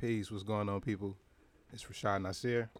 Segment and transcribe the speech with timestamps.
[0.00, 0.30] Peace.
[0.30, 1.16] What's going on, people?
[1.72, 2.70] It's Rashad Nasir.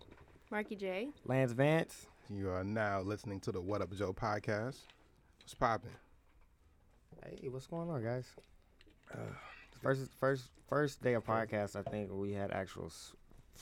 [0.51, 1.09] Marky J.
[1.27, 2.07] Lance Vance.
[2.29, 4.77] You are now listening to the What Up Joe podcast.
[5.43, 5.91] What's popping?
[7.25, 8.27] Hey, what's going on, guys?
[9.13, 9.19] Uh,
[9.83, 11.77] first, first, first day of podcast.
[11.77, 13.13] I think we had actual s-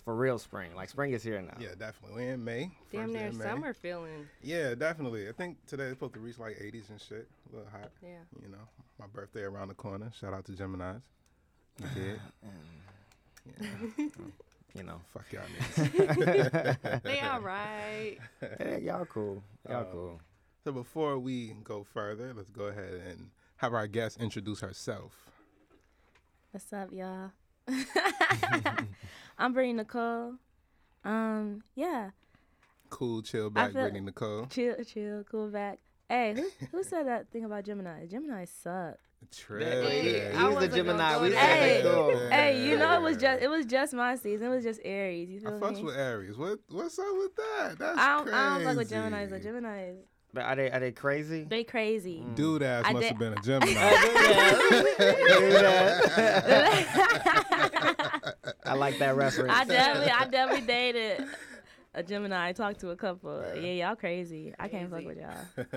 [0.05, 0.75] for real spring.
[0.77, 1.57] Like spring is here now.
[1.59, 2.25] Yeah, definitely.
[2.25, 2.71] We're in May.
[2.93, 3.45] Damn First day near of May.
[3.45, 4.27] summer feeling.
[4.43, 5.29] Yeah, definitely.
[5.29, 7.29] I think today it's supposed to reach like 80s and shit.
[7.53, 7.91] A little hot.
[8.03, 8.19] Yeah.
[8.41, 8.69] You know,
[9.01, 10.13] my birthday around the corner.
[10.19, 11.03] Shout out to Gemini's.
[11.81, 12.21] You did?
[13.61, 14.07] Yeah.
[14.75, 17.03] You know, Fuck y'all niggas.
[17.03, 18.19] They all right.
[18.59, 19.43] hey, y'all cool.
[19.69, 20.21] Y'all Um, cool.
[20.63, 25.15] So before we go further, let's go ahead and have our guest introduce herself.
[26.53, 27.31] What's up, y'all?
[29.39, 30.37] I'm Brittany Nacole.
[31.05, 32.11] Um, yeah,
[32.91, 34.51] Cool, chill back, Brittany Nacole.
[34.51, 35.79] chill, chill, cool back.
[36.09, 38.07] Hey, who, who said that thing about Gemini?
[38.07, 38.97] Gemini suck.
[39.31, 39.63] Trip.
[39.63, 40.47] Hey, yeah.
[40.47, 41.19] I He's the Gemini.
[41.21, 41.39] We there.
[41.41, 42.17] Hey, cool.
[42.31, 44.47] Hey, you know it was just it was just my season.
[44.47, 45.29] It was just Aries.
[45.29, 46.39] You I feel fucks with Aries.
[46.39, 47.79] What what's up with that?
[47.79, 48.39] That's I don't, crazy.
[48.39, 49.31] I don't fuck with Gemini's.
[49.31, 49.97] Like Gemini's,
[50.33, 51.45] But are they are they crazy?
[51.45, 52.25] they crazy.
[52.27, 52.35] Mm.
[52.37, 53.75] Dude ass I must did- have been a Gemini.
[58.65, 59.53] I like that reference.
[59.53, 61.25] I definitely, I definitely dated
[61.95, 62.49] a Gemini.
[62.49, 63.43] I talked to a couple.
[63.57, 64.55] Yeah, y'all crazy.
[64.59, 65.67] I can't fuck with y'all.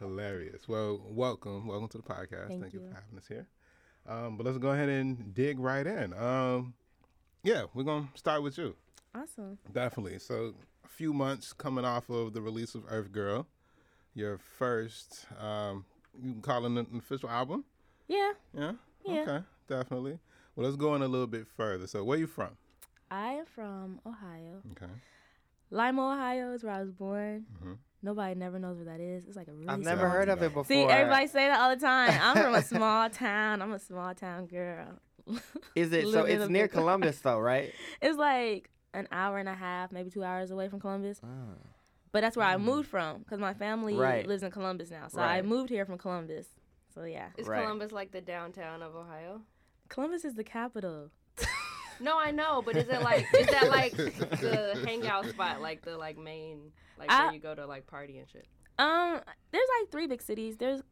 [0.00, 0.66] Hilarious.
[0.66, 2.48] Well, welcome, welcome to the podcast.
[2.48, 2.80] Thank Thank, you.
[2.80, 2.88] you.
[2.88, 3.46] for having us here.
[4.08, 6.14] Um, but let's go ahead and dig right in.
[6.14, 6.72] Um,
[7.44, 8.74] yeah, we're gonna start with you.
[9.14, 9.58] Awesome.
[9.72, 10.18] Definitely.
[10.18, 13.46] So, a few months coming off of the release of Earf Gurl,
[14.14, 15.84] your first, um,
[16.20, 17.64] you can call it an official album.
[18.08, 18.72] Yeah, Yeah.
[19.04, 19.20] Yeah.
[19.20, 19.44] Okay.
[19.68, 20.18] Definitely.
[20.56, 21.86] Well, let's go in a little bit further.
[21.86, 22.56] So, where you from?
[23.10, 24.62] I am from Ohio.
[24.72, 24.90] Okay.
[25.70, 27.44] Lima, Ohio is where I was born.
[27.62, 27.76] Mhm.
[28.02, 29.24] Nobody never knows where that is.
[29.26, 30.64] It's like a really I've never heard of it before.
[30.64, 32.18] See, everybody say that all the time.
[32.22, 33.60] I'm from a small town.
[33.60, 34.86] I'm a small town girl.
[35.74, 36.24] Is it so?
[36.24, 37.72] It's near Columbus, though, right?
[38.02, 41.20] It's like an hour and a half, maybe two hours away from Columbus.
[41.22, 41.28] Ah.
[42.12, 44.26] But that's where I moved from because my family Right.
[44.26, 45.06] lives in Columbus now.
[45.08, 46.46] So I moved here from Columbus.
[46.92, 47.62] So yeah, Is Right.
[47.62, 49.42] Columbus like the downtown of Ohio?
[49.88, 51.10] Columbus is the capital.
[52.00, 55.96] No, I know, but is it like is that like the hangout spot, like the
[55.98, 58.46] like main, like I- where you go to like party and shit?
[58.78, 59.20] Um,
[59.52, 60.56] there's like three big cities.
[60.56, 60.82] There's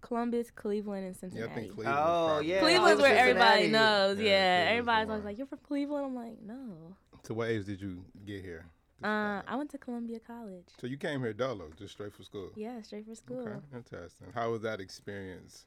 [0.00, 1.50] Columbus, Cleveland, and Yeah, Cincinnati.
[1.50, 1.98] I think Cleveland.
[1.98, 2.60] Oh, probably- yeah.
[2.60, 4.18] Cleveland's where everybody knows.
[4.18, 4.24] Yeah,
[4.64, 8.04] Yeah, everybody's always like, "You're from Cleveland." I'm like, "No." So, what age did you
[8.24, 8.66] get here?
[9.02, 10.66] Uh, I went to Columbia College.
[10.80, 12.50] so you came here dolo, just straight for school.
[12.54, 13.40] Yeah, straight for school.
[13.48, 14.28] Okay, interesting.
[14.32, 15.66] How was that experience?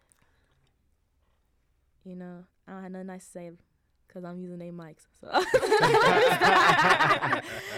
[2.05, 3.51] You know, I don't have nothing nice to say
[4.15, 5.05] because I'm using their mics.
[5.19, 5.27] So,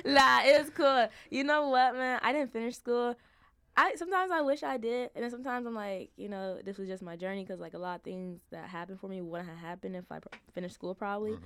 [0.06, 1.08] nah, it was cool.
[1.32, 2.20] You know what, man?
[2.22, 3.16] I didn't finish school.
[3.76, 6.88] I sometimes I wish I did, and then sometimes I'm like, you know, this was
[6.88, 9.58] just my journey because like a lot of things that happened for me wouldn't have
[9.60, 11.32] happened if I pr- finished school probably.
[11.32, 11.40] Mhm.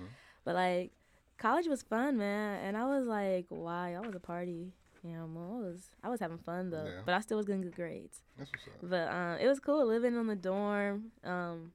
[0.46, 0.91] But like,
[1.38, 4.73] college was fun, man, and I was like, wow, I was a party.
[5.03, 7.02] You know, I was I was having fun though, Yeah.
[7.06, 8.22] but I still was getting good grades.
[8.38, 8.90] That's what's up.
[8.90, 11.06] But um, it was cool living on the dorm.
[11.23, 11.72] Um,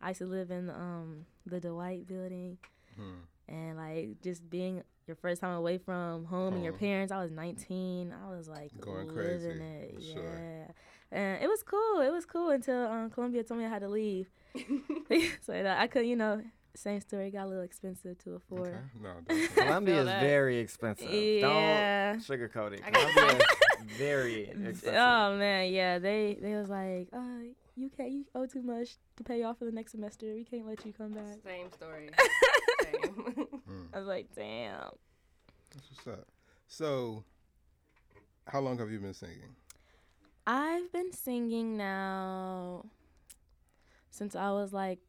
[0.00, 2.58] I used to live in um, the Dwight building,
[2.96, 3.20] Hmm.
[3.48, 7.12] and like just being your first time away from home and your parents.
[7.12, 8.12] I was 19.
[8.12, 10.14] I was like Going living crazy, it, for yeah.
[10.14, 10.74] sure.
[11.12, 12.00] And it was cool.
[12.00, 14.28] It was cool until um, Columbia told me I had to leave.
[15.42, 16.42] so that I could, you know,
[16.74, 17.30] same story.
[17.30, 18.68] Got a little expensive to afford.
[18.68, 18.78] Okay.
[19.00, 19.46] No.
[19.54, 21.10] Columbia is very expensive.
[21.10, 22.12] Yeah.
[22.12, 22.82] Don't sugarcoat it.
[22.84, 24.94] Columbia is very expensive.
[24.94, 25.98] Oh man, yeah.
[25.98, 27.20] They they was like, uh,
[27.76, 30.26] you can't you owe too much to pay off for the next semester.
[30.34, 31.38] We can't let you come back.
[31.44, 32.10] Same story.
[32.82, 33.46] Same.
[33.66, 33.86] Hmm.
[33.92, 34.90] I was like, damn.
[35.74, 36.28] That's what's up.
[36.68, 37.24] So,
[38.46, 39.56] how long have you been singing?
[40.46, 42.84] I've been singing now
[44.10, 45.00] since I was like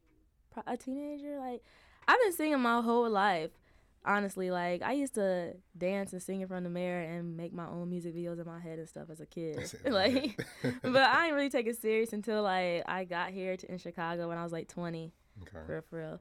[0.66, 1.38] a teenager.
[1.38, 1.62] Like
[2.06, 3.50] I've been singing my whole life.
[4.04, 7.52] Honestly, like I used to dance and sing in front of the mirror and make
[7.52, 9.72] my own music videos in my head and stuff as a kid.
[9.84, 10.40] like,
[10.82, 14.28] but I didn't really take it serious until like I got here to, in Chicago
[14.28, 15.12] when I was like 20,
[15.66, 16.20] for real, for real.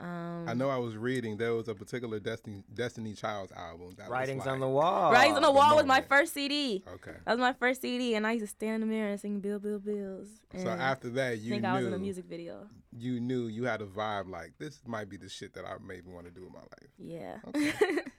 [0.00, 4.08] Um, I know I was reading there was a particular Destiny Destiny Child's album that
[4.08, 5.10] Writings was like, on the wall.
[5.12, 6.84] Writings on the the Wall was my first CD.
[6.94, 7.16] Okay.
[7.24, 9.40] That was my first CD, and I used to stand in the mirror and sing
[9.40, 12.68] "Bill, Bill, Bills." So after that, you think knew I was in a music video.
[12.96, 16.10] you knew you had a vibe like this might be the shit that I maybe
[16.10, 16.90] want to do in my life.
[16.98, 17.38] Yeah.
[17.48, 18.02] Okay.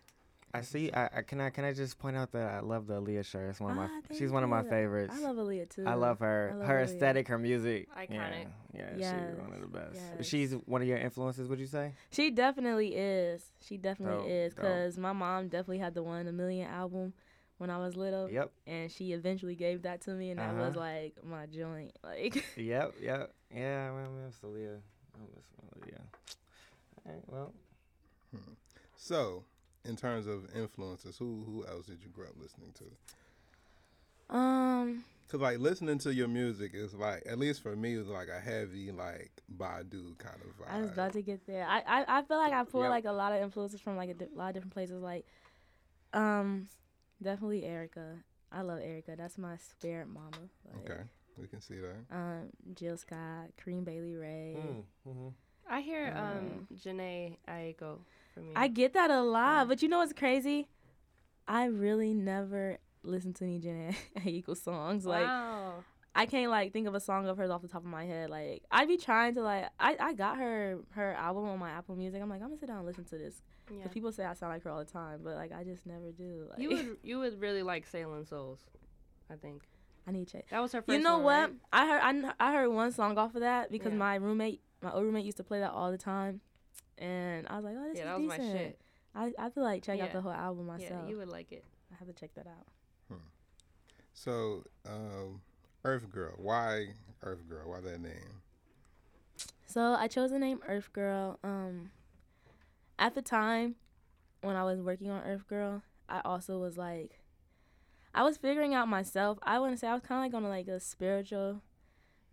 [0.53, 0.91] I see.
[0.91, 3.49] I, I can I can I just point out that I love the Aaliyah shirt.
[3.51, 3.85] It's one of my.
[3.85, 5.13] Ah, she's one of my favorites.
[5.15, 5.85] I love Aaliyah too.
[5.85, 6.51] I love her.
[6.53, 6.83] I love her Aaliyah.
[6.85, 7.87] aesthetic, her music.
[7.95, 8.09] Iconic.
[8.73, 9.95] Yeah, yeah Yes, she's one of the best.
[10.17, 10.25] yes.
[10.27, 11.47] She's one of your influences.
[11.47, 11.93] Would you say?
[12.11, 13.43] She definitely is.
[13.61, 14.53] She definitely Dope, is.
[14.55, 14.65] dope.
[14.65, 17.13] Cause my mom definitely had the one a million album
[17.59, 18.51] when I was little, Yep.
[18.67, 20.79] and she eventually gave that to me, and that was Uh-huh.
[20.79, 21.91] like my joint.
[22.03, 22.95] Like, Yep.
[23.01, 23.33] Yep.
[23.53, 23.91] Yeah.
[23.91, 24.79] I miss Aaliyah.
[25.13, 25.99] I miss Aaliyah.
[27.05, 27.23] All right.
[27.27, 27.53] Well,
[28.95, 29.43] So,
[29.85, 34.35] in terms of influences, who who else did you grow up listening to?
[34.35, 38.07] Um, Cause like listening to your music is like, at least for me, it was
[38.07, 40.69] like a heavy like Badu kind of vibe.
[40.71, 41.65] I was about to get there.
[41.67, 42.89] I, I, I feel like I pull Yep.
[42.89, 45.01] like a lot of influences from like a di- lot of different places.
[45.01, 45.25] Like,
[46.13, 46.67] um,
[47.21, 48.23] definitely Erykah.
[48.51, 49.17] I love Erykah.
[49.17, 50.31] That's my spirit mama.
[50.73, 51.01] Like, Okay,
[51.37, 52.15] we can see that.
[52.15, 54.55] Um, Jill Scott, Corinne Bailey Rae.
[54.57, 55.33] Mm, mhm.
[55.69, 57.99] I hear um Jhené Aiko
[58.39, 58.53] from you.
[58.55, 60.67] I get that a lot, but you know what's crazy?
[61.47, 65.05] I really never listen to any Jhené Aiko songs.
[65.05, 65.83] Like, wow.
[66.15, 68.29] I can't like think of a song of hers off the top of my head.
[68.29, 71.95] Like I'd be trying to like I, I got her her album on my Apple
[71.95, 72.21] Music.
[72.21, 73.41] I'm like I'm gonna sit down and listen to this.
[73.71, 73.83] Yeah.
[73.83, 76.11] 'Cause people say I sound like her all the time, but like I just never
[76.11, 76.47] do.
[76.49, 78.59] Like You would you would really like Sailing Souls,
[79.31, 79.63] I think.
[80.07, 80.49] I need to check.
[80.49, 80.97] That was her first.
[80.97, 81.39] You know one, what?
[81.41, 81.53] right?
[81.71, 82.01] I heard
[82.39, 83.99] I, I heard one song off of that because Yeah.
[83.99, 86.41] my roommate my old roommate used to play that all the time,
[86.97, 88.57] and I was like, oh, this Yeah, is that was my decent.
[88.57, 88.79] shit.
[89.15, 91.01] I I feel like check out the whole album myself.
[91.03, 91.63] Yeah, you would like it.
[91.91, 92.67] I have to check that out.
[94.13, 95.41] So, um,
[95.85, 96.33] Earf Gurl.
[96.37, 96.87] Why
[97.23, 97.69] Earf Gurl?
[97.69, 98.41] Why that name?
[99.65, 101.39] So I chose the name Earf Gurl.
[101.43, 101.91] Um,
[102.97, 103.75] at the time
[104.41, 107.19] when I was working on Earf Gurl, I also was like,
[108.13, 109.37] I was figuring out myself.
[109.43, 111.61] I wouldn't say I was kind of like on like a spiritual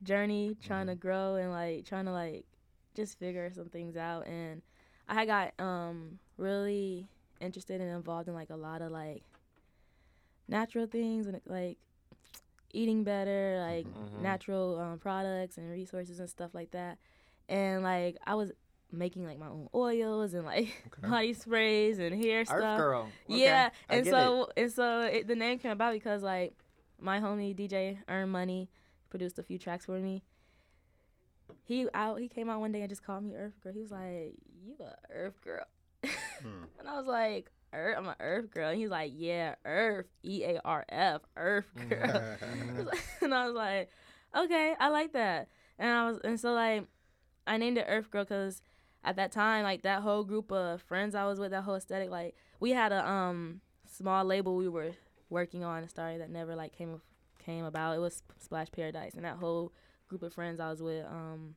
[0.02, 2.46] journey, trying to grow and like trying to like
[2.96, 4.26] just figure some things out.
[4.26, 4.62] And
[5.08, 7.08] I got um really
[7.40, 9.22] interested and involved in like a lot of like
[10.48, 11.78] natural things and like
[12.72, 14.22] eating better, like Mhm.
[14.22, 16.98] natural um, products and resources and stuff like that.
[17.48, 18.52] And like I was
[18.92, 20.68] making like my own oils and like
[20.98, 21.08] Okay.
[21.08, 22.76] body sprays and hair Earth stuff.
[22.78, 23.12] Girl.
[23.30, 26.54] Okay, Yeah, I and so and so it, the name came about because like
[27.00, 28.68] my homie DJ Earn Money
[29.10, 30.22] produced a few tracks for me.
[31.66, 33.72] He out he came out one day and just called me Earth Girl.
[33.72, 34.34] He was like,
[34.64, 35.64] "You a Earth Girl,"
[36.04, 36.64] Hmm.
[36.78, 40.44] and I was like, "Earth, I'm an Earth Girl." And he's like, "Yeah, Earth, E
[40.44, 42.88] A R F, Earf Gurl." Mhm.
[43.22, 43.90] and I was like,
[44.36, 45.48] okay, I like that.
[45.78, 46.86] And I was, and so like,
[47.46, 48.62] I named it Earf Gurl because
[49.04, 52.10] at that time, like that whole group of friends I was with, that whole aesthetic,
[52.10, 53.60] like we had a um
[53.90, 54.92] small label we were
[55.30, 57.00] working on and started that never like came
[57.44, 57.96] came about.
[57.96, 59.72] It was Splash Paradise, and that whole
[60.08, 61.54] group of friends I was with, um,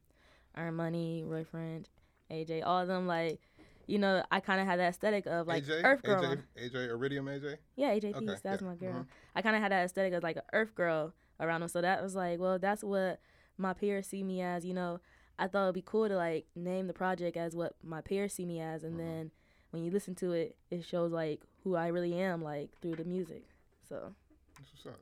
[0.58, 1.88] Earn Money, Roy Friend,
[2.32, 3.40] AJ, all of them, like.
[3.88, 6.22] You know, I kind of had that aesthetic of like AJ, Earth Girl.
[6.22, 7.56] AJ, AJ, Iridium, AJ.
[7.76, 9.08] Yeah, AJ Okay, that's yeah, my girl.
[9.36, 11.70] I kind of had that aesthetic of like an Earth girl around them.
[11.70, 13.20] so that was like, well, that's what
[13.58, 14.64] my peers see me as.
[14.64, 15.00] You know,
[15.40, 18.46] I thought it'd be cool to like name the project as what my peers see
[18.46, 18.98] me as, and Mhm.
[19.00, 19.32] then
[19.72, 23.06] when you listen to it, it shows like who I really am, like through the
[23.06, 23.42] music.
[23.88, 24.14] So
[24.60, 25.02] That's what's up.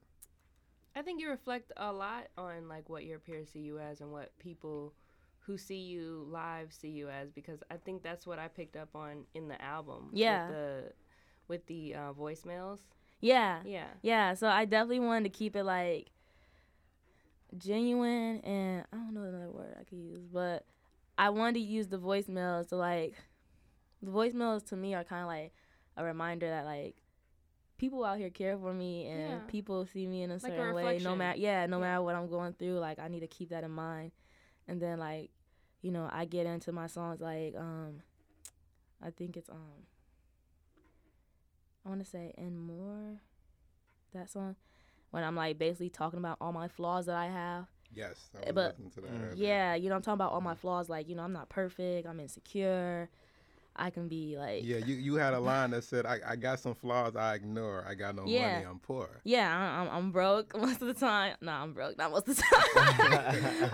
[0.97, 4.11] I think you reflect a lot on like what your peers see you as and
[4.11, 4.93] what people
[5.41, 8.89] who see you live see you as because I think that's what I picked up
[8.95, 10.09] on in the album.
[10.11, 10.47] Yeah.
[10.47, 10.83] With the
[11.47, 12.79] with the uh, voicemails.
[13.21, 13.87] yeah, Yeah.
[14.01, 14.33] yeah.
[14.33, 16.07] So I definitely wanted to keep it like
[17.57, 20.65] genuine, and I don't know another word I could use, but
[21.17, 23.15] I wanted to use the voicemails to like
[24.01, 25.53] the voicemails to me are kind of like
[25.95, 26.95] a reminder that like
[27.77, 29.39] people out here care for me and Yeah.
[29.47, 31.81] people see me in a Like a certain way no matter yeah no Yeah.
[31.81, 34.11] matter what i'm going through like i need to keep that in mind
[34.67, 35.29] and then like
[35.81, 38.01] you know i get into my songs like um
[39.01, 39.85] i think it's um
[41.85, 43.21] i want to say and more
[44.13, 44.55] that song
[45.11, 47.65] when i'm like basically talking about all my flaws that i have
[47.95, 49.37] Yes, I Eh, was but- to that.
[49.37, 52.05] Yeah you know i'm talking about all my flaws like you know i'm not perfect
[52.07, 53.09] i'm insecure
[53.77, 56.59] i can be like Yeah, you, you had a line that said, I, I got
[56.59, 57.85] some flaws I ignore.
[57.87, 58.53] I got no Yeah.
[58.53, 58.65] money.
[58.65, 59.09] I'm poor.
[59.23, 61.35] Yeah, I- I'm, I'm broke most of the time.
[61.41, 63.73] No, I'm broke not most of the time.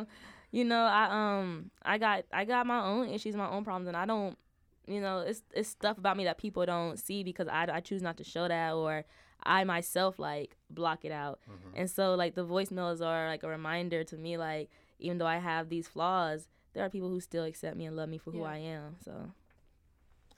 [0.00, 0.06] um,
[0.50, 3.96] you know, I um, I got I got my own issues, my own problems, and
[3.96, 4.38] I don't,
[4.86, 8.02] you know, it's it's stuff about me that people don't see because I I choose
[8.02, 9.04] not to show that or
[9.42, 11.40] I myself like block it out.
[11.50, 11.72] Mhm.
[11.80, 14.70] And so like the voicemails are like a reminder to me like
[15.00, 18.08] even though I have these flaws, there are people who still accept me and love
[18.08, 18.50] me for who Yeah.
[18.50, 18.96] I am.
[19.04, 19.30] So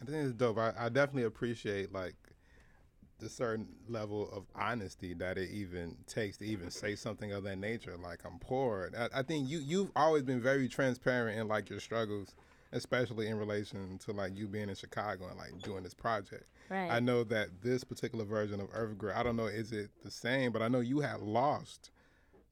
[0.00, 0.58] I think it's dope.
[0.58, 2.14] I, I definitely appreciate like
[3.18, 7.56] the certain level of honesty that it even takes to even say something of that
[7.56, 7.96] nature.
[7.96, 8.90] Like I'm poor.
[8.96, 12.34] I, I think you you've always been very transparent in like your struggles,
[12.72, 16.44] especially in relation to like you being in Chicago and like doing this project.
[16.68, 16.92] right.
[16.92, 20.10] I know that this particular version of Earf Gurl, I don't know is it the
[20.10, 21.90] same, but I know you had lost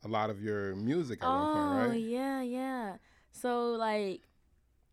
[0.02, 1.88] a lot of your music at one Oh point, right?
[1.90, 2.96] Oh yeah, yeah.
[3.36, 4.22] So like,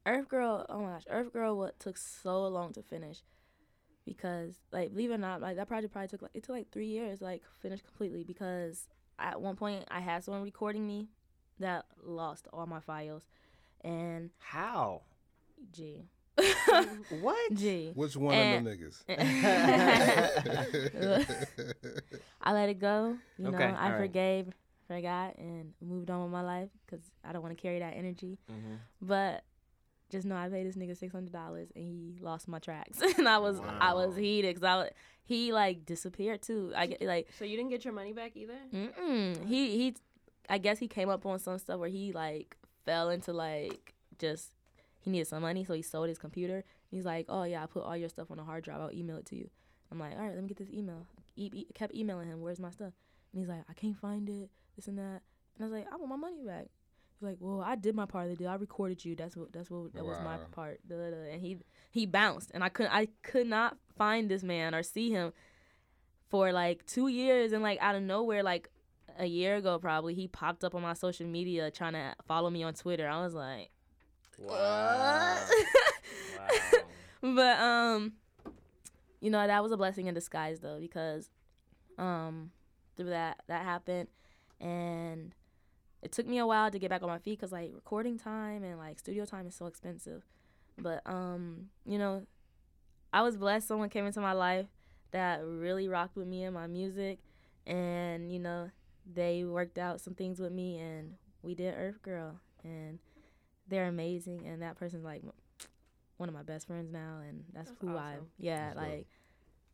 [0.05, 0.65] Earf Gurl.
[0.67, 1.57] Oh my gosh, Earf Gurl.
[1.57, 3.19] What took so long to finish?
[4.05, 6.71] Because like, believe it or not, like that project probably took like it took like
[6.71, 8.23] three years, like finish completely.
[8.23, 8.87] Because
[9.19, 11.07] at one point I had someone recording me
[11.59, 13.23] that lost all my files,
[13.81, 15.03] and How?
[15.71, 16.05] gee.
[17.21, 17.53] What?
[17.53, 17.91] G.
[17.93, 19.07] Which one And- of them niggas?
[22.41, 23.17] I let it go.
[23.37, 24.01] You know, Okay, I alright.
[24.01, 24.47] forgave,
[24.95, 28.37] forgot, and moved on with my life because I don't want to carry that energy.
[28.49, 28.77] Mhm.
[29.01, 29.43] But
[30.09, 33.27] just know I paid this nigga six hundred dollars and he lost my tracks, and
[33.27, 34.89] I was I was heated because I was,
[35.23, 36.73] he like disappeared too.
[36.75, 38.57] I get like So you didn't get your money back either?
[38.73, 39.47] Mm-mm.
[39.47, 39.95] He he,
[40.49, 44.51] I guess he came up on some stuff where he like fell into like just
[44.99, 46.63] he needed some money, so he sold his computer.
[46.89, 48.81] He's like, oh yeah, I put all your stuff on a hard drive.
[48.81, 49.49] I'll email it to you.
[49.91, 51.07] I'm like, all right, let me get this email.
[51.37, 52.93] E- e- kept emailing him, where's my stuff?
[53.33, 55.21] And he's like, I can't find it, this and that.
[55.55, 56.67] And I was like, I want my money back.
[57.19, 58.49] He's like, well, I did my part of the deal.
[58.49, 59.15] I recorded you.
[59.15, 60.79] That's what that's what that was my part.
[60.89, 61.57] And he
[61.91, 65.33] he bounced, and I couldn't I could not find this man or see him
[66.29, 68.69] for like two years, and like out of nowhere, like
[69.19, 72.63] a year ago probably, he popped up on my social media trying to follow me
[72.63, 73.07] on Twitter.
[73.07, 73.69] I was like,
[74.39, 75.37] Wow.
[76.37, 76.85] what?
[77.21, 78.13] but um,
[79.19, 81.29] you know that was a blessing in disguise though because
[81.97, 82.51] um
[82.97, 84.07] through that that happened
[84.61, 85.33] and
[86.01, 88.63] it took me a while to get back on my feet because like recording time
[88.63, 90.23] and like studio time is so expensive.
[90.77, 92.23] But um you know
[93.13, 94.67] i was blessed someone came into my life
[95.11, 97.19] that really rocked with me and my music.
[97.67, 98.69] And you know
[99.11, 102.39] they worked out some things with me and we did Earf Gurl.
[102.63, 102.99] And
[103.67, 104.45] they're amazing.
[104.47, 105.23] And that person's like
[106.17, 107.19] one of my best friends now.
[107.27, 108.27] And that's, That's who i awesome.
[108.39, 109.05] yeah That's dope.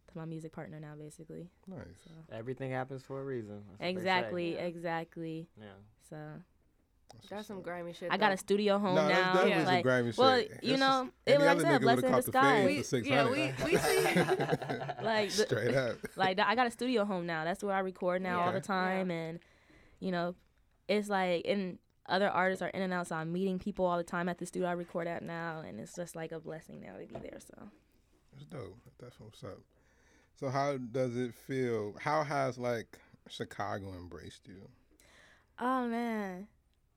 [0.07, 1.79] Like to my music partner now basically nice.
[2.05, 3.55] so Everything happens for a reason.
[3.57, 3.89] That's what they say.
[3.89, 4.59] exactly Yeah.
[4.61, 5.65] exactly Yeah.
[6.09, 6.15] so
[7.13, 7.63] That's what's some up.
[7.63, 8.11] grimy shit.
[8.11, 9.65] i got a studio home No, that's now definitely Yeah.
[9.67, 10.17] like grimy shit.
[10.19, 12.15] well, It's you just- know, it was other like I said, nigga would've blessing in
[12.15, 12.91] disguise.
[12.91, 15.97] We- yeah, we- we see- Like, the- straight up.
[16.15, 17.43] like I got a studio home now.
[17.43, 19.39] That's where I record now all the time, and
[19.99, 20.35] you know,
[20.87, 24.03] it's like and other artists are in and out, so I'm meeting people all the
[24.03, 26.93] time at the studio I record at now, and it's just like a blessing now
[26.97, 27.39] to be there.
[27.39, 27.69] So
[28.33, 28.77] That's dope.
[28.99, 29.59] That's what's up.
[30.39, 31.95] So how does it feel?
[31.99, 34.69] How has like Chicago embraced you?
[35.59, 36.47] oh man,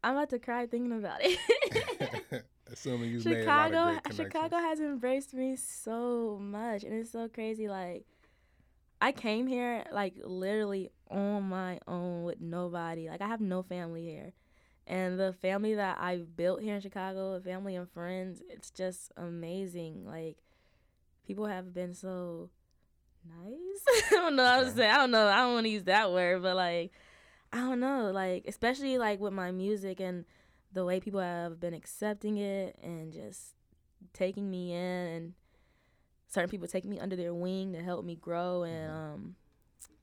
[0.04, 2.44] I'm about to cry thinking about it.
[2.73, 4.14] Assuming you've made a lot Chicago.
[4.14, 7.66] Chicago has embraced me so much, and it's so crazy.
[7.66, 8.04] Like,
[9.00, 13.09] I came here like literally on my own with nobody.
[13.09, 14.35] Like, I have no family here,
[14.87, 20.04] and the family that I've built here in Chicago, family and friends, it's just amazing.
[20.06, 20.37] Like,
[21.26, 22.50] people have been so
[23.28, 24.02] nice.
[24.10, 24.44] I don't know.
[24.44, 25.26] I was saying I don't know.
[25.26, 26.92] I don't want to use that word, but like,
[27.52, 28.10] I don't know.
[28.12, 30.24] Like, especially like with my music and
[30.72, 33.54] the way people have been accepting it and just
[34.12, 35.32] taking me in and
[36.28, 38.94] certain people taking me under their wing to help me grow and Mhm.
[39.14, 39.36] um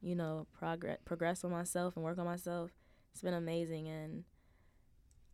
[0.02, 2.72] you know progress progress on myself and work on myself
[3.14, 4.24] it's been amazing and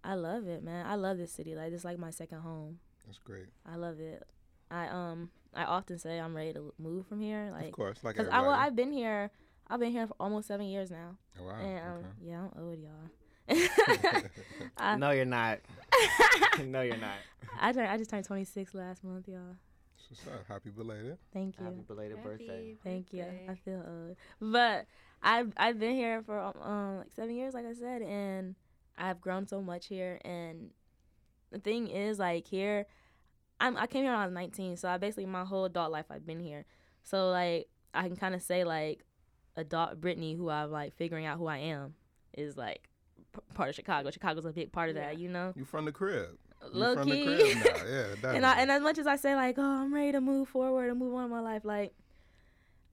[0.04, 3.18] i love it man i love this city like it's like my second home That's
[3.18, 3.48] great.
[3.66, 4.24] i love it
[4.72, 7.98] i um i often say i'm ready to move from here Like, of like course,
[8.04, 8.32] like because.
[8.32, 9.32] I, well, i've been here
[9.68, 11.56] i've been here for almost seven years now oh, wow.
[11.60, 12.08] and um, okay.
[12.26, 13.10] yeah i'm old y'all
[14.78, 15.60] I, no, you're not.
[16.66, 17.18] no, you're not.
[17.60, 19.58] I turned, I just turned 26 last month, y'all.
[20.10, 20.46] What's up?
[20.48, 21.18] Happy belated.
[21.34, 21.66] Thank you.
[21.66, 22.70] Happy belated birthday.
[22.70, 23.26] Happy Thank you.
[23.50, 24.86] I feel old, but
[25.24, 28.56] I've I've been here for um, um like seven years, like I said, and
[28.98, 30.20] I've grown so much here.
[30.24, 30.70] And
[31.52, 32.86] the thing is, like here,
[33.64, 36.06] I'm I came here when I was 19, so I basically my whole adult life
[36.10, 36.66] I've been here.
[37.04, 39.06] So like I can kind of say like
[39.56, 41.94] adult Brittany, who I'm like figuring out who I am,
[42.38, 42.90] is like
[43.34, 44.12] p- part of Chicago.
[44.12, 45.54] Chicago's a big part of that, you know.
[45.56, 46.38] You from the crib.
[46.72, 47.26] Low from key.
[47.26, 47.64] the crib now.
[47.86, 48.36] Yeah, definitely.
[48.38, 50.90] and I, and as much as I say like, oh, I'm ready to move forward
[50.90, 51.94] and move on in my life, like,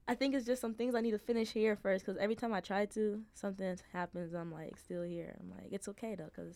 [0.07, 2.05] I think it's just some things I need to finish here first.
[2.05, 4.33] Because every time I try to, something happens.
[4.33, 5.35] I'm like still here.
[5.39, 6.55] I'm like, it's okay though, because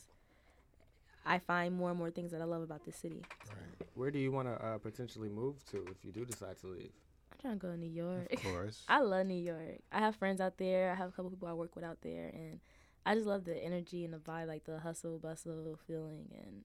[1.26, 3.24] I find more and more things that I love about this city.
[3.48, 3.88] Right.
[3.96, 6.92] Where do you want to uh, potentially move to if you do decide to leave?
[7.32, 8.32] I'm trying to go to New York.
[8.32, 8.84] Of course.
[8.88, 9.80] I love New York.
[9.92, 10.92] I have friends out there.
[10.92, 12.60] I have a couple people I work with out there, and
[13.06, 16.64] I just love the energy and the vibe, like the hustle bustle feeling, and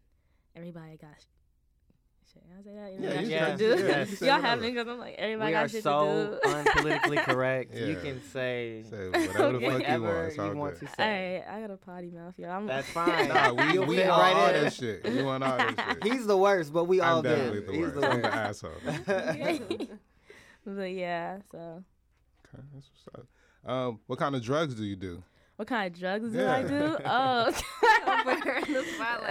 [0.54, 1.24] everybody got.
[2.30, 2.92] Sh- Shit, can I say that?
[2.92, 3.58] Yeah, Everybody you got can.
[3.58, 3.86] shit to Yes, do.
[3.86, 4.10] yes.
[4.10, 6.48] You say Y'all have me because I'm like everybody we got are shit so to
[6.48, 6.54] do.
[6.54, 7.74] unpolitically correct.
[7.74, 10.36] You can say Say whatever the fuck you want.
[10.36, 11.42] you want to say.
[11.46, 12.50] Alright, I got a potty mouth, y'all.
[12.50, 13.28] I'm, That's fine.
[13.28, 15.04] Nah, we, You'll we all right all that shit.
[15.08, 16.12] We want all that shit.
[16.12, 17.66] He's the worst, but we all I'm definitely good.
[17.68, 18.00] the He's worst.
[18.00, 18.64] the I'm the worst.
[18.64, 19.88] asshole.
[20.66, 21.38] but yeah.
[21.50, 21.84] So,
[22.52, 23.18] Okay, that's what's
[23.64, 23.70] up.
[23.70, 25.22] Um, what kind of drugs do you do?
[25.56, 26.96] what kind of drugs do I do?
[27.04, 27.52] Oh,
[28.24, 29.30] Put her in the spotlight.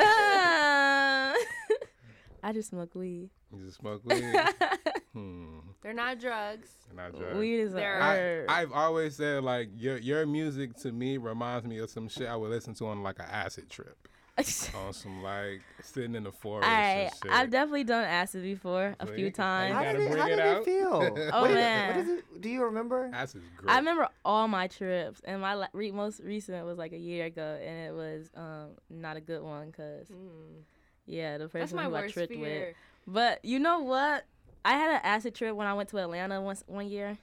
[2.44, 3.30] I just smoke weed.
[3.54, 4.24] You just smoke weed?
[5.14, 5.60] hmm.
[5.82, 6.70] They're not drugs.
[6.96, 7.38] Not drugs.
[7.38, 8.50] Weed is a There- I, herb.
[8.50, 12.36] I've always said like your your music to me reminds me of some shit I
[12.36, 13.98] would listen to on like an acid trip.
[14.40, 16.66] on some like sitting in the forest.
[16.66, 17.30] right, and shit.
[17.32, 19.36] I've definitely done acid before a Bring few it.
[19.36, 19.74] times.
[19.74, 20.58] How did it, how it did out.
[20.62, 20.90] it feel?
[20.94, 22.00] Oh, what, is it, what man.
[22.00, 22.42] is it?
[22.42, 23.10] Do you remember?
[23.14, 23.70] Acid's great.
[23.70, 27.60] I remember all my trips, and my re- most recent was like a year ago,
[27.62, 30.62] and it was um not a good one, cause Mm.
[31.10, 32.68] Yeah, the That's person my who I tripped fear.
[32.68, 32.76] with.
[33.08, 34.26] But you know what?
[34.64, 37.18] I had an acid trip when I went to Atlanta once one year.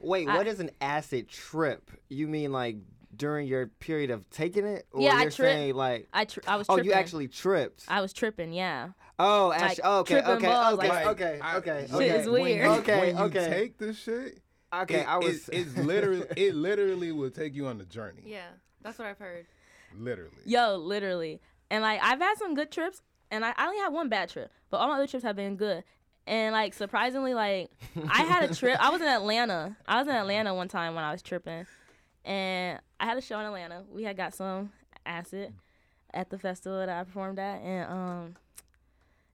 [0.00, 1.90] Wait, I- what is an acid trip?
[2.08, 2.76] You mean like
[3.16, 4.86] during your period of taking it?
[4.92, 7.84] Or Yeah, I you're trip- saying like I tr- I was Oh, you actually tripped.
[7.88, 8.90] I was tripping, yeah.
[9.18, 12.08] Oh, like, actually, okay, tripping okay, balls, okay, like- okay, I- okay, Shit okay.
[12.18, 12.68] is weird.
[12.68, 13.48] When, Okay, when you okay.
[13.48, 14.40] take the shit,
[14.74, 15.48] Okay, it- I was.
[15.48, 18.22] It, it's literally, it literally will take you on the journey.
[18.26, 18.48] Yeah,
[18.82, 19.46] that's what I've heard.
[19.98, 20.32] Literally.
[20.44, 21.40] Yo, literally.
[21.70, 24.50] And like I've had some good trips, and I, I only had one bad trip,
[24.70, 25.84] but all my other trips have been good.
[26.26, 27.70] And like surprisingly, like
[28.10, 28.78] I had a trip.
[28.80, 29.76] I was in Atlanta.
[29.86, 31.66] I was in Atlanta one time when I was tripping,
[32.24, 33.84] and I had a show in Atlanta.
[33.88, 34.72] We had got some
[35.04, 35.52] acid
[36.12, 38.36] at the festival that I performed at, and um,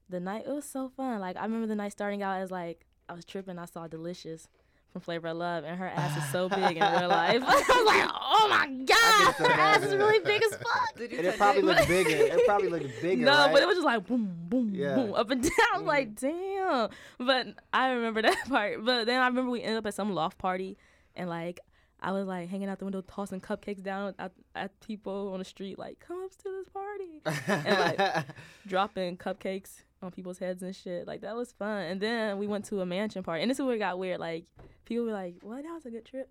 [0.09, 1.21] the night it was so fun.
[1.21, 3.59] Like I remember the night starting out as like I was tripping.
[3.59, 4.49] I saw Delicious
[4.93, 7.43] from Flavor of Love, and her ass is so big in real life.
[7.47, 10.97] I was like, oh my god, her ass is really big as fuck.
[10.97, 11.65] Did you and it probably it?
[11.65, 12.11] looked bigger.
[12.11, 13.25] It probably looked bigger.
[13.25, 13.53] No, right?
[13.53, 14.95] but it was just like boom, boom, Yeah.
[14.95, 15.51] boom, up and down.
[15.75, 16.89] I was like, mm-hmm.
[17.19, 17.27] damn.
[17.27, 18.85] But I remember that part.
[18.85, 20.77] But then I remember we ended up at some loft party,
[21.17, 21.61] and like
[22.01, 25.45] I was like hanging out the window, tossing cupcakes down at, at people on the
[25.45, 27.23] street, like, come up to this party,
[27.67, 28.27] and like
[28.67, 31.07] dropping cupcakes on people's heads and shit.
[31.07, 31.83] Like that was fun.
[31.85, 34.21] And then we went to a mansion party, and this is where it got weird.
[34.21, 34.45] Like
[34.85, 35.63] people were like, "What?
[35.63, 36.31] That was a good trip."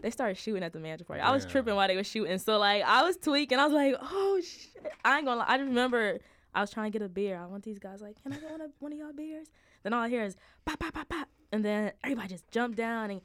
[0.00, 1.22] They started shooting at the mansion party.
[1.22, 1.50] I was Damn.
[1.52, 3.58] tripping while they were shooting, so like I was tweaking.
[3.58, 5.46] I was like, "Oh shit!" I ain't gonna lie.
[5.48, 6.18] I just remember
[6.54, 7.38] I was trying to get a beer.
[7.40, 9.48] I want these guys like, "Can I get one of one of y'all beers?"
[9.82, 13.10] Then all I hear is pop, pop, pop, pop, and then everybody just jumped down
[13.10, 13.20] and.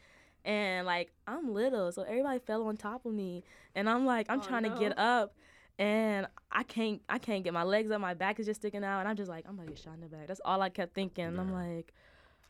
[0.45, 4.41] And like I'm little, so everybody fell on top of me, and I'm like I'm
[4.41, 5.33] Oh, trying to get up,
[5.79, 8.99] and I can't I can't get my legs up, my back is just sticking out,
[8.99, 10.27] and I'm just like I'm gonna get shot in the back.
[10.27, 11.25] That's all I kept thinking.
[11.25, 11.93] And I'm like,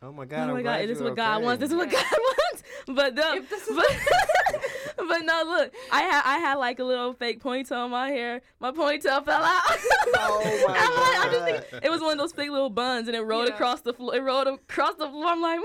[0.01, 1.59] oh my god, oh my I'm god, glad this is you're what God wants.
[1.61, 2.01] This is what Yeah.
[2.01, 2.63] God wants.
[2.87, 3.87] But no, If this is but,
[5.07, 8.41] but no, look, I had I had like a little fake ponytail in my hair.
[8.59, 9.61] My ponytail fell out.
[10.15, 11.69] Oh my I'm like, I'm just God.
[11.69, 13.53] thinking, it was one of those fake little buns, and it rolled Yeah.
[13.53, 14.15] across the floor.
[14.15, 15.27] It rolled across the floor.
[15.27, 15.59] I'm like.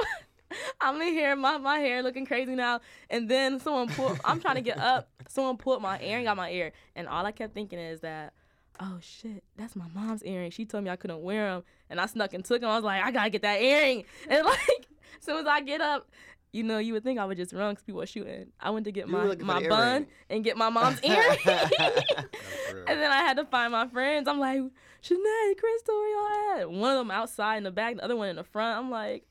[0.81, 2.81] I'm in here, my, my hair looking crazy now.
[3.11, 5.09] And then someone pulled, I'm trying to get up.
[5.29, 6.73] Someone pulled my earring out my ear.
[6.97, 8.33] And all I kept thinking is that,
[8.81, 10.51] oh shit, that's my mom's earring.
[10.51, 11.65] She told me I couldn't wear them.
[11.91, 12.71] And I snuck and took them.
[12.71, 14.05] I was like, I gotta get that earring.
[14.31, 14.87] And like,
[15.19, 16.09] as soon as I get up,
[16.53, 18.47] you know, you would think I would just run because people were shooting.
[18.59, 20.07] I went to get You my, my bun earring.
[20.31, 21.39] and get my mom's earring.
[21.47, 24.27] And then I had to find my friends.
[24.29, 24.61] I'm like,
[25.03, 26.71] Shanae, Crystal, where y'all at?
[26.71, 28.79] One of them outside in the back, the other one in the front.
[28.79, 29.25] I'm like,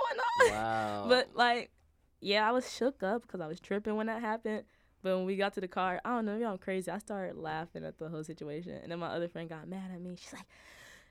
[0.00, 0.26] going on?
[0.62, 1.06] Wow.
[1.08, 1.70] But like,
[2.20, 4.64] yeah, I was shook up because I was tripping when that happened.
[5.02, 6.90] But when we got to the car, I don't know, maybe I'm crazy.
[6.90, 10.00] I started laughing at the whole situation, and then my other friend got mad at
[10.00, 10.14] me.
[10.20, 10.44] She's like,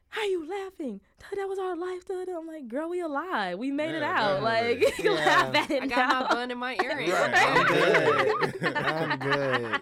[0.09, 1.01] "How are you laughing?
[1.35, 3.57] That was our life." da-da." I'm like, "Girl, we alive.
[3.57, 4.43] We made it out.
[4.43, 5.03] Like, definitely.
[5.05, 5.25] you Yeah.
[5.25, 7.09] laugh at it I got now." my bun in my earring.
[7.09, 7.33] Right.
[7.35, 8.75] I'm good.
[8.77, 9.81] I'm good.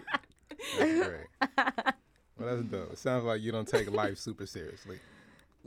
[0.78, 1.94] That's great.
[2.38, 2.92] Well, that's dope.
[2.92, 4.98] It sounds like you don't take life super seriously.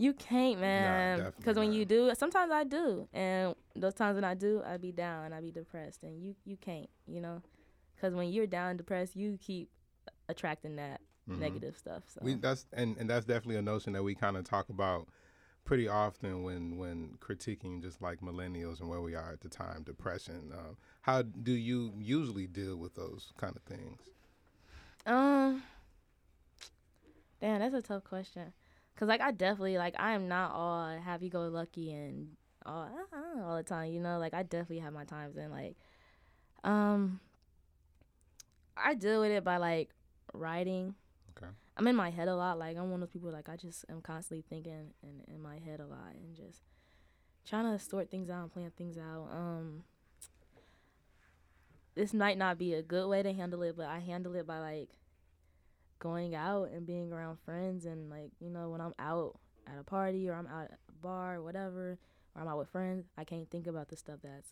[0.01, 1.31] You can't, man.
[1.37, 1.75] Because when not.
[1.75, 5.35] you do, sometimes I do, and those times when I do, I be down, and
[5.35, 7.43] I be depressed, and you you can't, you know.
[7.95, 9.69] Because when you're down and depressed, you keep
[10.27, 11.37] attracting that Mhm.
[11.37, 12.01] negative stuff.
[12.07, 15.07] So We that's and, and that's definitely a notion that we kind of talk about
[15.65, 19.83] pretty often when when critiquing just like millennials and where we are at the time,
[19.83, 20.51] depression.
[20.51, 24.01] Um, how do you usually deal with those kind of things?
[25.05, 25.61] Um,
[27.39, 28.51] damn, that's a tough question.
[29.01, 33.43] Cause like I definitely like I am not all happy go lucky and all uh,
[33.43, 33.91] all the time.
[33.91, 35.75] You know, like I definitely have my times and like,
[36.63, 37.19] um,
[38.77, 39.89] I deal with it by like
[40.35, 40.93] writing.
[41.35, 41.51] Okay.
[41.77, 42.59] I'm in my head a lot.
[42.59, 45.57] Like I'm one of those people like I just am constantly thinking in in my
[45.57, 46.61] head a lot and just
[47.43, 49.29] trying to sort things out and plan things out.
[49.31, 49.83] Um,
[51.95, 54.59] this might not be a good way to handle it, but I handle it by
[54.59, 54.89] like
[56.01, 59.37] going out and being around friends and like you know when I'm out
[59.67, 61.97] at a party or I'm out at a bar or whatever
[62.35, 64.49] or I'm out with friends, I can't think about the stuff that's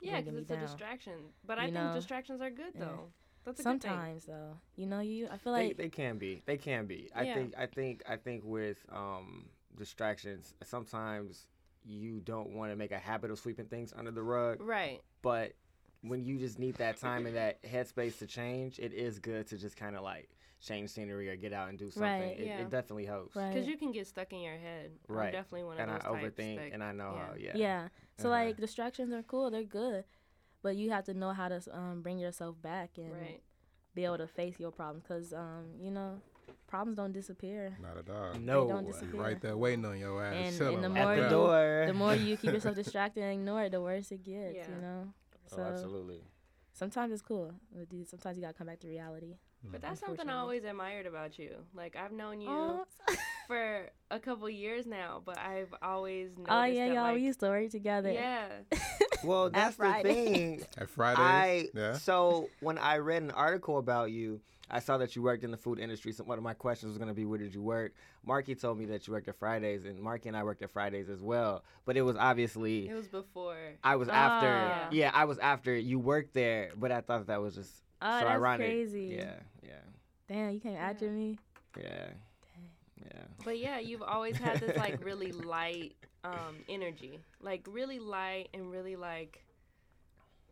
[0.00, 1.14] Yeah, because me it's a distraction.
[1.46, 1.92] But I You think know?
[1.94, 2.80] distractions are good Yeah.
[2.86, 3.12] though.
[3.44, 3.90] That's a good thing.
[3.90, 4.56] sometimes though.
[4.76, 6.42] You know, you I feel they, like they can be.
[6.46, 7.10] They can be.
[7.14, 7.34] I Yeah.
[7.34, 7.54] think.
[7.58, 8.02] I think.
[8.08, 11.46] I think with um, distractions, sometimes
[11.84, 14.60] you don't want to make a habit of sweeping things under the rug.
[14.62, 15.00] Right.
[15.22, 15.52] But
[16.02, 19.58] when you just need that time and that headspace to change, it is good to
[19.58, 20.28] just kind of like
[20.60, 22.02] change scenery or get out and do something.
[22.10, 22.38] Right.
[22.38, 22.58] It, Yeah.
[22.60, 23.36] it definitely helps.
[23.36, 23.52] right.
[23.52, 24.90] Because you can get stuck in your head.
[25.08, 25.26] Right.
[25.26, 27.26] I'm definitely one of And I those types overthink, that- and I know yeah.
[27.26, 27.34] how.
[27.38, 27.52] Yeah.
[27.56, 27.88] Yeah.
[28.18, 28.44] So Uh-huh.
[28.44, 30.04] like distractions are cool, they're good,
[30.62, 33.42] but you have to know how to um, bring yourself back and Right.
[33.94, 35.04] be able to face your problems.
[35.06, 36.20] Cause um, you know,
[36.66, 37.76] problems don't disappear.
[37.80, 38.34] Not at all.
[38.40, 38.66] No.
[38.66, 39.20] don't Be disappear.
[39.20, 40.58] Right there waiting on your ass.
[40.60, 41.84] And- and the more At the you- door.
[41.86, 44.56] The more you keep yourself distracted and ignore it, the worse it gets.
[44.56, 44.68] Yeah.
[44.74, 45.14] You know.
[45.52, 46.24] oh, So absolutely.
[46.72, 47.54] sometimes it's cool.
[47.72, 49.36] but dude, Sometimes you gotta come back to reality.
[49.64, 51.56] But that's something I always admired about you.
[51.74, 52.84] Like I've known you Oh,
[53.46, 57.02] for a couple years now, but I've always noticed oh yeah, that, y'all.
[57.04, 58.12] like, we used to work together.
[58.12, 58.48] yeah,
[59.24, 60.62] Well, that's the thing.
[60.78, 61.18] At Fridays.
[61.20, 61.94] I yeah.
[61.94, 64.40] so when I read an article about you,
[64.70, 66.12] I saw that you worked in the food industry.
[66.12, 67.94] So one of my questions was going to be, where did you work?
[68.24, 71.08] Marky told me that you worked at Fridays, and Marky and I worked at Fridays
[71.08, 71.64] as well.
[71.86, 73.56] But it was obviously it was before.
[73.82, 74.46] I was after.
[74.48, 74.88] Ah.
[74.92, 76.70] Yeah, I was after you worked there.
[76.76, 78.66] But I thought that was just Oh, so that's ironic.
[78.66, 79.16] crazy.
[79.18, 79.80] Yeah, yeah,
[80.28, 81.08] Damn, you can't add Yeah.
[81.08, 81.38] me.
[81.76, 82.08] yeah,
[83.04, 83.22] yeah.
[83.44, 87.20] But yeah, you've always had this like really light um energy.
[87.40, 89.44] Like really light and really like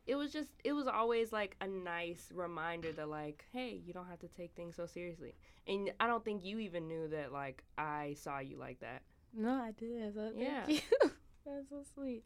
[0.07, 4.07] it was just it was always like a nice reminder that like, hey, you don't
[4.07, 5.35] have to take things so seriously.
[5.67, 9.03] And I don't think you even knew that like I saw you like that.
[9.35, 10.15] No, I did.
[10.15, 10.67] So thank Yeah.
[10.69, 10.81] you.
[11.45, 12.23] That's so sweet.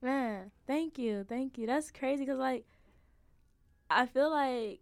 [0.00, 1.24] Man, thank you.
[1.28, 1.66] Thank you.
[1.66, 2.64] That's crazy because, like,
[3.96, 4.80] I feel like,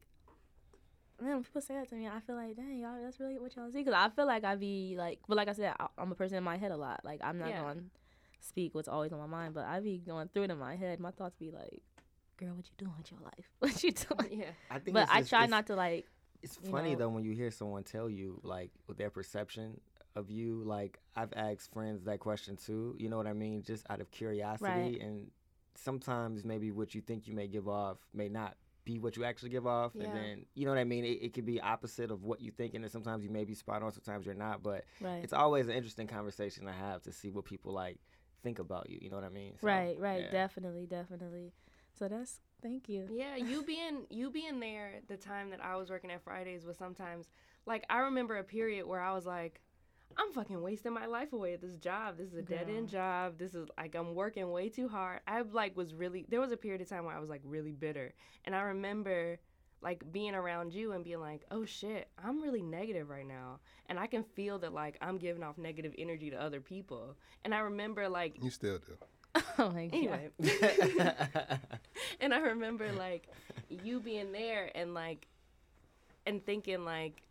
[1.20, 3.54] man, when people say that to me, I feel like, dang, y'all, that's really what
[3.56, 3.78] y'all see.
[3.78, 6.36] Because I feel like I be, like, but like I said, I, I'm a person
[6.38, 7.00] in my head a lot.
[7.04, 7.62] Like, I'm not Yeah.
[7.62, 7.82] going to
[8.40, 10.98] speak what's always on my mind, but I be going through it in my head.
[11.00, 11.82] My thoughts be like,
[12.38, 13.44] girl, what you doing with your life?
[13.58, 14.40] What you doing?
[14.40, 14.50] yeah.
[14.70, 14.94] I think.
[14.94, 16.06] But I just- try not to, like,
[16.42, 17.00] It's you funny know.
[17.00, 19.78] though when you hear someone tell you like with their perception
[20.16, 20.62] of you.
[20.64, 22.96] Like I've asked friends that question too.
[22.98, 23.62] You know what I mean?
[23.62, 25.00] Just out of curiosity, Right.
[25.00, 25.30] and
[25.76, 29.50] sometimes maybe what you think you may give off may not be what you actually
[29.50, 30.04] give off, Yeah.
[30.04, 31.04] and then you know what I mean.
[31.04, 33.54] It, it could be opposite of what you think, and then sometimes you may be
[33.54, 34.62] spot on, sometimes you're not.
[34.62, 35.22] But right.
[35.22, 37.98] it's always an interesting conversation to have to see what people like
[38.42, 38.98] think about you.
[39.00, 39.54] You know what I mean?
[39.60, 40.24] So, right, right.
[40.24, 40.30] yeah.
[40.30, 41.52] Definitely, definitely.
[41.98, 43.08] So that's, thank you.
[43.12, 46.76] Yeah, you being you being there the time that I was working at Fridays was
[46.76, 47.28] sometimes
[47.66, 49.60] like I remember a period where I was like,
[50.16, 52.18] I'm fucking wasting my life away at this job.
[52.18, 53.38] This is a dead end job.
[53.38, 55.20] This is like I'm working way too hard.
[55.26, 57.72] I like was really there was a period of time where I was like really
[57.72, 58.12] bitter.
[58.44, 59.38] And I remember
[59.82, 63.98] like being around you and being like, "Oh shit, I'm really negative right now." And
[63.98, 67.16] I can feel that like I'm giving off negative energy to other people.
[67.44, 68.96] And I remember like You still do.
[69.58, 69.94] oh my God.
[69.96, 70.30] anyway.
[72.20, 73.28] and I remember like
[73.68, 75.26] you being there and like
[76.26, 77.22] and thinking like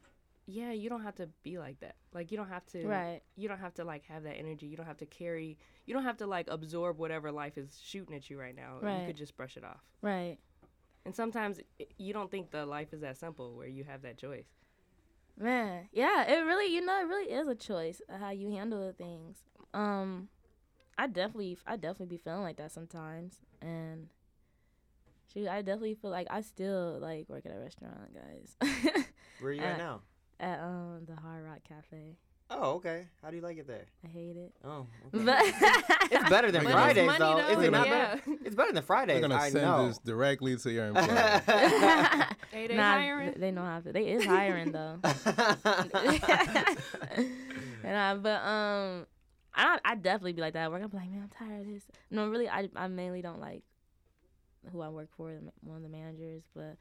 [0.51, 1.95] yeah, you don't have to be like that.
[2.13, 3.21] Like you don't have to Right.
[3.35, 4.65] you don't have to like have that energy.
[4.67, 8.15] You don't have to carry you don't have to like absorb whatever life is shooting
[8.15, 8.77] at you right now.
[8.81, 9.01] Right.
[9.01, 9.81] You could just brush it off.
[10.01, 10.37] Right.
[11.05, 14.17] And sometimes i- you don't think the life is that simple where you have that
[14.17, 14.47] choice.
[15.37, 18.91] Man, yeah, it really, you know, it really is a choice how you handle the
[18.93, 19.37] things.
[19.73, 20.27] Um,
[20.97, 24.09] I definitely, I definitely be feeling like that sometimes, and
[25.33, 28.57] shoot, I definitely feel like I still like work at a restaurant, guys.
[29.39, 30.01] Where are you Uh, at now?
[30.39, 32.15] At um the Hard Rock Cafe,
[32.51, 33.05] Oh, okay.
[33.21, 33.85] How do you like it there?
[34.03, 35.23] I hate it, Oh, okay.
[35.25, 35.39] but
[36.11, 37.35] it's better than But it's Fridays money, though.
[37.53, 38.15] though, Is it not yeah.
[38.15, 38.21] better?
[38.45, 39.13] It's better than Friday.
[39.13, 39.87] They're gonna I send know.
[39.87, 41.41] this directly to your employer.
[42.51, 43.33] Hey, they nah, hiring?
[43.37, 43.93] they know how to.
[43.93, 44.97] They is hiring though.
[47.83, 49.05] and I, but um,
[49.53, 50.81] I I definitely be like that at work.
[50.83, 51.83] I'm like, man, I'm tired of this.
[52.09, 53.61] No, really, I I mainly don't like
[54.71, 56.77] who I work for, the ma- one of the managers, but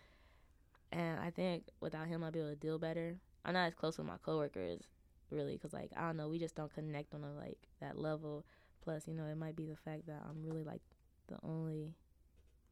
[0.91, 3.17] and I think without him, I'd be able to deal better.
[3.45, 4.83] I'm not as close with my coworkers,
[5.31, 8.45] really, because like I don't know, we just don't connect on a like that level.
[8.83, 10.81] Plus, you know, it might be the fact that I'm really like
[11.29, 11.95] the only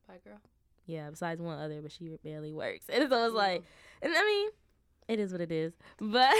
[0.08, 0.40] Bye, girl.
[0.86, 2.86] yeah, besides one other, but she barely works.
[2.92, 3.62] And so it's like,
[4.02, 4.50] and I mean,
[5.08, 5.72] it is what it is.
[6.00, 6.34] But,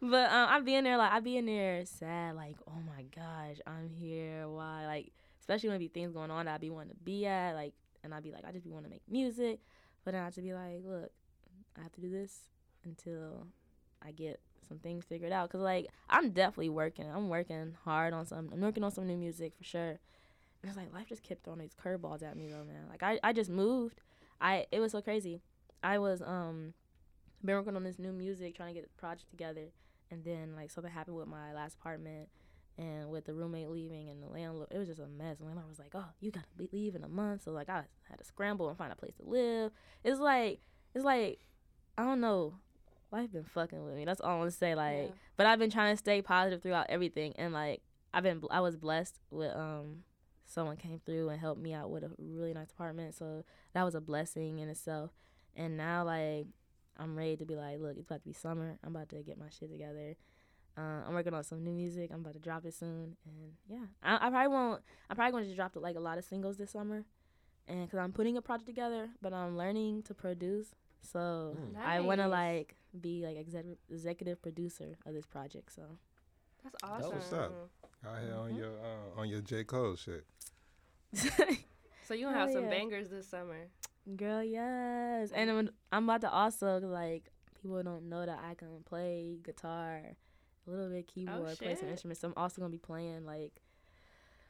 [0.00, 3.02] but um, I be in there like I be in there sad, like, oh my
[3.14, 4.48] gosh, I'm here.
[4.48, 4.86] Why?
[4.86, 7.74] Like, especially when be things going on that I be wanting to be at, like,
[8.02, 9.60] and I'd be like, I just be wanting to make music,
[10.04, 11.10] but then I to be like, look,
[11.78, 12.38] I have to do this
[12.84, 13.46] until
[14.02, 15.50] I get some things figured out.
[15.50, 17.10] Cause like I'm definitely working.
[17.10, 18.50] I'm working hard on some.
[18.52, 19.98] I'm working on some new music for sure.
[20.62, 22.86] And it's like life just kept throwing these curveballs at me though, man.
[22.88, 24.00] Like I, I just moved.
[24.40, 25.40] I it was so crazy.
[25.82, 26.74] I was um
[27.44, 29.66] been working on this new music, trying to get the project together,
[30.10, 32.28] and then like something happened with my last apartment,
[32.78, 35.38] and with the roommate leaving and the landlord, it was just a mess.
[35.38, 37.84] The landlord was like, "Oh, you gotta be leave in a month," so like I
[38.08, 39.72] had to scramble and find a place to live.
[40.02, 40.60] It's like
[40.94, 41.40] it's like
[41.96, 42.54] I don't know.
[43.14, 44.04] Life been fucking with me.
[44.04, 44.74] That's all I'm gonna say.
[44.74, 45.14] Like, Yeah.
[45.36, 47.80] but I've been trying to stay positive throughout everything, and like
[48.12, 50.02] I've been I was blessed with um
[50.46, 53.94] someone came through and helped me out with a really nice apartment, so that was
[53.94, 55.12] a blessing in itself.
[55.54, 56.46] And now like
[56.96, 58.78] I'm ready to be like, look, it's about to be summer.
[58.82, 60.16] I'm about to get my shit together.
[60.76, 62.10] Uh, I'm working on some new music.
[62.12, 64.82] I'm about to drop it soon, and yeah, I, I probably won't.
[65.08, 67.04] I'm probably going to just drop like a lot of singles this summer,
[67.68, 70.74] and because I'm putting a project together, but I'm learning to produce.
[71.02, 75.72] So I want to like be like executive executive producer of this project.
[75.74, 75.82] So
[76.62, 77.12] That's awesome.
[77.12, 77.70] what's up.
[78.06, 80.24] Out here on your uh, on your J Cole shit.
[82.06, 82.70] So you gonna Hell have some yeah.
[82.70, 83.68] bangers this summer.
[84.16, 85.30] Girl, yes.
[85.32, 87.30] And I'm, I'm about to also like
[87.60, 90.02] people don't know that I can play guitar,
[90.66, 92.20] a little bit keyboard, play some instruments.
[92.20, 93.52] So I'm also gonna be playing like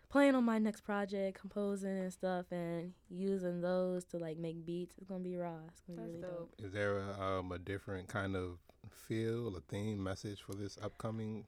[0.08, 4.94] playing on my next project, composing and stuff, and using those to like make beats.
[4.98, 5.58] It's gonna be raw.
[5.68, 6.54] It's gonna That's be really dope.
[6.58, 8.58] Is there a, um, a different kind of
[8.90, 11.46] feel, a theme, message for this upcoming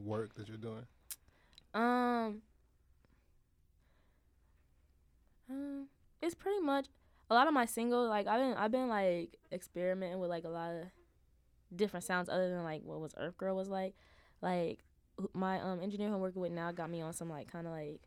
[0.00, 0.86] work that you're doing?
[1.74, 2.42] Um,
[5.50, 5.88] um,
[6.22, 6.86] it's pretty much
[7.30, 8.08] a lot of my singles.
[8.08, 10.84] Like I've been, I've been like experimenting with like a lot of
[11.74, 13.94] different sounds other than like what was Earf Gurl was like.
[14.40, 14.93] Like who-
[15.32, 17.72] my um engineer who I'm working with now got me on some like kind of
[17.72, 18.00] like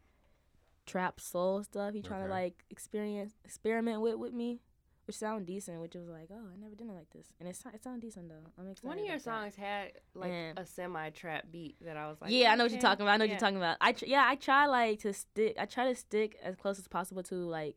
[0.86, 1.94] trap soul stuff.
[1.94, 4.62] He trying to like experience experiment with with me,
[5.06, 5.82] which sound decent.
[5.82, 8.02] Which was like, oh, I never did it like this, and it sou- it sound
[8.02, 8.36] decent though.
[8.60, 8.88] I'm excited.
[8.88, 9.42] One of your about that.
[9.44, 12.66] songs had like And- a semi trap beat that I was like, yeah, I know
[12.66, 13.14] what you're talking about.
[13.14, 13.78] I know what you're talking about.
[13.82, 15.56] I tr- yeah, I try like to stick.
[15.60, 17.76] I try to stick as close as possible to like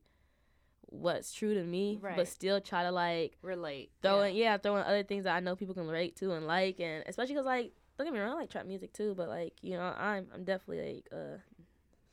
[0.92, 2.16] what's true to me, Right.
[2.16, 3.92] but still try to like Relate.
[4.02, 4.26] throw yeah.
[4.28, 6.80] in yeah, throw in other things that I know people can relate to and like,
[6.80, 9.54] and especially because like don't get me wrong, I like trap music too, but like
[9.62, 11.40] you know I'm I'm definitely like a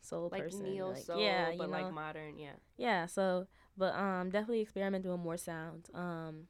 [0.01, 2.37] soul like person, neo like, soul, yeah, you but know, like modern.
[2.37, 2.51] Yeah.
[2.77, 3.05] yeah.
[3.05, 3.47] So,
[3.77, 5.89] but um, definitely experimenting with more sounds.
[5.93, 6.47] Um,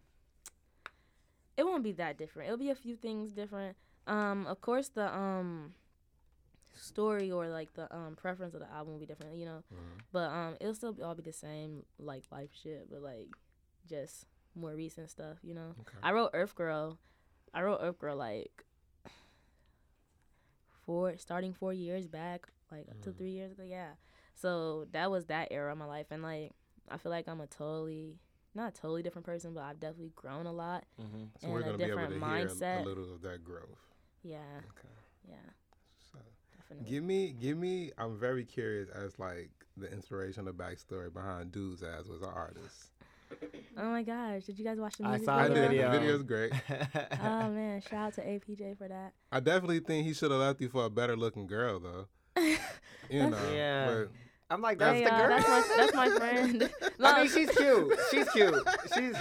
[1.56, 2.47] it won't be that different.
[2.47, 3.78] It'll be a few things different.
[4.06, 5.73] Um, of course, the um
[6.73, 9.63] story or like the um preference of the album will be different, you know.
[9.71, 10.02] Mhm.
[10.12, 13.30] But um, it'll still be, all be the same like life shit, but like
[13.88, 15.76] just more recent stuff, you know.
[15.82, 15.97] Okay.
[16.02, 16.97] I wrote Earf Gurl.
[17.54, 18.63] I wrote Earf Gurl like
[20.88, 23.17] four, starting four years back, like up to Mm.
[23.17, 23.62] three years ago.
[23.63, 23.91] Yeah.
[24.34, 26.54] So that was that era of my life, and like
[26.89, 28.17] I feel like I'm a totally,
[28.56, 30.86] not a totally different person, but I've definitely grown a lot.
[31.00, 31.23] Mm-hmm.
[31.39, 32.86] So and we're a gonna be able to different hear a- mindset.
[32.86, 33.84] little of that growth.
[34.23, 34.39] Yeah.
[34.71, 34.88] Okay.
[35.30, 35.36] Yeah.
[36.12, 36.19] So
[36.58, 36.89] Definitely.
[36.89, 37.91] give me, give me.
[37.97, 42.91] I'm very curious as like the inspiration, the backstory behind Dudes as was an artist.
[43.80, 44.44] Oh my gosh!
[44.46, 45.70] Did you guys watch the I music saw I the did.
[45.70, 45.92] video.
[45.92, 46.52] The video's great.
[47.24, 47.82] Oh man!
[47.82, 49.13] Shout out to APJ for that.
[49.32, 52.08] I definitely think he should have left you for a better looking girl though.
[53.10, 53.38] You know.
[53.54, 53.86] Yeah.
[53.88, 54.12] But
[54.50, 55.30] I'm like, that's Hey, the y'all, girl.
[55.30, 56.70] that's my that's my friend.
[57.00, 58.00] I mean, she's cute.
[58.12, 58.56] She's cute.
[58.96, 59.16] She's.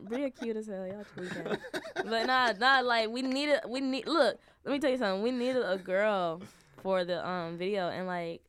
[0.00, 0.86] Bria cute as hell.
[0.86, 1.58] Y'all tweaking.
[1.94, 2.80] but nah, nah.
[2.80, 3.60] Like we needed.
[3.68, 4.06] We need.
[4.06, 5.22] Look, let me tell you something.
[5.22, 6.40] We needed a girl
[6.82, 8.42] for the um video, and like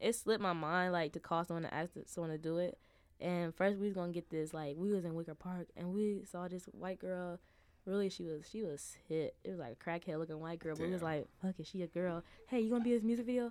[0.00, 2.78] it slipped my mind like to call someone to ask someone to do it.
[3.24, 6.20] And first we was gonna get this like we was in Wicker Park and we
[6.30, 7.40] saw this white girl.
[7.86, 9.34] Really, she was she was hit.
[9.44, 11.82] It was like a crackhead looking white girl, but we was like, "Fuck it, she
[11.82, 12.22] a girl.
[12.48, 13.50] Hey, you gonna be in this music video?"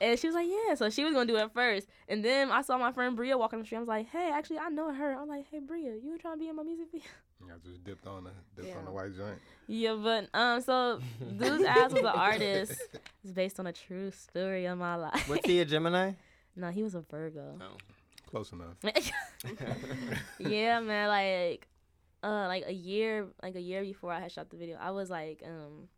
[0.00, 2.62] And she was like, "Yeah." So she was gonna do it first, and then I
[2.62, 3.78] saw my friend Bria walking the street.
[3.78, 6.34] I was like, "Hey, actually, I know her." I'm like, "Hey, Bria, you were trying
[6.34, 7.08] to be in my music video?"
[7.42, 8.30] I just dipped on the
[8.60, 9.38] dipped on the white joint.
[9.66, 11.00] Yeah, but um, so
[11.36, 12.80] Dude's ass was an artist.
[13.24, 15.28] It's based on a true story of my life.
[15.28, 16.12] Was he a Gemini?
[16.56, 17.58] no, he was a Virgo.
[18.32, 18.76] Close enough.
[20.40, 21.68] yeah, man, like
[22.24, 25.10] uh like a year like a year before I had shot the video, I was
[25.10, 25.88] like um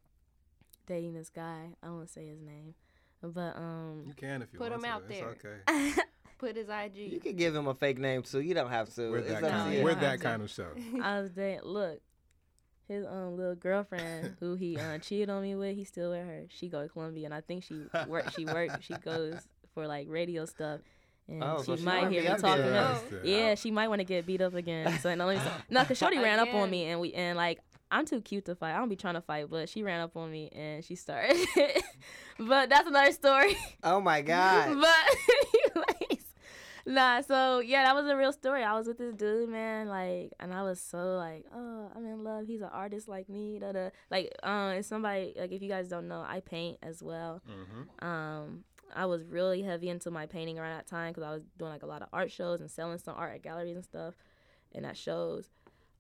[0.87, 1.69] dating this guy.
[1.83, 2.75] I won't want to say his name.
[3.23, 4.95] But um You can if you Put want him to.
[4.97, 5.63] out It's there.
[5.73, 6.03] okay.
[6.39, 6.97] Put his IG.
[7.13, 8.41] You could give him a fake name too.
[8.41, 9.11] You don't have to.
[9.11, 9.73] We're that kind.
[9.73, 9.79] you.
[9.79, 10.67] Of, we're that kind of show.
[11.03, 12.01] I was dating look,
[12.89, 16.47] his um little girlfriend who he uh, cheated on me with, he still with her.
[16.49, 19.37] She go to Columbia and I think she work she work she goes
[19.73, 20.81] for like radio stuff.
[21.29, 22.71] And Oh, she so she might might hear me talking there.
[22.73, 23.17] about Oh.
[23.25, 24.99] Yeah, she might want to get beat up again.
[25.01, 27.61] So no, let me no, cause Shorty ran up on me and we and like
[27.91, 28.75] I'm too cute to fight.
[28.75, 31.37] I don't be trying to fight, but she ran up on me and she started.
[32.39, 33.57] but that's another story.
[33.83, 34.81] Oh my God.
[34.81, 36.25] but anyways,
[36.87, 37.21] nah.
[37.21, 38.63] So yeah, that was a real story.
[38.65, 42.25] I was with this dude, man, like, and I was so like, oh, I'm in
[42.25, 42.47] love.
[42.47, 43.59] He's an artist like me.
[43.61, 43.89] Da da.
[44.11, 47.43] Like, um, and somebody like if you guys don't know, I paint as well.
[47.49, 48.07] Mm-hmm.
[48.07, 51.73] Um, I was really heavy into my painting around that time because I was doing
[51.73, 54.15] like a lot of art shows and selling some art at galleries and stuff,
[54.73, 55.51] and at shows.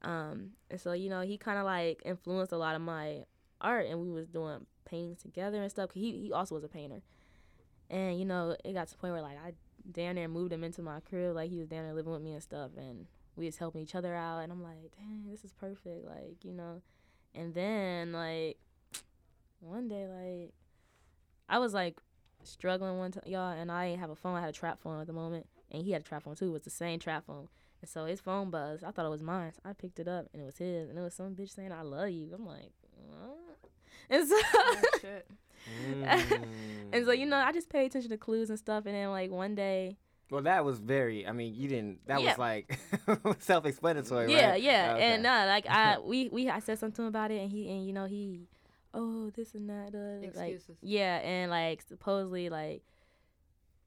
[0.02, 3.24] Um, and so you know he kind of like influenced a lot of my
[3.60, 5.90] art, and we was doing paintings together and stuff.
[5.92, 7.02] he he also was a painter,
[7.90, 9.52] and you know it got to the point where like I
[9.90, 12.32] down there moved him into my crib, like he was down there living with me
[12.32, 15.52] and stuff, and we was helping each other out, and I'm like, dang, this is
[15.52, 16.82] perfect, like you know.
[17.34, 18.58] And then like
[19.60, 20.52] one day like
[21.48, 21.98] I was like
[22.46, 24.36] struggling one time, y'all, and I didn't have a phone.
[24.36, 26.46] I had a trap phone at the moment, and he had a trap phone too.
[26.48, 27.48] It was the same trap phone,
[27.82, 28.84] and so his phone buzzed.
[28.84, 29.52] I thought it was mine.
[29.54, 31.72] So I picked it up, and it was his, and it was some bitch saying
[31.72, 32.72] "I love you." I'm like,
[33.08, 33.38] what?
[34.10, 35.26] And so, Oh, shit.
[35.80, 36.44] Mm.
[36.92, 39.30] and so you know, I just pay attention to clues and stuff, and then like
[39.30, 39.96] one day,
[40.30, 41.26] Well, that was very.
[41.26, 42.06] I mean, you didn't.
[42.06, 42.30] That Yeah.
[42.30, 42.78] was like
[43.40, 44.62] self-explanatory, Yeah, right?
[44.62, 45.14] yeah, Okay.
[45.14, 47.92] and uh, like I we we I said something about it, and he and you
[47.94, 48.46] know he,
[48.94, 50.78] oh this and that, uh, like Excuses.
[50.80, 52.82] yeah, and like supposedly like,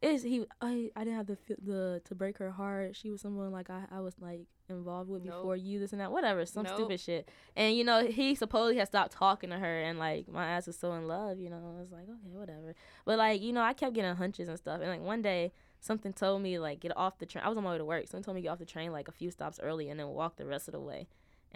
[0.01, 2.95] is he I I didn't have the the to break her heart.
[2.95, 5.35] She was someone like I I was like involved with Nope.
[5.35, 6.75] before you this and that whatever some Nope.
[6.75, 10.45] stupid shit, and you know he supposedly had stopped talking to her, and like my
[10.45, 13.53] ass was so in love, you know I was like okay whatever, but like you
[13.53, 16.79] know I kept getting hunches and stuff, and like one day something told me like
[16.79, 17.45] get off the train.
[17.45, 18.07] I was on my way to work.
[18.07, 20.35] Something told me get off the train like a few stops early and then walk
[20.35, 21.07] the rest of the way.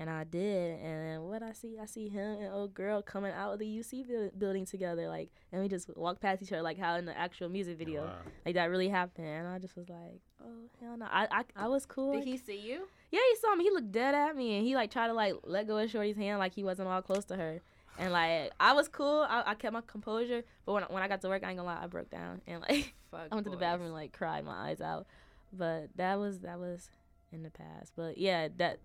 [0.02, 0.80] And I did.
[0.80, 4.08] And what I see, I see him and old girl coming out of the UC
[4.08, 5.08] buil- building together.
[5.08, 8.06] Like, and we just walked past each other like how in the actual music video,
[8.06, 8.16] Wow.
[8.44, 9.28] like that really happened.
[9.28, 11.06] And I just was like, oh hell no.
[11.06, 12.14] I I, I was cool.
[12.14, 12.88] Did he see you?
[13.12, 13.64] Yeah, he saw me.
[13.66, 16.16] He looked dead at me, and he like tried to like let go of Shorty's
[16.18, 17.62] hand, like he wasn't all close to her.
[18.00, 19.28] And like I was cool.
[19.30, 20.42] I, I kept my composure.
[20.66, 22.62] But when when I got to work, I ain't gonna lie, I broke down and
[22.62, 25.06] like Fuck I went to the bathroom and like cried my eyes out.
[25.54, 26.90] But that was that was
[27.32, 27.92] in the past.
[27.96, 28.80] But yeah, that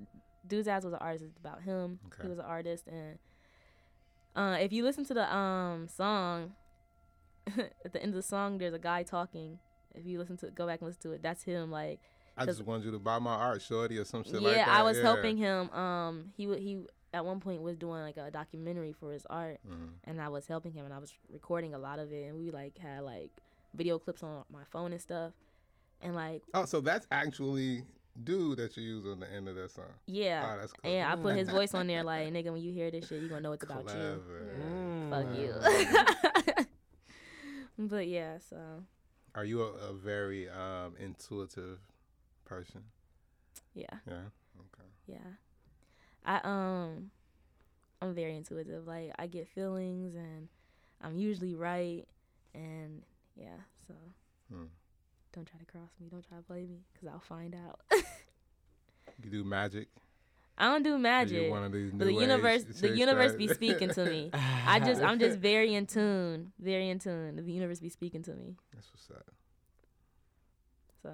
[0.49, 1.25] dude's was an artist.
[1.25, 1.99] It's about him.
[2.07, 2.23] Okay.
[2.23, 3.19] He was an artist, and
[4.35, 6.53] uh, if you listen to the um song,
[7.57, 9.59] at the end of the song, there's a guy talking.
[9.95, 11.71] If you listen to go back and listen to it, that's him.
[11.71, 12.01] Like
[12.37, 14.69] I just wanted you to buy my art, shorty, or some shit yeah, like that.
[14.69, 15.03] I was yeah.
[15.05, 15.71] helping him.
[15.71, 16.81] Um, he would he
[17.15, 19.93] at one point was doing like a documentary for his art, Mhm.
[20.05, 22.51] and I was helping him, and I was recording a lot of it, and we
[22.51, 23.31] like had like
[23.75, 25.33] video clips on my phone and stuff,
[26.03, 27.85] and like Oh, so that's actually
[28.25, 29.85] dude that you use on the end of that song.
[30.07, 30.91] yeah, Oh, that's cool.
[30.91, 33.29] and I put his voice on there like nigga, when you hear this shit, you
[33.29, 34.23] gonna know it's about you.
[34.65, 35.11] Mm.
[35.11, 36.67] Fuck you.
[37.79, 38.57] but yeah, so
[39.35, 41.79] Are you a, a very um, intuitive
[42.45, 42.83] person?
[43.75, 44.15] yeah, Yeah.
[44.59, 44.89] Okay.
[45.07, 45.19] yeah.
[46.25, 47.11] I um,
[48.03, 48.87] I'm very intuitive.
[48.87, 50.49] Like I get feelings, and
[51.03, 52.05] I'm usually right,
[52.55, 53.03] and
[53.37, 53.95] yeah, so.
[54.53, 54.65] Hmm.
[55.33, 56.09] Don't try to cross me.
[56.11, 57.81] Don't try to play me, cause I'll find out.
[59.23, 59.89] You do magic.
[60.59, 62.97] I don't do Are you magic, one of these but the new age universe, the
[62.97, 64.31] universe that- be speaking to me.
[64.67, 67.37] I just, I'm just very in tune, very in tune.
[67.37, 68.57] The universe be speaking to me.
[68.75, 69.31] That's what's up.
[71.03, 71.11] So,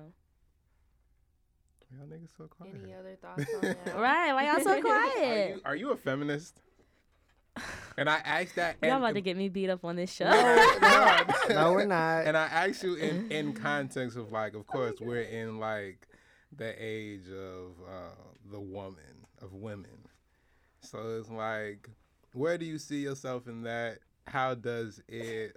[1.98, 2.74] Y'all niggas so quiet.
[2.82, 3.86] Any other thoughts on that?
[3.96, 4.32] right?
[4.32, 5.56] Why y'all so Are quiet?
[5.56, 6.58] you, are you a feminist?
[7.98, 8.76] And I asked that.
[8.82, 10.24] Y'all and- about to get me beat up on this show.
[10.30, 12.26] no, no, we're not.
[12.26, 16.06] And I asked you in in context of like, of course, we're in like
[16.56, 18.14] the age of uh,
[18.50, 20.08] the woman of women.
[20.80, 21.88] So it's like,
[22.32, 23.98] where do you see yourself in that?
[24.26, 25.56] How does it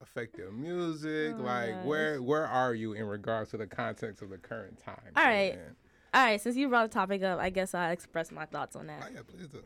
[0.00, 1.34] affect your music?
[1.38, 1.84] Oh like, gosh.
[1.84, 5.12] where where are you in regards to the context of the current time?
[5.16, 5.54] All right.
[5.54, 5.76] in?
[6.12, 8.88] All right, since you brought the topic up, I guess I'll express my thoughts on
[8.88, 9.02] that.
[9.04, 9.62] Oh yeah, please do.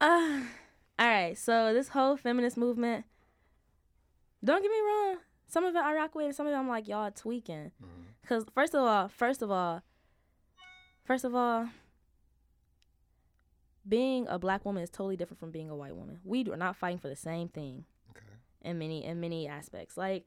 [0.00, 0.42] Uh,
[0.98, 3.04] all right, so this whole feminist movement,
[4.44, 5.16] don't get me wrong,
[5.52, 7.72] some of it I rock with, and some of it I'm like, y'all tweaking.
[7.82, 8.04] Mhm.
[8.22, 9.82] Because, first of all, first of all,
[11.04, 11.68] first of all,
[13.86, 16.20] being a black woman is totally different from being a white woman.
[16.24, 18.24] We are not fighting for the same thing Okay.
[18.62, 19.96] in many in many aspects.
[19.96, 20.24] Like,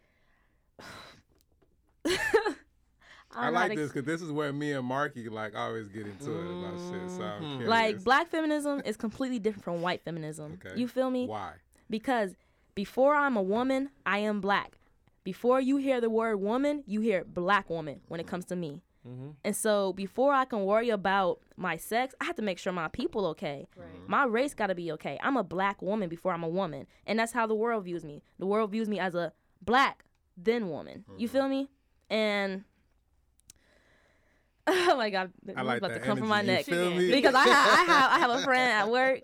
[2.06, 6.06] I I'm like not this because this is where me and Marky like always get
[6.06, 7.10] into it about shit.
[7.12, 7.68] So I'm Mhm.
[7.68, 10.60] like black feminism is completely different from white feminism.
[10.66, 10.78] Okay.
[10.80, 11.26] You feel me?
[11.28, 11.54] Why?
[11.90, 12.36] because
[12.76, 14.78] before I'm a woman, I am black.
[15.26, 18.82] Before you hear the word woman, you hear black woman when it comes to me.
[19.04, 22.72] hmm And so before I can worry about my sex, I have to make sure
[22.72, 23.68] my people okay.
[23.76, 24.08] Right.
[24.08, 25.18] My race got to be okay.
[25.22, 26.86] I'm a black woman before I'm a woman.
[27.08, 28.22] And that's how the world views me.
[28.40, 30.06] The world views me as a black
[30.38, 31.06] then woman.
[31.18, 31.70] You feel me?
[32.10, 32.64] And
[34.68, 37.12] oh my god, I I'm like about that to come from my neck feel me?
[37.12, 39.22] because I have, I have I have a friend at work.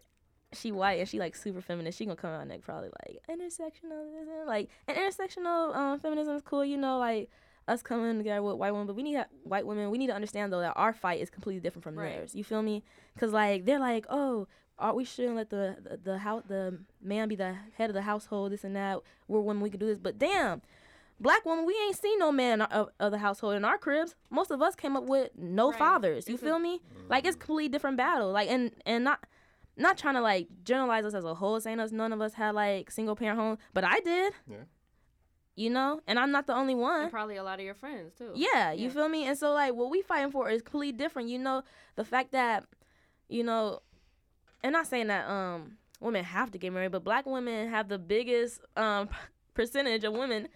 [0.54, 1.98] She white and she like super feminist.
[1.98, 6.66] She gonna come out neck probably like intersectionalism, like and intersectional um, feminism is cool.
[6.66, 7.30] You know, like
[7.68, 9.90] us coming together with white women, but we need white women.
[9.92, 12.16] We need to understand though that our fight is completely different from Right.
[12.16, 12.36] theirs.
[12.36, 12.84] You feel me?
[13.14, 14.48] Because like they're like, oh,
[14.80, 18.02] are we shouldn't let the the, the house the man be the head of the
[18.02, 19.00] household, this and that.
[19.28, 20.62] We're women, we can do this, but damn.
[21.20, 24.16] Black woman, we ain't seen no man of, of the household in our cribs.
[24.32, 25.78] Most of us came up with no Right.
[25.78, 26.28] fathers.
[26.28, 26.82] You It's a- feel me?
[27.10, 28.32] Like it's completely different battle.
[28.32, 29.24] Like and and not
[29.78, 32.56] not trying to like generalize us as a whole, saying us none of us had
[32.56, 34.34] like single parent homes, but I did.
[34.50, 34.58] Yeah.
[35.56, 37.04] You know, and I'm not the only one.
[37.04, 38.32] And probably a lot of your friends too.
[38.36, 38.94] Yeah, you Yeah.
[38.94, 39.28] feel me?
[39.28, 41.30] And so like what we fighting for is completely different.
[41.30, 41.64] You know,
[41.96, 42.66] the fact that,
[43.28, 43.82] you know,
[44.64, 48.00] and not saying that um women have to get married, but black women have the
[48.00, 49.10] biggest um
[49.54, 50.48] percentage of women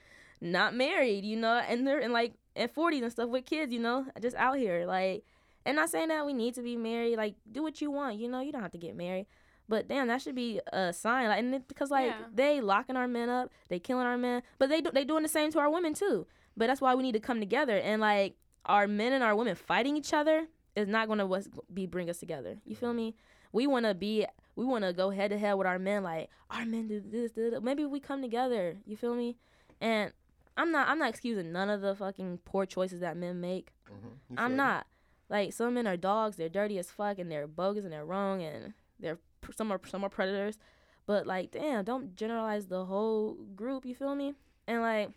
[0.42, 3.80] not married, you know, and they're in like in forties and stuff with kids, you
[3.80, 4.86] know, just out here.
[4.86, 5.26] Like
[5.66, 8.28] and not saying that we need to be married, like do what you want, you
[8.30, 9.26] know, you don't have to get married.
[9.68, 12.26] But damn, that should be a sign, like, and it, because like Yeah.
[12.34, 15.30] they locking our men up, they killing our men, but they do, they doing the
[15.30, 16.28] same to our women too.
[16.56, 18.36] But that's why we need to come together and like
[18.66, 21.28] our men and our women fighting each other is not gonna
[21.74, 22.58] be bring us together.
[22.66, 23.16] You feel me?
[23.52, 26.88] We wanna be we wanna go head to head with our men like our men
[26.88, 27.62] do this, do this.
[27.62, 28.78] Maybe we come together.
[28.86, 29.38] You feel me?
[29.82, 30.12] And
[30.58, 33.72] I'm not I'm not excusing none of the fucking poor choices that men make.
[33.90, 34.36] Mhm.
[34.38, 34.86] I'm not.
[35.30, 38.42] Like some men are dogs, they're dirty as fuck and they're bogus and they're wrong
[38.44, 39.18] and they're
[39.56, 40.58] some are some are predators.
[41.06, 44.34] But like damn, don't generalize the whole group, you feel me?
[44.68, 45.12] And like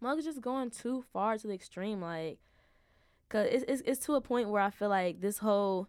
[0.00, 2.38] Mug is just going too far to the extreme, like
[3.28, 5.88] cause it's it's, it's to a point where I feel like this whole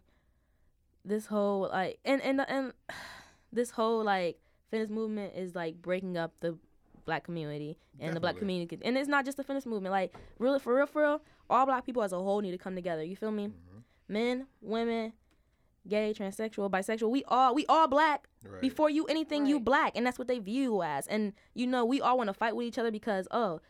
[1.04, 2.72] this whole like and and and
[3.52, 4.38] this whole like
[4.70, 6.56] feminist movement is like breaking up the
[7.04, 10.58] black community and the black community and it's not just the feminist movement like really
[10.58, 11.20] for real for real
[11.50, 13.82] all black people as a whole need to come together you feel me Mhm.
[14.08, 15.12] men women
[15.86, 18.60] gay transsexual bisexual we all we all black Right.
[18.60, 21.84] before you anything you black and that's what they view you as and you know
[21.84, 23.60] we all want to fight with each other because oh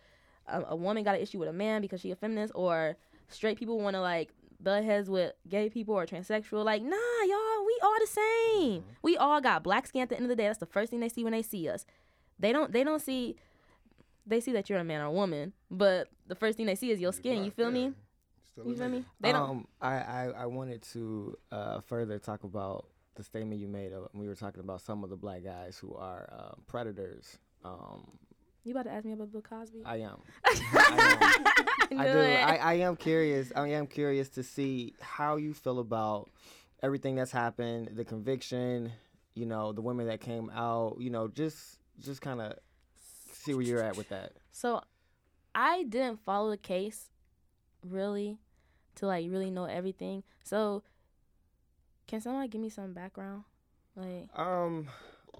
[0.47, 2.97] a, a woman got an issue with a man because she a feminist or
[3.29, 6.97] straight people want to like butt heads with gay people or transsexual like nah
[7.27, 8.85] y'all we all the same Mhm.
[9.03, 11.01] we all got black skin at the end of the day that's the first thing
[11.01, 11.85] they see when they see us
[12.39, 13.37] they don't they don't see
[14.27, 16.91] they see that you're a man or a woman but the first thing they see
[16.91, 17.93] is your skin you feel me
[18.65, 22.87] you feel me they don't um, I, I, I wanted to uh, further talk about
[23.17, 25.79] the statement you made uh, when we were talking about some of the black guys
[25.79, 27.39] who are uh, predators.
[27.65, 28.19] Um,
[28.65, 30.19] you about to ask me about bill cosby I am.
[30.45, 31.35] I,
[31.91, 32.19] I knew do.
[32.19, 33.53] I, I am curious.
[33.55, 36.31] I am curious to see how you feel about
[36.83, 38.93] everything that's happened, the conviction,
[39.35, 42.55] you know, the women that came out, you know, just just kind of
[43.33, 44.33] see where you're at with that.
[44.51, 44.83] So
[45.55, 47.11] I didn't follow the case
[47.87, 48.39] really
[48.97, 50.23] to like really know everything.
[50.43, 50.83] So
[52.07, 53.45] can someone give me some background?
[53.97, 54.89] Like Um,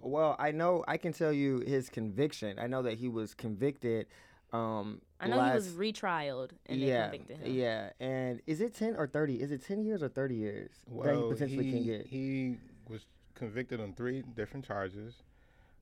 [0.01, 2.59] well, I know I can tell you his conviction.
[2.59, 4.07] I know that he was convicted.
[4.53, 7.55] Um, I know last, he was retrialed and yeah, they convicted him.
[7.55, 7.91] yeah.
[7.99, 9.41] And is it ten or thirty?
[9.41, 10.71] Is it ten years or thirty years
[11.03, 12.07] that he Well, potentially he, can get?
[12.07, 12.57] he
[12.89, 15.23] was convicted on three different charges.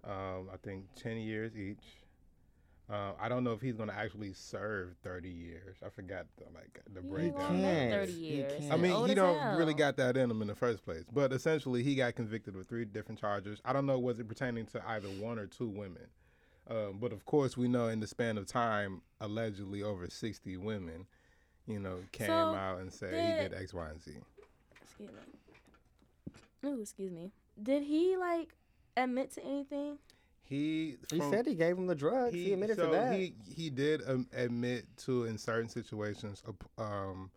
[0.05, 2.02] Um, I think ten years each.
[2.93, 5.79] Uh, I don't know if he's going to actually serve thirty years.
[5.85, 7.41] I forgot the, like the He breakdown.
[7.49, 7.93] gonna can't.
[7.93, 8.53] 30 He years.
[8.61, 8.73] can't.
[8.73, 11.05] I mean, old he don't really got that in him in the first place.
[11.11, 13.61] But essentially, he got convicted with three different charges.
[13.65, 16.07] I don't know was it pertaining to either one or two women.
[16.69, 21.07] Um, but of course, we know in the span of time, allegedly over sixty women,
[21.67, 24.13] you know, came So, out and said he did- did X, Y, and Z.
[24.83, 26.69] Excuse me.
[26.69, 27.33] Ooh, excuse me.
[27.63, 28.55] Did he like
[28.99, 29.99] admit to anything?
[30.49, 32.35] He He said he gave him the drugs.
[32.35, 33.15] He, admitted so to that.
[33.15, 36.43] He he did um, admit to in certain situations
[36.79, 37.31] um,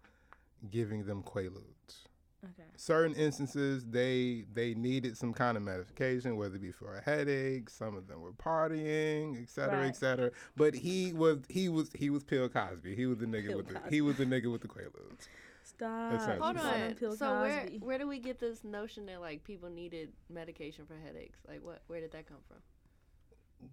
[0.69, 2.05] giving them quaaludes.
[2.43, 2.69] Okay.
[2.75, 7.69] Certain instances they they needed some kind of medication, whether it be for a headache.
[7.69, 9.87] Some of them were partying, et cetera, Right.
[9.87, 10.31] et cetera.
[10.55, 12.95] But he was he was he was Pill Cosby.
[12.95, 15.27] He was the nigga Bill with the he was the nigga with the quaaludes.
[15.63, 16.13] Stop.
[16.13, 16.39] Exactly.
[16.39, 16.93] Hold You called him on.
[16.99, 20.95] Bill So where where do we get this notion that like people needed medication for
[21.03, 21.39] headaches?
[21.47, 21.81] Like what?
[21.87, 22.57] Where did that come from?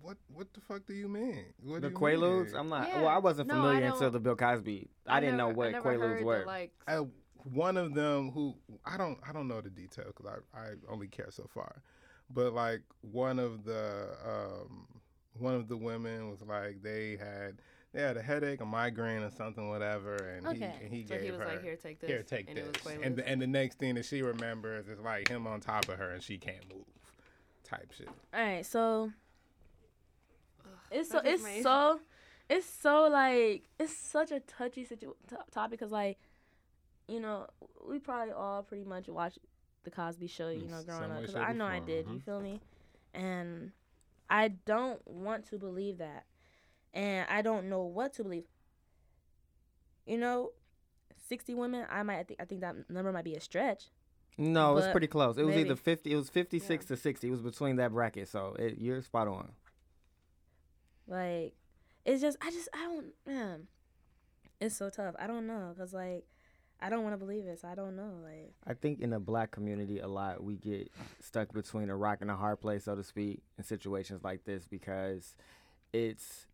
[0.00, 1.44] What what the fuck do you mean?
[1.62, 2.46] What the do you Quaaludes.
[2.52, 2.56] mean?
[2.56, 2.88] I'm not.
[2.88, 3.00] Yeah.
[3.02, 4.88] Well, I wasn't No, I familiar until the Bill Cosby.
[5.06, 6.38] I, didn't never, know what I never Quaaludes heard were.
[6.38, 6.96] That, like I,
[7.44, 8.54] one of them who
[8.84, 11.82] I don't I don't know the detail because I, I only care so far,
[12.30, 14.86] but like one of the um,
[15.38, 17.58] one of the women was like they had
[17.92, 20.56] they had a headache, a migraine, or something, whatever, and Okay.
[20.78, 22.08] he and he so gave he was her like, here, take this.
[22.08, 24.88] here take and this, It was and the, and the next thing that she remembers
[24.88, 26.86] is like him on top of her and she can't move,
[27.64, 28.08] type shit.
[28.32, 29.12] All right, so
[30.92, 32.00] it's so it's made- so
[32.48, 36.18] it's so like it's such a touchy situ- t- topic because like
[37.08, 37.46] you know
[37.88, 39.38] we probably all pretty much watched
[39.84, 41.86] the Cosby Show you In know some growing up because I or know I form,
[41.86, 42.22] did you mhm.
[42.24, 42.60] feel me
[43.14, 43.72] and
[44.30, 46.24] I don't want to believe that
[46.94, 48.44] and I don't know what to believe
[50.06, 50.52] you know
[51.28, 53.90] sixty women I might I think I think that number might be a stretch
[54.38, 55.36] No, it was pretty close.
[55.38, 55.68] It was maybe.
[55.68, 56.12] either fifty.
[56.12, 57.28] It was fifty-six to sixty.
[57.28, 58.28] It was between that bracket.
[58.28, 59.52] So it, you're spot on.
[61.12, 61.52] Like,
[62.06, 63.68] it's just I just I don't man.
[64.60, 65.14] It's so tough.
[65.18, 66.24] I don't know because like
[66.80, 67.60] I don't want to believe it.
[67.60, 68.14] So I don't know.
[68.24, 70.90] Like I think in the black community, a lot we get
[71.20, 74.66] stuck between a rock and a hard place, so to speak, in situations like this
[74.66, 75.34] because
[75.92, 76.46] it's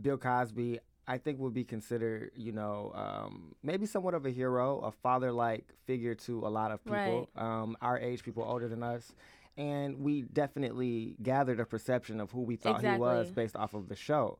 [0.00, 0.78] Bill Cosby.
[1.08, 5.72] I think would be considered, you know, um, maybe somewhat of a hero, a father-like
[5.86, 9.14] figure to a lot of people, um, our age, people older than us,
[9.56, 13.88] and we definitely gathered a perception of who we thought he was based off of
[13.88, 14.38] the show.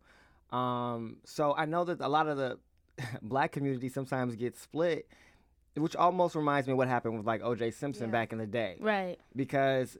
[0.51, 2.59] Um, so I know that a lot of the
[3.23, 5.09] black community sometimes gets split
[5.77, 8.13] which almost reminds me of what happened with like OJ Simpson Yeah.
[8.13, 9.19] back in the day right.
[9.35, 9.99] because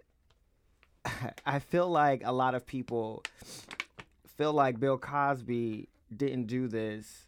[1.47, 3.23] I feel like a lot of people
[4.37, 7.27] feel like Bill Cosby didn't do this,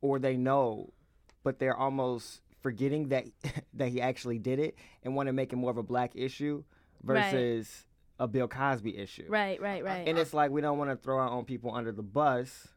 [0.00, 0.92] or they know,
[1.42, 3.26] but they're almost forgetting that
[3.74, 6.62] that he actually did it and want to make it more of a black issue
[7.08, 7.32] Right.
[7.32, 7.84] versus
[8.18, 9.26] a Bill Cosby issue.
[9.28, 10.06] Right, right, right.
[10.08, 12.68] And it's like we don't want to throw our own people under the bus,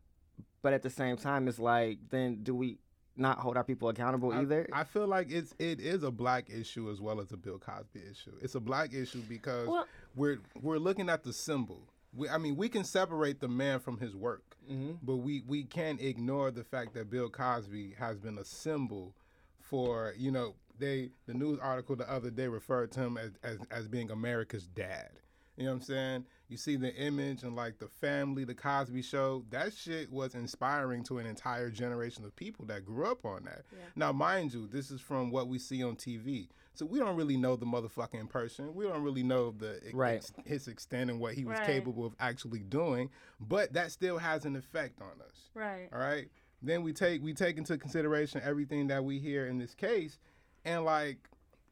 [0.61, 2.77] but at the same time, it's like then do we
[3.17, 4.67] not hold our people accountable I- either?
[4.71, 7.99] I, feel like it's it is a black issue as well as a Bill Cosby
[8.09, 8.33] issue.
[8.41, 11.87] It's a black issue because Well- we're we're looking at the symbol.
[12.13, 14.97] We, I mean, we can separate the man from his work, Mhm.
[15.01, 19.15] but we we can't ignore the fact that Bill Cosby has been a symbol
[19.59, 23.59] for you know they the news article the other day referred to him as as,
[23.71, 25.09] as being America's dad.
[25.57, 26.25] You know what I'm saying?
[26.47, 29.43] You see the image and like the family, the Cosby Show.
[29.51, 33.63] That shit was inspiring to an entire generation of people that grew up on that.
[33.95, 37.37] Now, mind you, this is from what we see on TV, so we don't really
[37.37, 38.73] know the motherfucking person.
[38.73, 40.31] We don't really know the ex- Right.
[40.45, 41.67] his extent and what he was Right.
[41.67, 43.09] capable of actually doing.
[43.39, 45.49] But that still has an effect on us.
[45.53, 45.89] Right.
[45.93, 46.29] All right.
[46.63, 50.17] Then we take we take into consideration everything that we hear in this case,
[50.65, 51.17] and like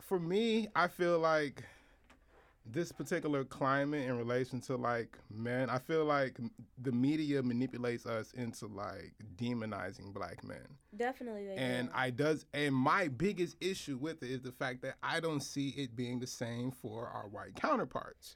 [0.01, 1.63] for me, I feel like
[2.65, 6.37] this particular climate in relation to like men, I feel like
[6.81, 10.65] the media manipulates us into like demonizing black men.
[10.95, 11.93] Definitely they And do.
[11.95, 15.69] I does and my biggest issue with it is the fact that I don't see
[15.69, 18.35] it being the same for our white counterparts.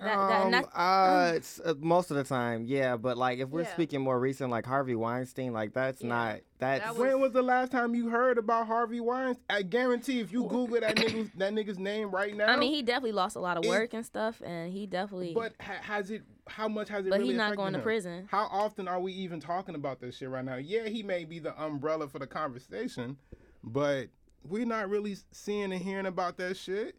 [0.00, 2.96] That- that- and um, uh, it's, uh, most of the time, yeah.
[2.96, 3.72] But like, if we're Yeah.
[3.72, 6.08] speaking more recent, like Harvey Weinstein, like that's Yeah.
[6.08, 9.44] not that's That was- When was the last time you heard about Harvey Weinstein?
[9.48, 12.46] I guarantee if you Google that nigga's that nigga's name right now.
[12.46, 15.32] I mean, he definitely lost a lot of It- work and stuff, and he definitely.
[15.34, 16.22] But ha- has it?
[16.46, 17.10] How much has it?
[17.10, 18.26] But really he's not affected going to prison.
[18.30, 20.56] How often are we even talking about this shit right now?
[20.56, 23.16] Yeah, he may be the umbrella for the conversation,
[23.62, 24.08] but
[24.44, 26.96] we're not really seeing and hearing about that shit.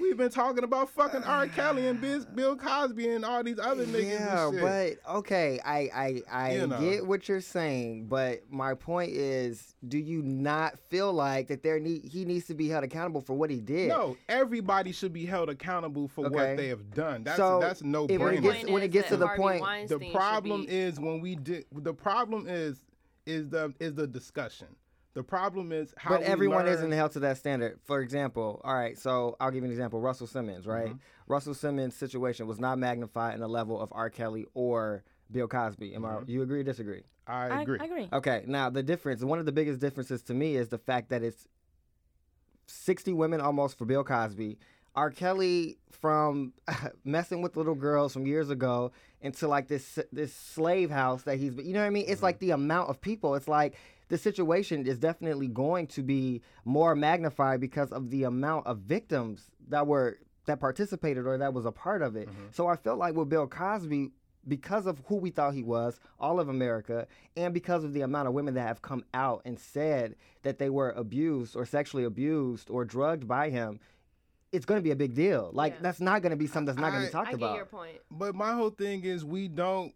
[0.00, 1.42] We've been talking about fucking R.
[1.44, 4.08] Uh, Kelly and Biz, Bill Cosby and all these other niggas.
[4.10, 4.98] yeah, and shit.
[5.04, 6.80] but okay, I I I You know.
[6.80, 11.80] get what you're saying, but my point is, do you not feel like that there
[11.80, 13.88] need he needs to be held accountable for what he did?
[13.88, 16.34] no, everybody should be held accountable for Okay.
[16.34, 17.24] what they have done.
[17.24, 19.42] That's So, that's no if when it gets- when it is gets to the Harvey
[19.42, 22.80] point- Weinstein the problem be- is when we did the problem is
[23.26, 24.68] is the is the discussion
[25.18, 27.80] the problem is how but we everyone learn- isn't held to that standard.
[27.84, 30.00] For example, all right, so I'll give you an example.
[30.00, 30.88] Russell Simmons, right?
[30.90, 31.32] Mm-hmm.
[31.32, 34.10] Russell Simmons' situation was not magnified in the level of R.
[34.10, 35.94] Kelly or Bill Cosby.
[35.94, 36.24] Am Mm-hmm.
[36.24, 36.32] I?
[36.32, 36.60] You agree?
[36.60, 37.02] or Disagree?
[37.26, 38.08] i I agree I agree.
[38.12, 41.22] Okay, now the difference, one of the biggest differences to me is the fact that
[41.22, 41.46] it's
[42.66, 44.58] 60 women almost for Bill Cosby.
[44.94, 45.10] R.
[45.10, 46.52] Kelly from
[47.04, 51.54] messing with little girls from years ago into like this this slave house that he's
[51.56, 52.04] you know what I mean?
[52.08, 53.34] It's like the amount of people.
[53.34, 53.74] It's like
[54.08, 59.50] the situation is definitely going to be more magnified because of the amount of victims
[59.68, 62.28] that were that participated or that was a part of it.
[62.28, 62.46] Mm-hmm.
[62.52, 64.10] So I felt like with Bill Cosby,
[64.46, 67.06] because of who we thought he was, all of America,
[67.36, 70.70] and because of the amount of women that have come out and said that they
[70.70, 73.78] were abused or sexually abused or drugged by him,
[74.50, 75.50] it's going to be a big deal.
[75.52, 75.80] Like Yeah.
[75.82, 77.56] that's not going to be something that's not going to be talked I get about.
[77.56, 77.98] your point.
[78.10, 79.92] but my whole thing is we don't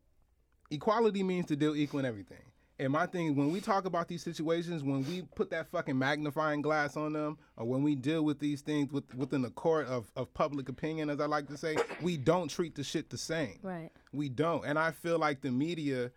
[0.70, 2.38] equality means to deal equal in everything
[2.82, 6.60] and my thing when we talk about these situations when we put that fucking magnifying
[6.60, 10.10] glass on them or when we deal with these things with, within the court of,
[10.16, 13.58] of public opinion as i like to say we don't treat the shit the same
[13.62, 13.90] Right.
[14.12, 14.64] We don't.
[14.66, 16.10] And I feel like the media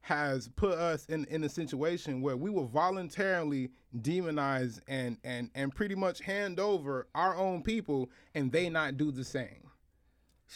[0.00, 5.74] has put us in, in a situation where we will voluntarily demonize and, and, and
[5.74, 9.63] pretty much hand over our own people and they not do the same.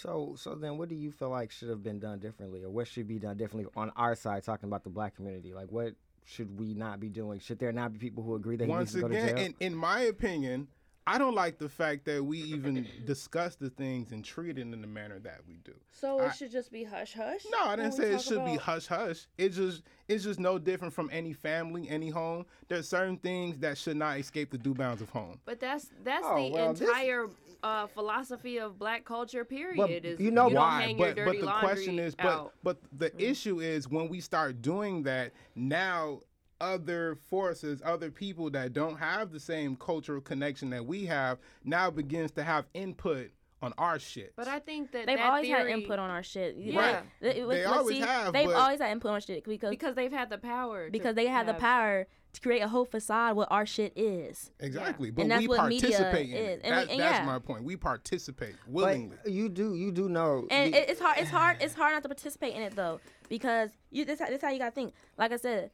[0.01, 2.87] So, so then, what do you feel like should have been done differently, or what
[2.87, 5.53] should be done differently on our side, talking about the black community?
[5.55, 5.95] Like, what
[6.25, 7.41] should we not be doing?
[7.41, 9.37] Should there not be people who agree that he Once needs to go to again,
[9.37, 9.47] jail?
[9.47, 10.69] in, in my opinion,
[11.07, 14.71] I don't like the fact that we even discuss the things and treat it in
[14.71, 15.73] the manner that we do.
[15.91, 17.45] So I- it should just be hush hush.
[17.51, 19.27] No, I didn't say it talk should be hush hush.
[19.39, 22.45] It's just it's just no different from any family, any home.
[22.69, 25.41] There's certain things that should not escape the due bounds of home.
[25.47, 27.29] But that's that's Oh, the well, this- entire
[27.63, 29.45] uh, philosophy of black culture.
[29.45, 30.05] Period.
[30.05, 32.27] is you know you don't why hang but your dirty but the question is but
[32.27, 32.53] out.
[32.63, 36.21] but the issue is when we start doing that now
[36.61, 41.91] other forces other people that don't have the same cultural connection that we have now
[41.91, 43.31] begins to have input
[43.63, 46.23] on our shit But I think that They've that always theory, had input on our
[46.23, 46.55] shit.
[46.57, 46.93] Yeah, Right.
[47.21, 48.33] like, th- they always see, have.
[48.33, 50.87] They've but- always had input on shit because because they've had the power.
[50.87, 54.51] to because they had the power to create a whole facade what our shit is.
[54.61, 56.59] exactly but And that's we what media participate in is.
[56.59, 57.25] it And we- and that's yeah.
[57.25, 61.19] my point we participate but willingly you do, you do know, And you- it's hard.
[61.19, 61.57] It's hard.
[61.63, 64.05] It's hard not to participate in it though, because you.
[64.05, 64.93] This, this how you gotta think.
[65.17, 65.71] Like I said,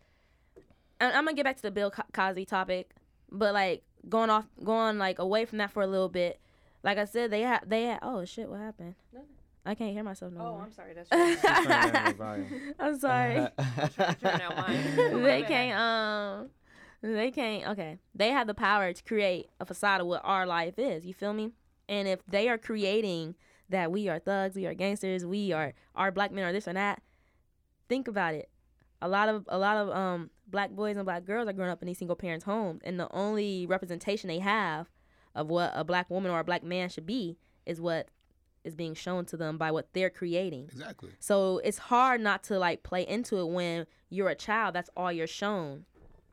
[1.01, 2.95] and I'm gonna get back to the Bill Co- Cosby topic,
[3.31, 6.41] but like going off, going like away from that for a little bit.
[6.85, 7.63] Like I said, they had.
[7.67, 7.99] They had.
[8.03, 8.49] Oh shit!
[8.49, 8.95] What happened?
[9.67, 10.63] I can't hear myself no Oh, more.
[10.63, 10.93] I'm sorry.
[10.95, 12.47] That's She's your turning volume.
[12.79, 13.35] I'm sorry.
[14.21, 16.49] turn out they can't um
[17.03, 20.79] they can't okay they have the power to create a facade of what our life
[20.79, 21.51] is you feel me
[21.89, 23.35] and if they are creating
[23.69, 26.79] that we are thugs we are gangsters we are our black men are this and
[26.79, 27.03] that
[27.91, 28.49] think about it
[29.03, 31.83] a lot of a lot of um black boys and black girls are growing up
[31.83, 34.89] in these single parents homes and the only representation they have
[35.35, 37.37] of what a black woman or a black man should be
[37.67, 38.09] is what
[38.65, 41.11] is being shown to them by what they're creating Exactly.
[41.21, 44.75] so it's hard not to like play into it when you're a child.
[44.75, 45.85] That's all you're shown.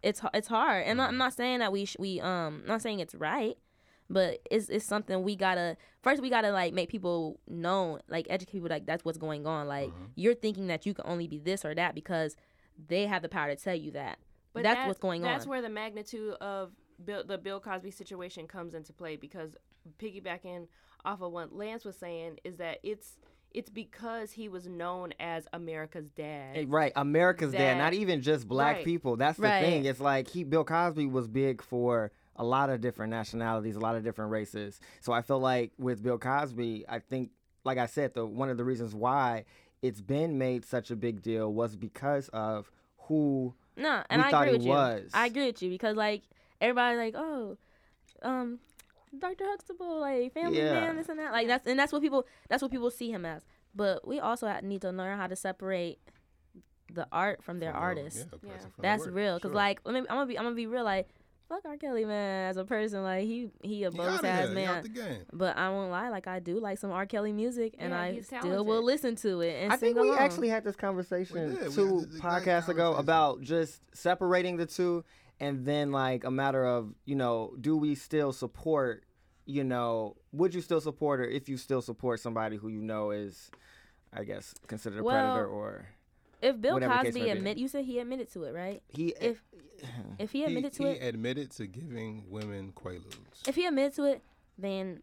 [0.03, 2.99] It's it's hard, and I'm not saying that we sh- we um I'm not saying
[2.99, 3.55] it's right,
[4.09, 8.53] but it's it's something we gotta first we gotta like make people know like educate
[8.53, 9.67] people like that's what's going on.
[9.67, 12.35] Like you're thinking that you can only be this or that because
[12.87, 14.17] they have the power to tell you that.
[14.53, 15.37] But that's, what's going That's on.
[15.37, 16.71] That's where the magnitude of
[17.03, 19.55] Bill, the Bill Cosby situation comes into play because
[19.97, 20.67] piggybacking
[21.05, 23.17] off of what Lance was saying is that it's
[23.53, 26.55] it's because he was known as America's dad.
[26.55, 28.85] Eh, Right, America's dad, not even just black Right.
[28.85, 29.17] people.
[29.17, 29.59] That's the Right.
[29.59, 29.85] thing.
[29.85, 33.95] It's like he Bill Cosby was big for a lot of different nationalities, a lot
[33.95, 34.79] of different races.
[35.01, 37.31] So I feel like with Bill Cosby, I think
[37.65, 39.45] like I said, the one of the reasons why
[39.81, 42.71] it's been made such a big deal was because of
[43.07, 44.71] who No, and I thought agree he with you.
[44.71, 45.11] was.
[45.13, 46.23] I agree with you because like
[46.61, 47.57] everybody's like, oh,
[48.21, 48.59] um,
[49.17, 49.43] Dr.
[49.47, 50.73] Huxtable, like family Yeah.
[50.73, 51.31] man, this and that.
[51.31, 53.43] Like that's and that's what people that's what people see him as.
[53.75, 55.99] But we also need to learn how to separate
[56.93, 57.87] the art from their From the-
[58.17, 58.53] Yeah, the Yeah.
[58.59, 59.39] from the That's work, real.
[59.39, 59.55] Cause sure.
[59.55, 60.83] like let me, I'm gonna be I'm gonna be real.
[60.83, 61.07] Like
[61.47, 61.75] fuck R.
[61.75, 64.89] Kelly, man, as a person, like he he a He bogus ass here, he out
[64.95, 65.25] man.
[65.33, 67.05] But I won't lie, like I do like some R.
[67.05, 70.07] Kelly music, and Yeah, I still will listen to it and I sing think we
[70.09, 70.19] along.
[70.19, 71.67] actually had this conversation We did.
[71.67, 75.03] We two had this exact podcasts ago about just separating the two
[75.41, 79.03] and then like a matter of, you know, do we still support,
[79.45, 83.11] you know, would you still support her if you still support somebody who you know
[83.11, 83.51] is
[84.13, 85.87] I guess considered a Well, predator or
[86.41, 88.81] if Bill whatever the case Cosby may admit, you said he admitted to it, right?
[88.87, 89.43] he If
[90.19, 93.47] if he He, admitted to he it, he admitted to giving women quaaludes.
[93.47, 94.21] if he admitted to it,
[94.57, 95.01] then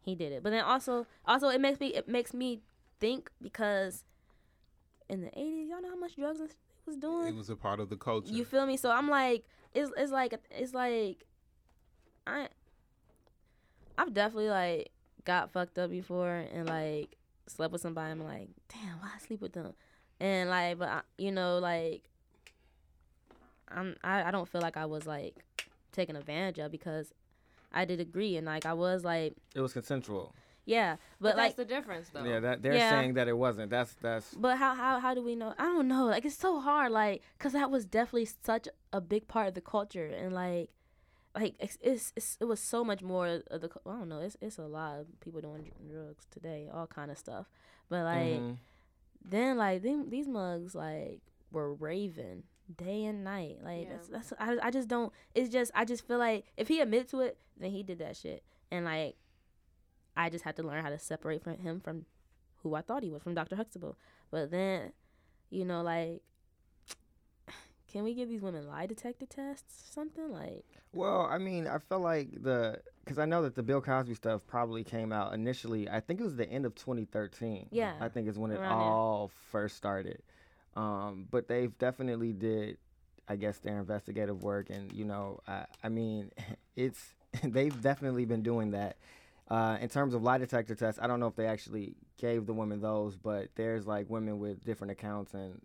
[0.00, 0.42] he did it.
[0.42, 2.60] But then also, also it makes me it makes me
[2.98, 4.04] think because
[5.08, 6.54] in the eighties, y'all know how much drugs this
[6.88, 7.28] was doing.
[7.28, 8.32] It was a part of the culture.
[8.32, 8.76] You feel me?
[8.76, 11.24] So I'm like, it's it's like it's like,
[12.26, 12.48] I,
[13.96, 14.90] I've definitely like
[15.24, 17.16] got fucked up before and like
[17.46, 18.10] slept with somebody.
[18.10, 19.72] I'm like, damn, why I sleep with them?
[20.20, 22.02] And like, but I, you know, like,
[23.68, 25.44] I'm I, I don't feel like I was like
[25.92, 27.12] taken advantage of because
[27.72, 30.34] I did agree and like I was like, it was consensual.
[30.68, 31.56] Yeah, but but, like.
[31.56, 32.24] that's the difference, though.
[32.24, 32.90] Yeah, that they're Yeah.
[32.90, 33.70] saying that it wasn't.
[33.70, 35.54] That's that's But how, how how do we know?
[35.58, 36.04] I don't know.
[36.06, 36.92] Like it's so hard.
[36.92, 40.70] Like because that was definitely such a big part of the culture, and like
[41.34, 43.70] like it's, it's, it's it was so much more of the.
[43.86, 44.20] I don't know.
[44.20, 47.46] It's it's a lot of people doing drugs today, all kind of stuff.
[47.88, 48.56] But like mhm.
[49.24, 52.42] then like them, these mugs like were raving
[52.76, 53.58] day and night.
[53.64, 53.92] Like Yeah.
[53.94, 55.12] that's that's I I just don't.
[55.34, 58.16] It's just I just feel like if he admitted to it, then he did that
[58.16, 59.16] shit, and like
[60.18, 62.04] I just had to learn how to separate from him from
[62.62, 63.54] who I thought he was from Dr.
[63.54, 63.96] Huxtable.
[64.32, 64.92] But then,
[65.48, 66.22] you know, like,
[67.92, 70.32] can we give these women lie detector tests or something?
[70.32, 74.14] Like, Well, I mean, I feel like the because I know that the Bill Cosby
[74.14, 75.88] stuff probably came out initially.
[75.88, 77.68] I think it was the end of 2013.
[77.70, 78.66] Yeah, I think is when it there.
[78.66, 80.20] all first started.
[80.74, 82.76] Um, but they've definitely did,
[83.28, 86.32] I guess, their investigative work, and you know, I, I mean,
[86.76, 87.14] it's
[87.44, 88.96] they've definitely been doing that.
[89.50, 92.52] Uh, in terms of lie detector tests, I don't know if they actually gave the
[92.52, 95.60] women those, but there's like women with different accounts, and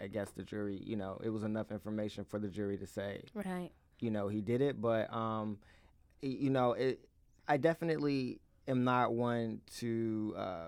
[0.00, 3.22] I guess the jury, you know, it was enough information for the jury to say,
[3.34, 3.70] right.
[4.00, 5.58] you know he did it but um
[6.20, 7.08] you know it
[7.48, 10.66] i definitely am not one to uh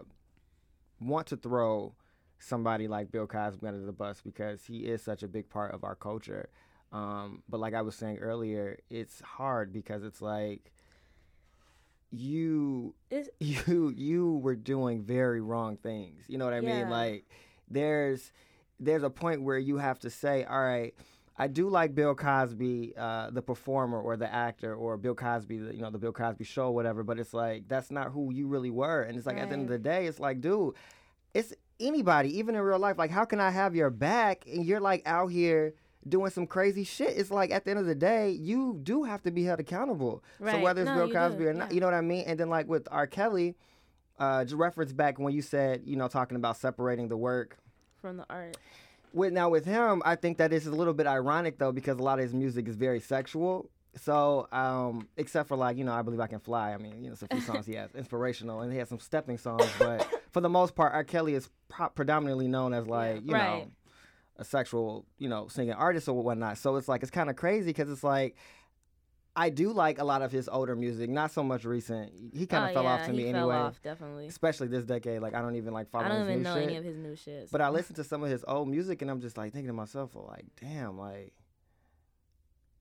[1.00, 1.94] want to throw
[2.38, 5.84] somebody like bill cosby under the bus because he is such a big part of
[5.84, 6.48] our culture
[6.92, 10.72] um but like i was saying earlier it's hard because it's like
[12.10, 16.24] you It's, you you were doing very wrong things.
[16.28, 16.78] You know what I Yeah.
[16.84, 16.88] mean?
[16.90, 17.26] Like
[17.68, 18.32] there's
[18.80, 20.94] there's a point where you have to say, all right,
[21.38, 25.74] I do like Bill Cosby, uh, the performer or the actor, or Bill Cosby, the,
[25.74, 27.02] you know, the Bill Cosby show, whatever.
[27.02, 29.02] But it's like that's not who you really were.
[29.02, 30.74] And it's like at the end of the day, it's like, dude,
[31.32, 32.98] it's anybody, even in real life.
[32.98, 35.74] Like, how can I have your back and you're like out here
[36.08, 37.16] doing some crazy shit?
[37.16, 40.22] It's like at the end of the day, you do have to be held accountable.
[40.38, 40.56] Right.
[40.56, 41.74] So whether it's No, Bill you do, Cosby or not, yeah.
[41.74, 42.24] you know what I mean?
[42.26, 43.06] And then like with R.
[43.06, 43.54] Kelly,
[44.18, 47.58] uh, just reference back when you said, you know, talking about separating the work.
[48.00, 48.56] from the art.
[49.12, 52.02] With now with him, I think that is a little bit ironic though because a
[52.02, 53.70] lot of his music is very sexual.
[53.96, 56.72] So, um, except for like you know, I believe I can fly.
[56.74, 58.98] I mean, you know, it's a few songs he has inspirational, and he has some
[58.98, 59.70] stepping songs.
[59.78, 61.04] But for the most part, R.
[61.04, 63.68] Kelly is pro- predominantly known as like you know Right.
[64.36, 66.58] A sexual you know singing artist or whatnot.
[66.58, 68.36] So it's like it's kind of crazy because it's like.
[69.36, 72.12] I do like a lot of his older music, not so much recent.
[72.32, 74.28] He kind of Oh, fell yeah, off to he me fell anyway, off, definitely.
[74.28, 75.20] especially this decade.
[75.22, 76.62] Like I don't even like follow I don't his even new know shit.
[76.62, 77.48] any of his new shit.
[77.50, 79.72] But I listen to some of his old music and I'm just like thinking to
[79.72, 81.32] myself, well, like, damn, like,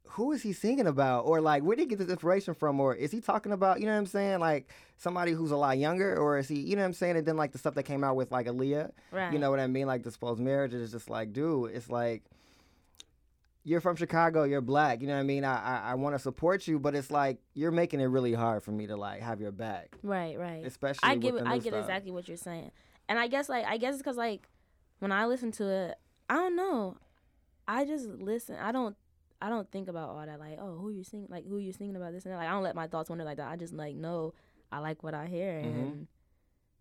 [0.10, 1.22] who is he singing about?
[1.22, 2.80] Or like, where did he get this inspiration from?
[2.80, 4.40] Or is he talking about, you know what I'm saying?
[4.40, 6.16] Like somebody who's a lot younger?
[6.16, 7.18] Or is he, you know what I'm saying?
[7.18, 9.34] And then like the stuff that came out with like Aaliyah, right.
[9.34, 9.88] you know what I mean?
[9.88, 12.24] Like Disposed Marriage is just like, dude, it's like,
[13.66, 15.46] you're from Chicago, you're black, you know what I mean?
[15.46, 18.62] I I, I want to support you, but it's like you're making it really hard
[18.62, 20.66] for me to like have your back, Right, right.
[20.66, 21.80] especially I get I get stuff.
[21.86, 22.72] exactly what you're saying,
[23.08, 24.50] and I guess like I guess it's because like
[25.00, 25.96] when I listen to it,
[26.30, 26.98] I don't know,
[27.66, 28.58] I just listen.
[28.62, 28.98] I don't
[29.46, 31.96] I don't think about all that like oh who you sing like who you singing
[31.98, 32.38] about this and that.
[32.38, 33.50] like I don't let my thoughts wander like that.
[33.52, 34.34] I just like know
[34.72, 35.66] I like what I hear Mhm.
[35.66, 36.08] and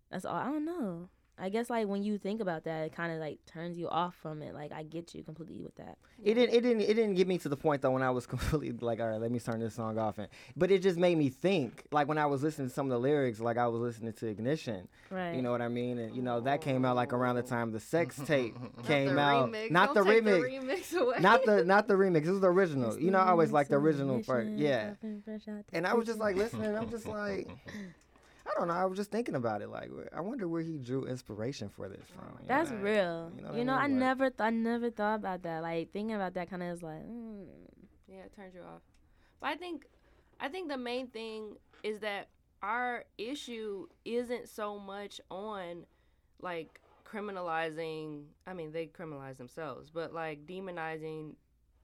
[0.09, 0.35] that's all.
[0.35, 1.09] I don't know.
[1.35, 4.13] I guess like when you think about that, it kind of like turns you off
[4.21, 4.53] from it.
[4.53, 5.97] Like I get you completely with that.
[6.23, 6.55] It didn't.
[6.55, 6.81] It didn't.
[6.81, 9.19] It didn't get me to the point though when I was completely like, all right,
[9.19, 10.19] let me turn this song off.
[10.19, 11.85] And but it just made me think.
[11.91, 14.27] Like when I was listening to some of the lyrics, like I was listening to
[14.27, 14.87] Ignition.
[15.09, 15.33] Right.
[15.35, 15.97] You know what I mean?
[15.97, 19.15] And you know that came out like around the time the sex tape Not came
[19.15, 19.49] the out.
[19.51, 19.71] remix.
[19.71, 20.41] Not Don't the take remix.
[20.41, 21.19] The remix away.
[21.19, 22.25] Not the not the remix.
[22.27, 22.91] It was the original.
[22.91, 24.47] It's You know, I always like the original first.
[24.49, 24.89] ignition, Yeah.
[24.89, 26.75] popping fresh out the And I was just like listening.
[26.77, 27.49] I'm just like,
[28.45, 28.73] I don't know.
[28.73, 29.69] I was just thinking about it.
[29.69, 32.37] Like, I wonder where he drew inspiration for this from.
[32.41, 32.77] you That's know?
[32.77, 33.31] real.
[33.35, 33.87] you You know know, what I I.
[33.87, 35.61] Like- never, th- I never thought about that.
[35.63, 37.45] Like thinking about that kind of is like, mm,
[38.07, 38.81] Yeah, it turns you off.
[39.39, 39.85] But I think,
[40.39, 42.27] I think the main thing is that
[42.61, 45.85] our issue isn't so much on,
[46.41, 48.23] like criminalizing.
[48.47, 51.35] I mean, they criminalize themselves, but like demonizing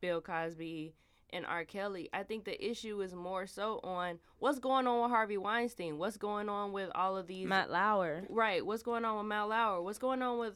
[0.01, 0.93] Bill Cosby
[1.32, 1.65] and R.
[1.65, 2.09] Kelly.
[2.13, 5.97] I think the issue is more so on what's going on with Harvey Weinstein.
[5.97, 8.23] What's going on with all of these Matt Lauer.
[8.30, 8.65] Right.
[8.65, 9.82] What's going on with Matt Lauer?
[9.82, 10.55] What's going on with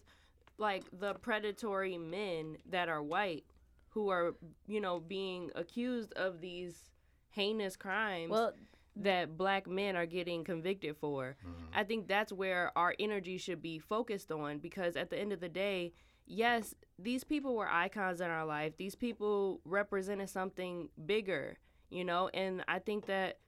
[0.57, 3.45] like the predatory men that are white
[3.89, 4.35] who are,
[4.67, 6.89] you know, being accused of these
[7.29, 8.53] heinous crimes Well,
[8.95, 11.35] that black men are getting convicted for.
[11.41, 11.65] Mm-hmm.
[11.73, 15.39] I think that's where our energy should be focused on because at the end of
[15.39, 15.93] the day,
[16.25, 18.73] yes, these people were icons in our life.
[18.77, 21.57] These people represented something bigger,
[21.89, 23.39] you know, and I think that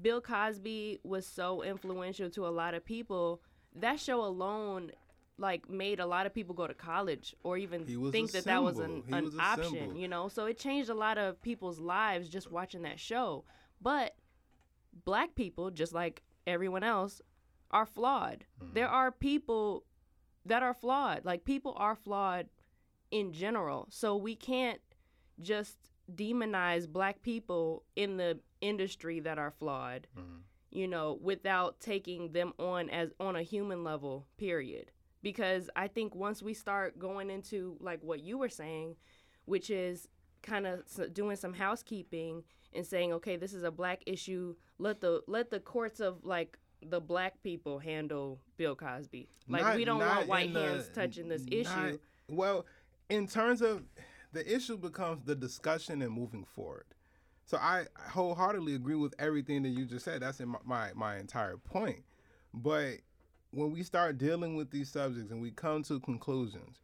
[0.00, 3.42] Bill Cosby was so influential to a lot of people.
[3.74, 4.92] That show alone
[5.38, 8.78] like made a lot of people go to college or even think that that was
[8.78, 9.96] an, an was option, symbol.
[9.96, 10.28] you know.
[10.28, 13.44] So it changed a lot of people's lives just watching that show.
[13.80, 14.14] But
[15.04, 17.20] black people, just like everyone else,
[17.70, 18.44] are flawed.
[18.60, 18.74] Mm-hmm.
[18.74, 19.84] There are people
[20.44, 21.24] that are flawed.
[21.24, 22.48] Like people are flawed
[23.10, 23.86] in general.
[23.90, 24.80] So we can't
[25.40, 25.76] just
[26.14, 30.42] demonize black people in the industry that are flawed, Mhm.
[30.70, 34.90] you know, without taking them on as on a human level, period.
[35.22, 38.96] Because I think once we start going into like what you were saying,
[39.44, 40.08] which is
[40.42, 44.54] kind of doing some housekeeping and saying, okay, this is a black issue.
[44.78, 49.28] Let the let the courts of like the black people handle Bill Cosby.
[49.48, 51.98] Like Not- we don't want white in the- hands touching this not- issue.
[52.28, 52.66] Well,
[53.08, 53.84] in terms of
[54.32, 56.84] the issue becomes the discussion and moving forward.
[57.46, 60.20] So I wholeheartedly agree with everything that you just said.
[60.20, 62.04] That's in my, my, my entire point.
[62.52, 62.98] But
[63.52, 66.76] when we start dealing with these subjects and we come to conclusions,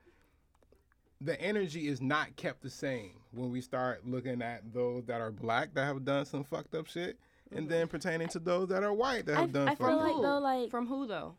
[1.21, 5.31] the energy is not kept the same when we start looking at those that are
[5.31, 7.19] black that have done some fucked up shit,
[7.53, 10.15] and then pertaining to those that are white that I- have done I feel like
[10.23, 11.37] though, like From who though?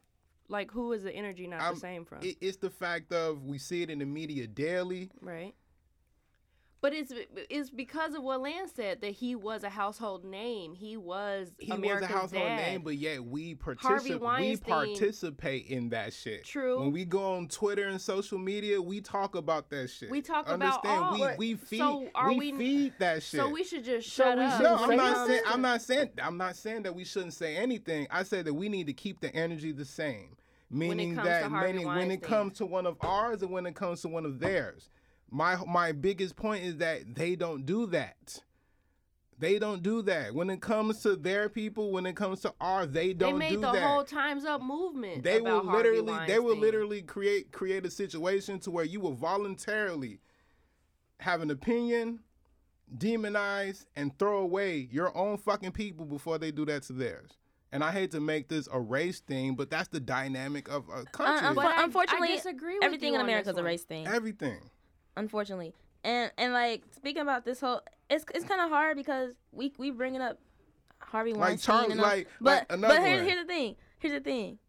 [0.47, 2.19] Like who is the energy not I'm- the same from?
[2.21, 5.09] It, it's the fact of we see it in the media daily.
[5.21, 5.53] right.
[6.85, 7.11] But it's
[7.49, 10.75] it's because of what Lance said that he was a household name.
[10.75, 12.57] He was He America's was a household dad.
[12.57, 14.21] name, but yet we participate.
[14.21, 16.43] We participate in that shit.
[16.45, 16.79] True.
[16.81, 20.11] When we go on Twitter and social media, we talk about that shit.
[20.11, 21.03] We talk about Understand?
[21.03, 23.39] all- we we feed So are we, we- feed that shit.
[23.39, 24.57] So we should just shut we up.
[24.57, 27.57] should no, I'm not saying I'm not saying I'm not saying that we shouldn't say
[27.57, 28.05] anything.
[28.11, 30.37] I said that we need to keep the energy the same.
[30.69, 33.65] Meaning comes that to Harvey meaning when it comes to one of ours and when
[33.65, 34.89] it comes to one of theirs.
[35.29, 38.41] My my biggest point is that they don't do that.
[39.37, 40.33] They don't do that.
[40.33, 43.39] When it comes to their people, when it comes to ours, they they don't They
[43.39, 43.83] made do the that.
[43.83, 45.23] whole Times Up movement.
[45.23, 46.61] they will about Harvey literally they will Weinstein.
[46.61, 50.21] literally create create a situation to where you will voluntarily
[51.19, 52.19] have an opinion,
[52.97, 57.31] demonize, and throw away your own fucking people before they do that to theirs.
[57.71, 61.03] And I hate to make this a race thing, but that's the dynamic of a
[61.05, 61.47] country.
[61.47, 63.63] Uh, But I- I unfortunately, disagree with everything you in on America this is a
[63.63, 64.07] race thing.
[64.07, 64.69] Everything.
[65.17, 65.73] Unfortunately.
[66.03, 69.91] And and like speaking about this whole, it's it's kind of hard because we we
[69.91, 70.37] bringing up
[70.99, 71.75] Harvey Like Weinstein.
[71.75, 73.75] Charlie- and all- like- but like another but here's here's the thing.
[73.99, 74.59] Here's the thing.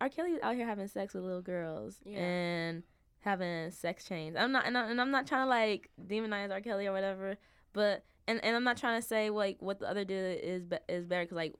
[0.00, 0.08] R.
[0.08, 2.18] Kelly was out here having sex with little girls Yeah.
[2.20, 2.82] and
[3.20, 4.36] having sex change.
[4.38, 6.60] I'm not, and, I, and I'm not trying to like demonize R.
[6.60, 7.36] Kelly or whatever,
[7.72, 10.76] but and, and I'm not trying to say like what the other did is be-
[10.88, 11.54] is better because like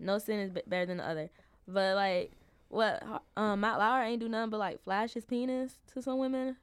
[0.00, 1.30] no sin is be- better than the other,
[1.68, 2.32] but like
[2.68, 3.02] what
[3.36, 6.56] um Matt Lauer ain't do nothing but like flash his penis to some women.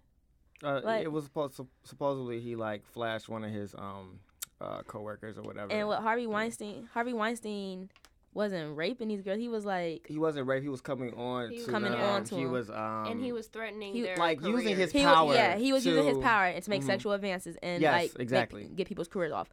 [0.62, 4.20] Uh, Like- it was supposed supposedly he like flashed one of his um
[4.62, 5.72] uh coworkers or whatever.
[5.72, 7.90] And what Harvey Weinstein Harvey Weinstein
[8.34, 9.38] wasn't raping these girls.
[9.40, 10.64] He was like he wasn't raped.
[10.64, 12.02] He was coming on He to was Coming them.
[12.02, 12.52] on to He him.
[12.52, 14.92] was um and he was threatening he- their like, using his careers.
[14.94, 16.86] he power was, yeah he was using his to- power to make Mhm.
[16.86, 18.64] sexual advances and Yes, like make- exactly.
[18.76, 19.50] get people's careers off.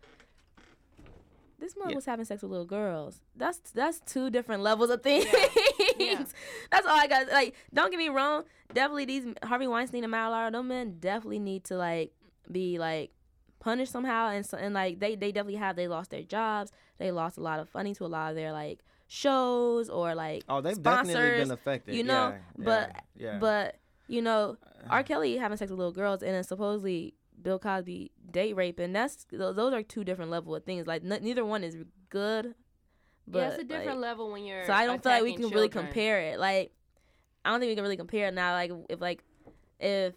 [1.58, 1.96] This mother Yeah.
[1.96, 3.20] was having sex with little girls.
[3.36, 5.26] That's that's two different levels of things.
[5.26, 5.46] Yeah.
[6.70, 7.28] That's all I got.
[7.28, 8.44] Like, don't get me wrong.
[8.72, 12.12] Definitely these Harvey Weinstein and Matt Lauer, those men definitely need to like
[12.50, 13.10] be like
[13.58, 14.28] punished somehow.
[14.28, 15.76] And so, and like they they definitely have.
[15.76, 16.72] They lost their jobs.
[16.98, 20.44] They lost a lot of funding to a lot of their like shows or like
[20.48, 21.14] oh they've sponsors.
[21.14, 21.94] definitely been affected.
[21.96, 22.28] you know,
[22.58, 23.38] yeah, but- yeah, yeah.
[23.38, 23.76] But
[24.06, 24.86] you know, uh-huh.
[24.90, 25.02] R.
[25.02, 28.92] Kelly having sex with little girls and then supposedly Bill Cosby date raping.
[28.92, 30.86] That's those are two different level of things.
[30.86, 31.76] Like n- neither one is
[32.08, 32.54] good.
[33.30, 34.64] But yeah, it's a different like, level when you're.
[34.66, 36.38] So I don't feel like we attacking can really compare it.
[36.38, 36.72] Like
[37.44, 38.52] I don't think we can really compare it now.
[38.52, 39.22] Like if like
[39.78, 40.14] if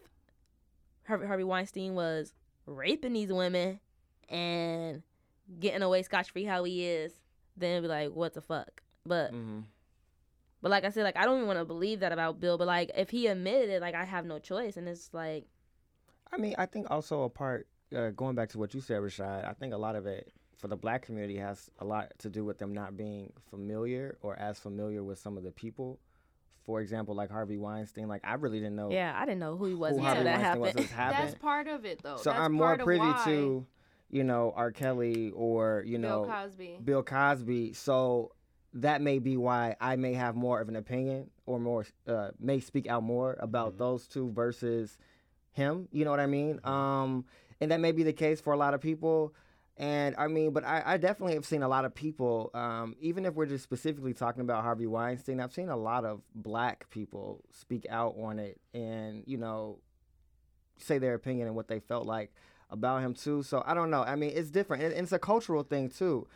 [1.07, 2.34] Harvey, Harvey Weinstein was
[2.66, 3.80] raping these women
[4.30, 5.03] and
[5.59, 7.14] getting away scotch free how he is,
[7.55, 8.82] then be like what the fuck.
[9.05, 9.61] But hmm
[10.61, 12.57] but like I said, like I don't even want to believe that about Bill.
[12.57, 15.45] But like if he admitted it, like I have no choice, and it's like
[16.32, 19.47] I mean, I think also a part uh, going back to what you said, Rashad.
[19.47, 22.43] I think a lot of it for the black community has a lot to do
[22.45, 25.99] with them not being familiar or as familiar with some of the people.
[26.66, 28.08] For example, like Harvey Weinstein.
[28.08, 30.24] Like I really didn't know yeah, I didn't know who he was who until Harvey
[30.24, 30.70] that Weinstein was.
[30.70, 30.89] happened.
[30.89, 31.28] Happened.
[31.28, 32.18] That's part of it, though.
[32.18, 33.66] so That's I'm more part of privy why to,
[34.10, 34.72] you know, R.
[34.72, 36.80] Kelly or you know, Bill know Cosby.
[36.84, 37.74] Bill Cosby.
[37.74, 38.32] So
[38.76, 42.60] that may be why I may have more of an opinion or more uh, may
[42.62, 43.78] speak out more about Mhm.
[43.80, 44.97] those two versus
[45.51, 45.89] him.
[45.91, 46.60] You know what I mean?
[46.64, 47.26] Um,
[47.60, 49.34] and that may be the case for a lot of people.
[49.78, 53.26] And I mean, but I, I definitely have seen a lot of people, um, even
[53.26, 57.41] if we're just specifically talking about Harvey Weinstein, I've seen a lot of black people
[57.51, 59.80] speak out on it and, you know,
[60.78, 62.32] say their opinion and what they felt like
[62.69, 63.41] about him too.
[63.41, 64.03] So I don't know.
[64.03, 64.84] I mean, it's different.
[64.84, 66.28] And it's a cultural thing too.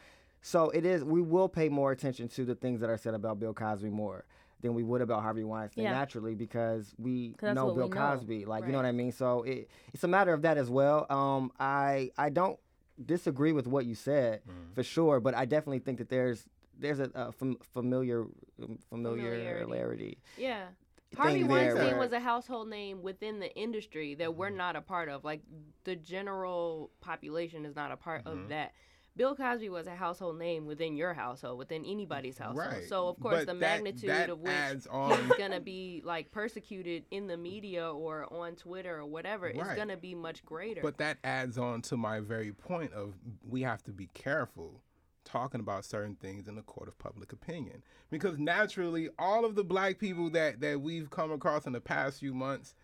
[0.42, 1.04] So it is.
[1.04, 4.26] We will pay more attention to the things that are said about Bill Cosby more
[4.62, 5.92] than we would about Harvey Weinstein Yeah.
[5.92, 8.16] naturally because we know Bill we know.
[8.16, 8.46] Cosby.
[8.46, 9.12] Like you know what I mean.
[9.12, 11.06] So it it's a matter of that as well.
[11.12, 12.58] Um, I I don't
[13.04, 14.74] disagree with what you said Mm.
[14.76, 16.46] for sure, but I definitely think that there's
[16.80, 18.22] there's a, a fam- familiar
[18.62, 19.46] um, Familiarity.
[19.62, 20.18] familiarity.
[20.38, 20.68] Yeah.
[21.16, 24.58] Harvey thing there Weinstein was a household name within the industry that we're Mm-hmm.
[24.58, 25.24] not a part of.
[25.24, 25.42] Like
[25.86, 28.32] the general population is not a part Mhm.
[28.44, 28.74] of that.
[29.18, 32.72] Bill Cosby was a household name within your household, within anybody's household.
[32.72, 32.88] Right.
[32.88, 37.04] So of course But the that- magnitude that of which he's gonna be like persecuted
[37.12, 40.82] in the media or on Twitter or whatever is gonna be much greater.
[40.82, 44.82] But that adds on to my very point of we have to be careful
[45.26, 49.64] talking about certain things in the court of public opinion because naturally all of the
[49.64, 52.76] black people that that we've come across in the past few months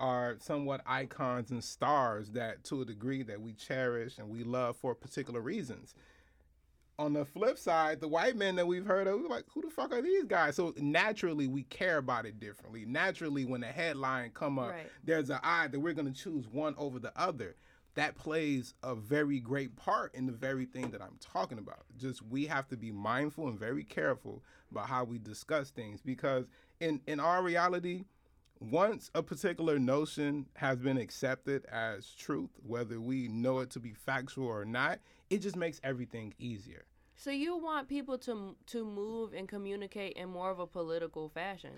[0.00, 4.76] are somewhat icons and stars that to a degree that we cherish and we love
[4.76, 5.94] for particular reasons
[6.98, 9.70] on the flip side, the white men that we've heard of, we're like, who the
[9.70, 10.54] fuck are these guys?
[10.54, 12.84] So naturally, we care about it differently.
[12.84, 14.86] Naturally, when the headline come up, Right.
[15.02, 17.56] there's an eye that we're going to choose one over the other.
[17.94, 21.84] That plays a very great part in the very thing that I'm talking about.
[21.96, 26.44] Just we have to be mindful and very careful about how we discuss things because
[26.80, 28.04] in in our reality,
[28.60, 33.92] once a particular notion has been accepted as truth, whether we know it to be
[33.92, 34.98] factual or not,
[35.30, 36.84] it just makes everything easier.
[37.16, 41.72] so you want people to to move and communicate in more of a political fashion.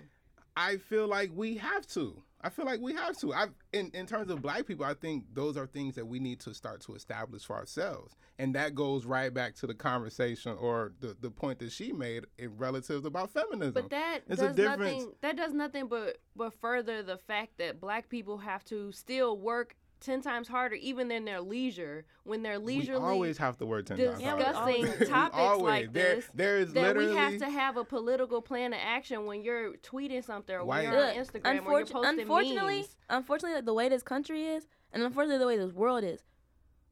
[0.55, 2.21] I feel like we have to.
[2.45, 3.33] I feel like we have to.
[3.33, 6.41] I in in terms of black people, I think those are things that we need
[6.41, 8.15] to start to establish for ourselves.
[8.37, 12.25] And that goes right back to the conversation or the, the point that she made
[12.37, 13.73] in relatives about feminism.
[13.73, 15.11] But that It's a does nothing.
[15.21, 19.77] That does nothing but but further the fact that black people have to still work
[20.03, 22.73] ten times harder, even in their leisure, when they're leisurely.
[22.75, 24.43] we leisurely always have to work ten times harder.
[24.43, 25.61] discussing We topics always.
[25.61, 26.29] like There- this.
[26.33, 29.73] there is that literally we have to have a political plan of action when you're
[29.77, 32.95] tweeting something or White- when you're on Look, Instagram or you're unfortu- posting unfortunately, memes.
[33.09, 36.23] unfortunately, the way this country is, and unfortunately the way this world is,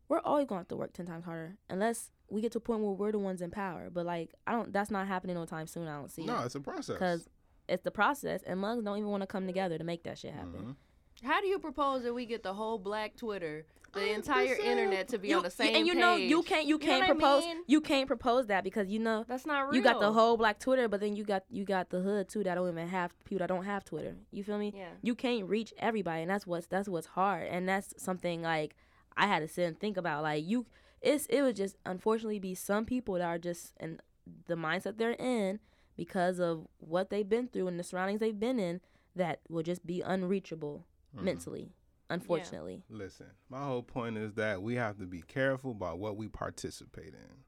[0.10, 2.62] we're always going to have to work ten times harder unless we get to a
[2.62, 3.90] point where we're the ones in power.
[3.92, 4.72] But like, I don't.
[4.74, 5.88] That's not happening no time soon.
[5.88, 6.26] I don't see.
[6.26, 6.96] No, it's a process.
[6.96, 7.30] because
[7.68, 10.34] it's the process, and mugs don't even want to come together to make that shit
[10.34, 10.52] happen.
[10.54, 10.76] Mhm.
[11.24, 15.10] How do you propose that we get the whole black Twitter, the I'm entire internet
[15.10, 15.78] to be you- on the same page?
[15.78, 17.64] and you know you can't you know can't what I propose mean?
[17.68, 19.76] you can't propose that because you know That's not real.
[19.76, 22.44] you got the whole black Twitter, but then you got you got the hood too
[22.44, 24.16] that don't even have people that don't have Twitter.
[24.32, 24.74] You feel me?
[24.76, 24.90] Yeah.
[25.02, 28.76] You can't reach everybody, and that's what's that's what's hard, and that's something like
[29.18, 30.24] I had to sit and think about.
[30.24, 30.66] Like you,
[31.02, 34.00] it's it would just unfortunately be some people that are just in
[34.48, 35.60] the mindset they're in
[35.98, 38.80] because of what they've been through and the surroundings they've been in
[39.16, 41.26] that will just be unreachable Mm-hmm.
[41.26, 41.72] mentally.
[42.10, 46.28] Unfortunately, Listen, my whole point is that we have to be careful about what we
[46.28, 47.44] participate in.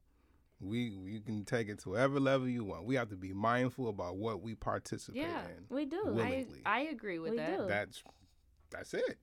[0.65, 2.85] We you can take it to whatever level you want.
[2.85, 5.41] We have to be mindful about what we participate Yeah.
[5.57, 5.65] in.
[5.75, 6.01] we do.
[6.05, 6.61] I, willingly.
[6.65, 7.57] I agree with We that.
[7.57, 7.67] do.
[7.67, 8.01] That's
[8.71, 9.17] that's it.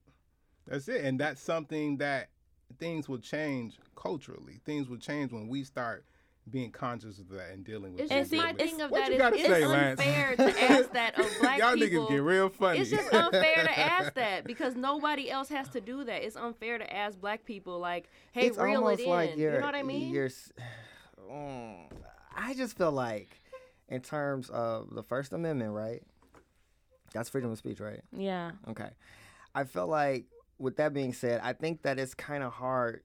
[0.67, 1.03] That's it.
[1.03, 2.29] And that's something that
[2.77, 4.61] things will change culturally.
[4.63, 6.05] Things will change when we start
[6.51, 8.15] being conscious of that and dealing with It's it.
[8.19, 11.25] just see, my it's- thing of What that it's say, unfair to ask that of
[11.41, 12.05] black Y'all people.
[12.05, 12.79] niggas get real funny.
[12.79, 16.23] It's just unfair to ask that because nobody else has to do that.
[16.23, 19.53] It's unfair to ask black people like, "Hey, it's reel almost it in." like you're,
[19.53, 20.11] you know what I mean?
[20.13, 20.51] You're, s-
[21.31, 21.85] Mm,
[22.35, 23.39] I just feel like,
[23.87, 26.03] in terms of the First Amendment, right?
[27.13, 28.01] That's freedom of speech, right?
[28.11, 28.51] yeah.
[28.69, 28.89] Okay.
[29.55, 30.25] I feel like,
[30.59, 33.03] with that being said, I think that it's kind of hard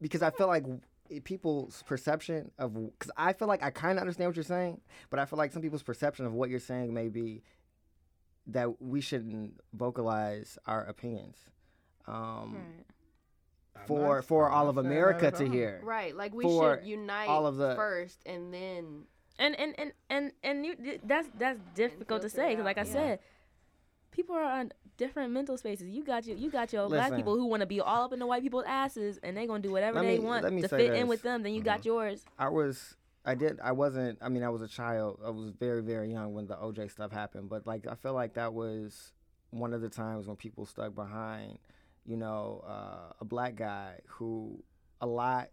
[0.00, 0.80] because I feel like i-
[1.20, 5.18] people's perception of because I feel like I kind of understand what you're saying, but
[5.18, 7.42] I feel like some people's perception of what you're saying may be
[8.48, 11.36] that we shouldn't vocalize our opinions.
[12.06, 12.56] Um,
[13.74, 13.86] Right.
[13.86, 15.80] For not- for I'm all of America to hear.
[15.82, 16.14] right.
[16.14, 19.04] Like we should unite all of the- first and then
[19.38, 22.92] and and and and and you that's that's difficult to say because like i yeah.
[22.92, 23.18] said
[24.12, 27.46] people are on different mental spaces you got your you got your black people who
[27.46, 29.98] want to be all up in the white people's asses and they gonna do whatever
[30.00, 30.72] Let they me- want to fit in this.
[31.00, 31.08] Mm-hmm.
[31.08, 32.94] with them then you got yours I was
[33.24, 36.34] I did I wasn't I mean I was a child I was very very young
[36.34, 39.12] when the OJ stuff happened but like I feel like that was
[39.50, 41.58] one of the times when people stuck behind
[42.04, 44.62] you know uh, a black guy who
[45.00, 45.48] a lot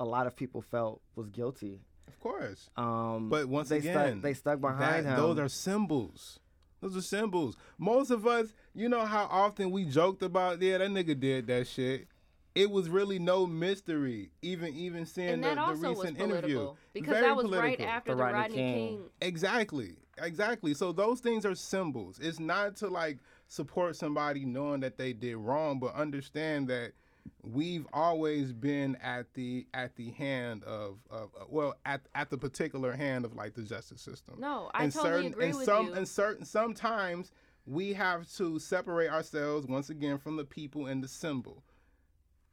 [0.00, 2.68] a lot of people felt was guilty Of course.
[2.76, 6.40] um But once they again, stuck, they stuck behind that- him Those are symbols.
[6.84, 7.56] Those are symbols.
[7.78, 11.66] Most of us, you know how often we joked about, yeah, that nigga did that
[11.66, 12.08] shit.
[12.54, 16.74] It was really no mystery, even even seeing the, that the recent interview.
[16.92, 18.74] because Very that was right after The the, Rodney Rodney King.
[18.88, 19.02] King.
[19.22, 19.96] Exactly.
[20.18, 20.74] Exactly.
[20.74, 22.18] So those things are symbols.
[22.20, 23.18] It's not to like
[23.48, 26.92] support somebody knowing that they did wrong, but understand that
[27.42, 32.38] we've always been at the at the hand of, of uh, well at at the
[32.38, 34.36] particular hand of like the justice system.
[34.38, 35.92] No, I and totally certain, agree and with some, you.
[35.94, 37.32] And certain sometimes
[37.66, 41.62] we have to separate ourselves once again from the people and the symbol.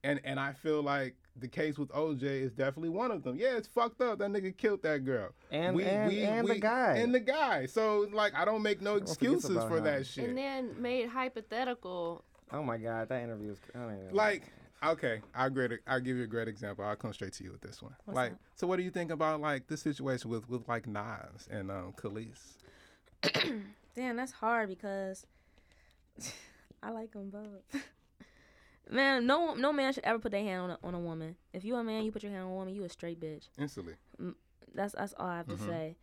[0.03, 3.37] And and I feel like the case with OJ is definitely one of them.
[3.37, 4.19] Yeah, it's fucked up.
[4.19, 5.29] That nigga killed that girl.
[5.51, 6.97] And- and- and the guy.
[6.97, 7.65] And the guy.
[7.67, 9.83] So like I don't make no Everyone forgets excuses for him.
[9.85, 10.29] that shit.
[10.29, 12.23] And then made hypothetical.
[12.51, 14.51] oh my god that interview was I don't even- like
[14.83, 17.61] okay i'll great i'll give you a great example i'll come straight to you with
[17.61, 18.39] this one What's like up?
[18.55, 21.93] so what do you think about like this situation with with like nas and um
[21.95, 22.57] Kelis?
[23.95, 25.25] damn that's hard because
[26.83, 27.81] i like them both
[28.89, 31.63] man no no man should ever put their hand on a, on a woman if
[31.63, 33.93] you a man you put your hand on a woman you a straight bitch instantly
[34.73, 35.65] that's that's all I have to Mhm.
[35.65, 35.97] say.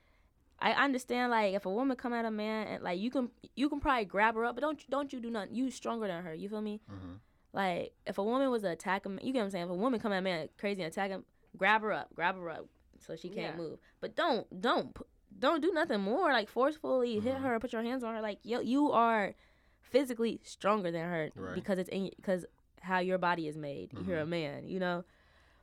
[0.59, 3.71] I understand like if a woman come at a man and like you can you
[3.71, 5.55] can probably grab her up, but don't don't you do nothing.
[5.55, 6.35] You stronger than her.
[6.35, 6.83] You feel me?
[6.91, 7.21] Mhm.
[7.53, 9.65] Like if a woman was to attack him, you get what I'm saying.
[9.65, 11.25] If a woman come at a man crazy and attack him,
[11.57, 12.67] grab her up, grab her up
[12.99, 13.57] so she can't Yeah.
[13.57, 13.79] move.
[14.01, 14.97] But don't don't
[15.39, 17.43] don't do nothing more like forcefully hit Mhm.
[17.43, 18.21] her, put your hands on her.
[18.21, 19.35] Like yo, you are
[19.81, 21.55] physically stronger than her Right.
[21.55, 22.45] because it's in because
[22.83, 23.93] how your body is made.
[24.07, 24.29] You're a Mhm.
[24.29, 25.05] man, you know.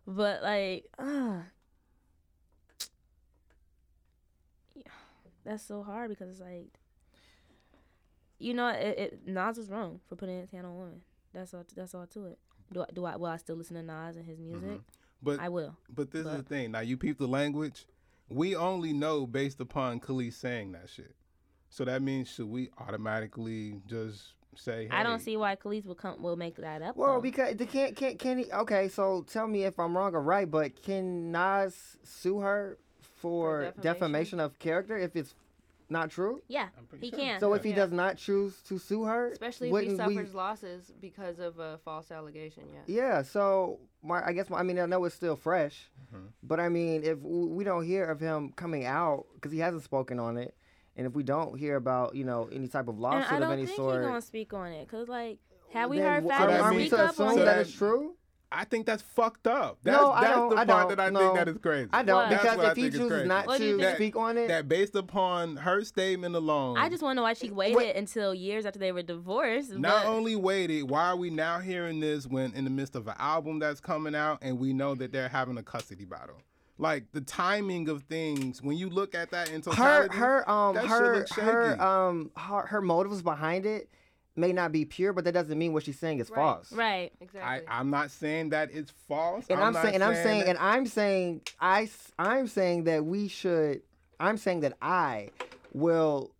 [0.07, 1.41] But like, uh,
[5.43, 6.79] that's so hard because it's like,
[8.39, 11.01] you know, it, it Nas was wrong for putting his hand on women.
[11.36, 11.63] That's all.
[11.75, 12.39] That's all to it.
[12.73, 14.59] Do I, do I will I still listen to Nas and his mm-hmm.
[14.59, 14.81] music?
[15.25, 15.75] but I will.
[15.93, 17.86] but this is the thing now you peep the language
[18.29, 21.15] we only know based upon Kelis saying that shit
[21.69, 26.21] so that means should we automatically just say I don't see why Kelis will come
[26.21, 26.95] will make that up.
[26.95, 27.21] Well, though.
[27.21, 28.51] because they can't can can he?
[28.53, 33.63] Okay, so tell me if I'm wrong or right, but can Nas sue her for,
[33.63, 33.81] defamation?
[33.81, 34.39] defamation?
[34.39, 35.36] of character if it's
[35.89, 36.41] not true?
[36.47, 37.19] yeah, I'm pretty he sure.
[37.19, 37.39] can.
[37.39, 37.75] So if he Yeah.
[37.77, 41.59] does not choose to sue her, Especially if he wouldn't we- suffers losses because of
[41.59, 42.63] a false allegation.
[42.73, 42.81] Yeah.
[42.88, 46.29] Yeah, so my I guess my, I mean I know it's still fresh, Mhm.
[46.43, 50.19] but I mean if we don't hear of him coming out because he hasn't spoken
[50.19, 50.55] on it,
[50.95, 53.36] and if we don't hear about you know any type of lawsuit and lawsuit I
[53.36, 55.39] of don't any think sort, he's gonna speak on it because like,
[55.71, 57.45] have we then heard w- Fat are, that we means- to up assume on so
[57.45, 57.61] that it?
[57.61, 58.14] it's true?
[58.51, 59.79] I think that's fucked up.
[59.83, 60.97] That's, No, I don't- the I part don't.
[60.97, 61.19] that I No.
[61.19, 61.89] think that is crazy.
[61.91, 62.29] I don't What?
[62.29, 63.27] That's because I if he think is chooses crazy.
[63.27, 63.95] not What do you to think?
[63.97, 67.33] speak on it, that based upon her statement alone, I just want to know why
[67.33, 67.95] she waited Wait.
[67.95, 69.71] until years after they were divorced.
[69.71, 73.07] not but- only waited, why are we now hearing this when in the midst of
[73.07, 76.37] an album that's coming out and we know that they're having a custody battle?
[76.77, 80.75] Like the timing of things, when you look at that in her totality, her um
[80.75, 83.89] her her um her, her motives behind it
[84.36, 86.36] may not be pure, but that doesn't mean what she's saying is Right.
[86.38, 86.71] false.
[86.73, 87.11] right.
[87.21, 87.67] Exactly.
[87.69, 89.45] I'm not saying that it's false.
[89.49, 92.83] And I'm, not saying, and I'm saying, that- and I'm saying, I, s- I'm saying
[92.86, 93.81] that we should.
[94.19, 95.29] I'm saying that I
[95.73, 96.31] will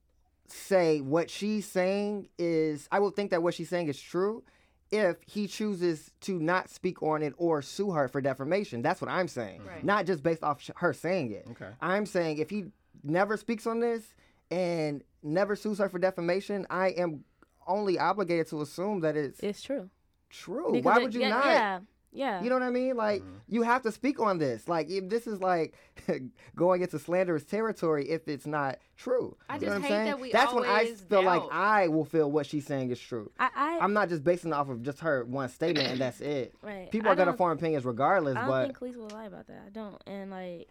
[0.48, 2.88] say what she's saying is.
[2.92, 4.44] I will think that what she's saying is true,
[4.92, 8.82] if he chooses to not speak on it or sue her for defamation.
[8.82, 9.62] That's what I'm saying.
[9.66, 9.84] Right.
[9.84, 11.48] Not just based off her saying it.
[11.52, 11.70] Okay.
[11.82, 12.66] I'm saying if he
[13.04, 14.14] never speaks on this
[14.52, 17.24] and never sues her for defamation, I am
[17.68, 19.90] only obligated to assume that it's It's true.
[20.30, 20.70] true.
[20.72, 21.46] Because Why it- would you yeah, not?
[21.46, 21.80] Yeah.
[22.18, 22.42] Yeah.
[22.42, 22.96] You know what I mean?
[22.96, 23.34] Like Mm-hmm.
[23.50, 24.70] you have to speak on this.
[24.70, 25.74] Like if this is like
[26.56, 29.36] going into slanderous territory if it's not true.
[29.50, 30.06] I You just know what I'm hate saying?
[30.06, 31.42] that we That's when I always feel like.
[31.52, 33.32] I will feel what she's saying is true.
[33.38, 36.22] I, I, I'm not just basing it off of just her one statement and that's
[36.22, 36.54] it.
[36.62, 36.90] right.
[36.90, 39.26] People I are gonna form opinions regardless, But I don't but think Kelis will lie
[39.26, 39.64] about that.
[39.66, 40.02] I don't.
[40.08, 40.70] And like,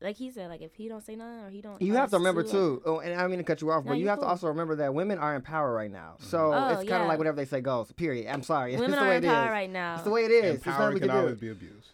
[0.00, 2.16] like he said, like if he don't say nothing or he don't, you have to
[2.18, 2.82] remember sue too.
[2.86, 4.26] Oh, and I don't mean to cut you off, No, but you you're have to
[4.26, 6.14] also remember that women are in power right now.
[6.18, 6.24] Mm-hmm.
[6.26, 7.06] So Oh, it's kind of yeah.
[7.08, 7.90] like whatever they say goes.
[7.92, 8.32] Period.
[8.32, 8.72] I'm sorry.
[8.76, 9.50] Women it's the are way in it power is.
[9.50, 9.94] right now.
[9.96, 10.44] It's the way it is.
[10.44, 11.40] and It's power nothing we can can always do.
[11.40, 11.88] be abused.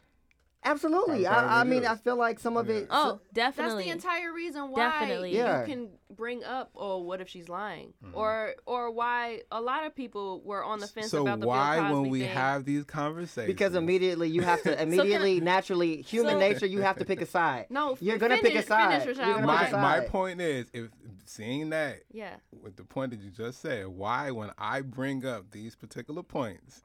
[0.64, 1.26] Absolutely.
[1.26, 1.84] I, I mean.
[1.84, 2.74] I feel like some of Yeah.
[2.76, 2.86] it.
[2.90, 5.36] Oh, so- That's the entire reason why Definitely.
[5.36, 5.60] Yeah.
[5.60, 8.16] you can bring up, oh, what if she's lying, Mm-hmm.
[8.16, 11.76] or or why a lot of people were on the fence So about the why,
[11.76, 12.28] Bill Cosby when we thing.
[12.30, 16.98] have these conversations, Because immediately you have to immediately naturally human So- nature you have
[16.98, 17.66] to pick a side.
[17.68, 19.02] No, you're gonna pick a side.
[19.02, 19.34] finish, Rashad.
[19.34, 20.88] gonna my pick a my point is, if
[21.26, 25.50] seeing that yeah, with the point that you just said, why when I bring up
[25.50, 26.83] these particular points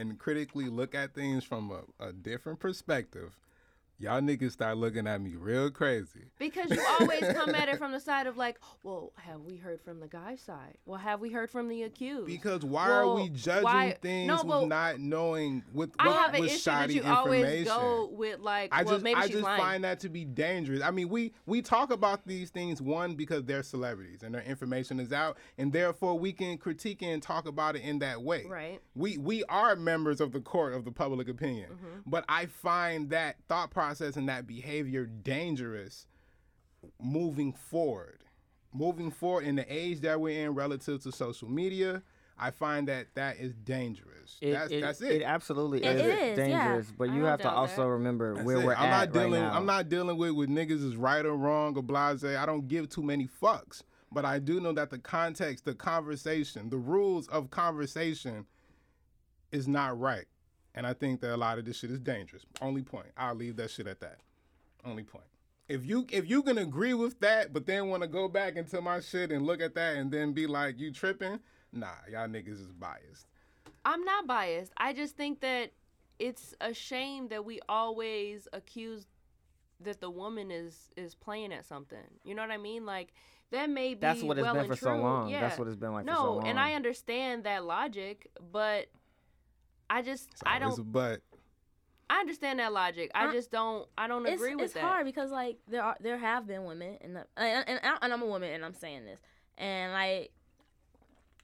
[0.00, 3.36] and critically look at things from a, a different perspective,
[3.98, 6.24] y'all niggas start looking at me real crazy.
[6.38, 9.80] because you always come at it from the side of like, well, have we heard
[9.80, 10.76] from the guy's side?
[10.84, 12.26] Well, have we heard from the accused?
[12.26, 16.34] Because why are we judging why- things no, with not knowing what, I what have
[16.34, 17.68] an was issue shoddy that you information?
[17.68, 19.60] always go with like, I well, just, maybe I she's just lying.
[19.62, 20.82] find that to be dangerous.
[20.82, 24.98] I mean, we we talk about these things one because they're celebrities and their information
[24.98, 28.44] is out, and therefore we can critique it and talk about it in that way.
[28.48, 28.80] Right.
[28.96, 32.00] We we are members of the court of the public opinion, Mm-hmm.
[32.10, 33.83] but I find that thought process
[34.16, 36.06] and that behavior dangerous
[37.00, 38.24] moving forward.
[38.72, 42.02] Moving forward in the age that we're in relative to social media,
[42.36, 44.36] I find that that is dangerous.
[44.40, 45.20] It, that's it, that's it.
[45.20, 46.34] It absolutely It is, is, yeah.
[46.34, 47.88] dangerous, but you have to also that.
[47.90, 48.64] remember That's where it.
[48.64, 49.32] we're I'm at not dealing.
[49.42, 49.54] right now.
[49.56, 52.24] I'm not dealing with with niggas is right or wrong or blase.
[52.24, 53.82] I don't give too many fucks.
[54.10, 58.46] But I do know that the context, the conversation, the rules of conversation
[59.52, 60.26] is not right.
[60.74, 62.44] And I think that a lot of this shit is dangerous.
[62.60, 63.06] Only point.
[63.16, 64.18] I'll leave that shit at that.
[64.84, 65.24] Only point.
[65.68, 68.80] If you if you can agree with that, but then want to go back into
[68.82, 71.40] my shit and look at that and then be like you tripping,
[71.72, 73.26] nah, y'all niggas is biased.
[73.84, 74.72] I'm not biased.
[74.76, 75.72] I just think that
[76.18, 79.06] it's a shame that we always accuse
[79.80, 81.98] that the woman is is playing at something.
[82.24, 82.84] You know what I mean?
[82.84, 83.14] Like
[83.50, 85.28] that may be That's what it's well been and for so long.
[85.28, 85.40] Yeah.
[85.40, 86.44] That's what it's been like no, for so long.
[86.44, 88.86] No, and I understand that logic, but
[89.90, 91.20] I just It's I don't but.
[92.10, 93.10] I understand that logic.
[93.14, 94.80] I I- just don't I don't it's, agree with that.
[94.80, 98.12] it's hard because like there are there have been women and the, and, and, and
[98.12, 99.18] I'm a woman and I'm saying this
[99.56, 100.30] and like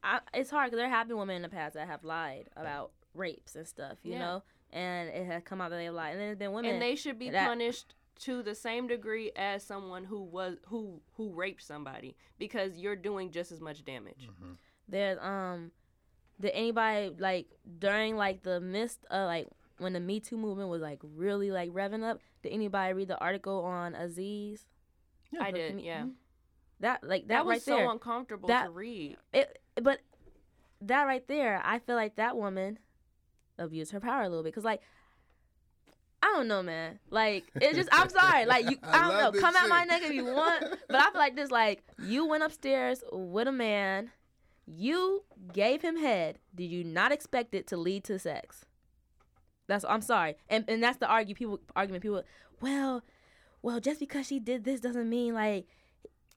[0.03, 2.93] I, it's hard because there have been women in the past that have lied about
[3.15, 4.19] rapes and stuff you Yeah.
[4.19, 6.95] know and it has come out that they lied and there's been women and they
[6.95, 11.63] should be that- punished to the same degree as someone who was who who raped
[11.63, 14.29] somebody because you're doing just as much damage.
[14.89, 15.71] there's um
[16.41, 17.47] did anybody like
[17.79, 19.49] during like the midst of like
[19.79, 23.19] when the Me Too movement was like really like revving up did anybody read the
[23.19, 24.65] article on Aziz
[25.41, 26.03] I did, commu- yeah.
[26.03, 26.13] Mhm.
[26.81, 29.17] that like that, That was right so there uncomfortable That- to read.
[29.33, 30.01] it, but
[30.83, 32.79] that right there, I feel like that woman
[33.59, 34.55] abused her power a little bit.
[34.55, 34.81] Cause like,
[36.23, 36.99] I don't know, man.
[37.11, 38.45] Like, it's just, I'm sorry.
[38.47, 39.31] Like, you, I I, don't love know.
[39.33, 40.65] this Come at my neck if you want.
[40.89, 44.11] But I feel like this, like, you went upstairs with a man,
[44.71, 46.39] you gave him head.
[46.55, 48.65] Did you not expect it to lead to sex?
[49.69, 50.37] That's, I'm sorry.
[50.49, 52.03] And, and that's the argue people, argument.
[52.03, 52.23] People,
[52.61, 53.03] well,
[53.63, 55.67] well, just because she did this doesn't mean like,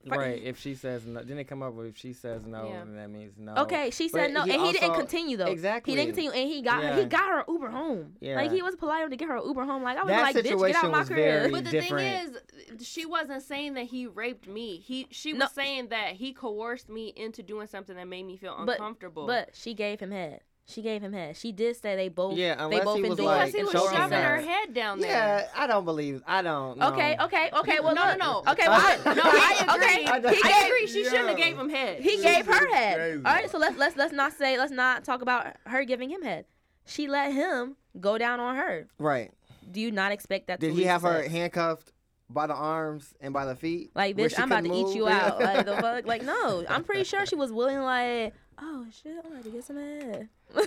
[0.06, 0.42] right.
[0.44, 2.80] If she says no, then they come up with if she says no, Yeah.
[2.80, 3.56] then that means no.
[3.64, 5.46] Okay, she But said no, he and he didn't continue though.
[5.48, 5.94] Exactly.
[5.94, 6.96] He didn't continue, and he got her.
[6.96, 8.14] He got her Uber home.
[8.20, 8.36] Yeah.
[8.36, 9.84] Like he was polite enough to get her Uber home.
[9.84, 11.52] Like I was That like, bitch, get situation out my was crib.
[11.52, 12.34] But the different.
[12.34, 14.78] thing is, she wasn't saying that he raped me.
[14.80, 15.48] He she was No.
[15.48, 19.26] saying that he coerced me into doing something that made me feel But- uncomfortable.
[19.28, 20.42] But she gave him head.
[20.66, 21.36] She gave him head.
[21.36, 22.38] She did say they both.
[22.38, 24.42] Yeah, they unless both he been was doing like- because he was shoving her her.
[24.42, 25.10] head down there.
[25.12, 26.24] Yeah, I don't believe.
[26.26, 26.78] I don't.
[26.78, 26.88] know.
[26.94, 27.80] Okay, okay, okay.
[27.82, 28.52] Well, no, no, no.
[28.52, 29.86] Okay, well, I- No, I He- agree.
[29.86, 30.88] Okay, I- he I gave agree.
[30.88, 32.00] She shouldn't have gave him head.
[32.02, 32.96] he This gave her head.
[32.98, 33.18] crazy.
[33.26, 36.22] All right, so let's let's let's not say let's not talk about her giving him
[36.22, 36.46] head.
[36.86, 38.88] She let him go down on her.
[38.98, 39.32] Right.
[39.70, 40.60] Do you not expect that?
[40.62, 41.32] Did to he have her sex?
[41.34, 41.92] handcuffed
[42.30, 43.92] by the arms and by the feet?
[43.96, 45.40] Like, where bitch, she I'm about to couldn't eat you out.
[45.42, 46.06] Like the fuck.
[46.06, 46.66] Like, no.
[46.70, 47.80] I'm pretty sure she was willing.
[47.82, 48.34] Like,
[48.64, 50.30] oh shit, I'm about to get some head.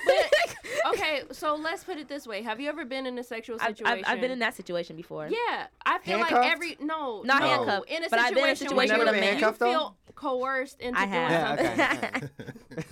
[0.93, 3.77] okay, so let's put it this way: Have you ever been in a sexual I've,
[3.77, 4.05] situation?
[4.05, 5.29] I've, I've been in that situation before.
[5.29, 6.43] Yeah, I feel Handcuffed?
[6.43, 8.99] like every no, Not no, handcuffed, in a but I've been in a situation situation
[8.99, 9.33] where with a you man.
[9.39, 11.79] Handcuffed, feel coerced into I doing something.
[11.79, 12.21] Yeah,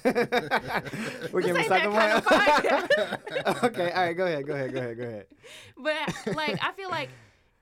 [0.05, 1.29] okay.
[1.33, 3.65] We're giving ain't second that kind one.
[3.65, 5.27] okay, all right, go ahead, go ahead, go ahead, go ahead.
[5.77, 7.09] But like, I feel like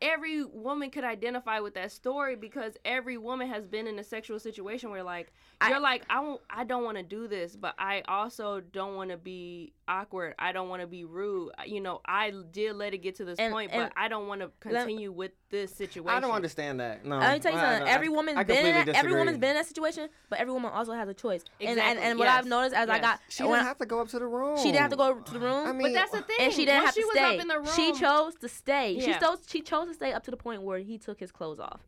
[0.02, 4.38] every woman could identify with that story because every woman has been in a sexual
[4.38, 5.32] situation where like
[5.68, 9.10] you're like I won't, I don't want to do this, but I also don't want
[9.10, 10.34] to be awkward.
[10.38, 11.52] I don't want to be rude.
[11.64, 14.26] You know, I did let it get to this And- point, and but I don't
[14.26, 16.08] want to continue with this situation.
[16.08, 17.04] I don't understand that.
[17.04, 17.86] No, Let me tell you something.
[17.86, 20.52] I- every I woman's been in that, every woman's been in that situation, but every
[20.52, 21.44] woman also has a choice.
[21.60, 23.86] And and, Exactly, and what I've noticed as I got She didn't I- have to
[23.86, 24.56] go up to the room.
[24.56, 25.66] she didn't have to go to the room.
[25.68, 26.36] I mean, But that's the thing.
[26.40, 27.36] and she didn't Once have she to was stay.
[27.36, 28.98] up in the room, She chose to stay.
[29.00, 29.18] She Yeah.
[29.20, 31.80] chose she chose to stay up to the point where he took his clothes off.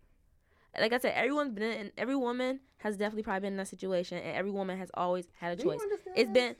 [0.78, 4.18] Like I said, everyone's been in, every woman has definitely probably been in that situation,
[4.18, 5.80] and every woman has always had a Do choice.
[5.80, 6.34] understand It's this?
[6.34, 6.56] been,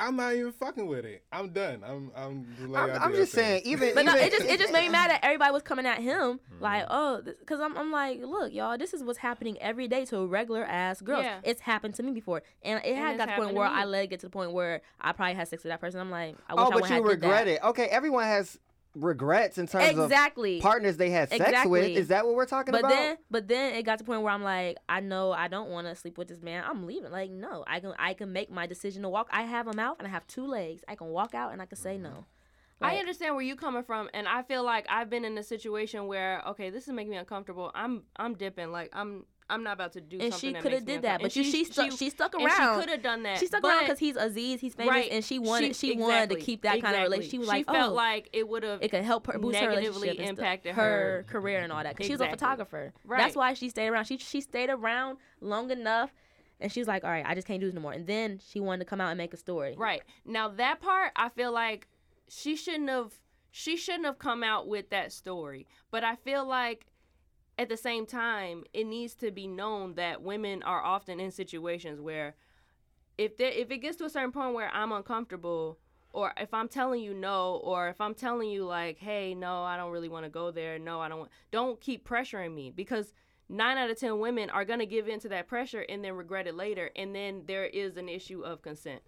[0.00, 1.22] I'm not even fucking with it.
[1.30, 1.84] I'm done.
[1.86, 2.10] I'm.
[2.16, 2.46] I'm.
[2.58, 4.86] Just I'm, I'm do your just saying, even but no, it just it just made
[4.86, 6.62] me mad that everybody was coming at him mm-hmm.
[6.62, 10.16] like, oh, because I'm I'm like, look, y'all, this is what's happening every day to
[10.18, 11.24] a regular ass girls.
[11.24, 11.40] Yeah.
[11.44, 13.66] It's happened to me before, and it had got to the point where.
[13.66, 16.00] I let it get to the point where I probably had sex with that person.
[16.00, 17.62] I'm like, I oh, wish oh, I but wouldn't you regret it.
[17.62, 18.58] Okay, everyone has
[18.94, 20.56] regrets in terms Exactly.
[20.56, 21.84] of partners they had sex with.
[21.96, 22.90] Is that what we're talking But about?
[22.90, 25.70] then, but then it got to the point where I'm like, I know I don't
[25.70, 26.64] want to sleep with this man.
[26.66, 27.10] I'm leaving.
[27.10, 29.28] Like, no, I can, I can make my decision to walk.
[29.30, 30.82] I have a mouth and I have two legs.
[30.88, 32.04] I can walk out and I can say mm-hmm.
[32.04, 32.26] no.
[32.82, 36.06] I understand where you're coming from, and I feel like I've been in a situation
[36.06, 37.70] where okay, this is making me uncomfortable.
[37.74, 41.02] I'm I'm dipping, like I'm I'm not about to do and she could have did
[41.02, 42.48] that, but she she stuck she stuck around.
[42.48, 43.38] she could have done that.
[43.38, 46.30] She stuck but, around because he's Aziz, he's famous, right, and she wanted she, wanted
[46.30, 47.30] to keep that kind of relationship.
[47.30, 49.58] She was she like, felt oh, like it would have it could help her boost
[49.58, 51.26] her negatively relationship impacted her, her.
[51.28, 51.96] career and all that.
[51.96, 52.92] 'Cause she was a photographer.
[53.04, 53.18] Right.
[53.18, 54.04] That's why she stayed around.
[54.04, 56.12] She she stayed around long enough,
[56.60, 57.92] and she's like, all right, I just can't do this no more.
[57.92, 59.74] And then she wanted to come out and make a story.
[59.76, 60.02] Right.
[60.24, 61.88] Now that part I feel like
[62.28, 63.14] she shouldn't have
[63.50, 65.66] she shouldn't have come out with that story.
[65.90, 66.86] But I feel like
[67.60, 72.00] at the same time it needs to be known that women are often in situations
[72.00, 72.34] where
[73.18, 75.78] if there if it gets to a certain point where I'm uncomfortable
[76.10, 79.76] or if I'm telling you no or if I'm telling you like hey no I
[79.76, 83.12] don't really want to go there no I don't want don't keep pressuring me because
[83.50, 86.14] 9 out of 10 women are going to give in to that pressure and then
[86.14, 89.02] regret it later and then there is an issue of consent.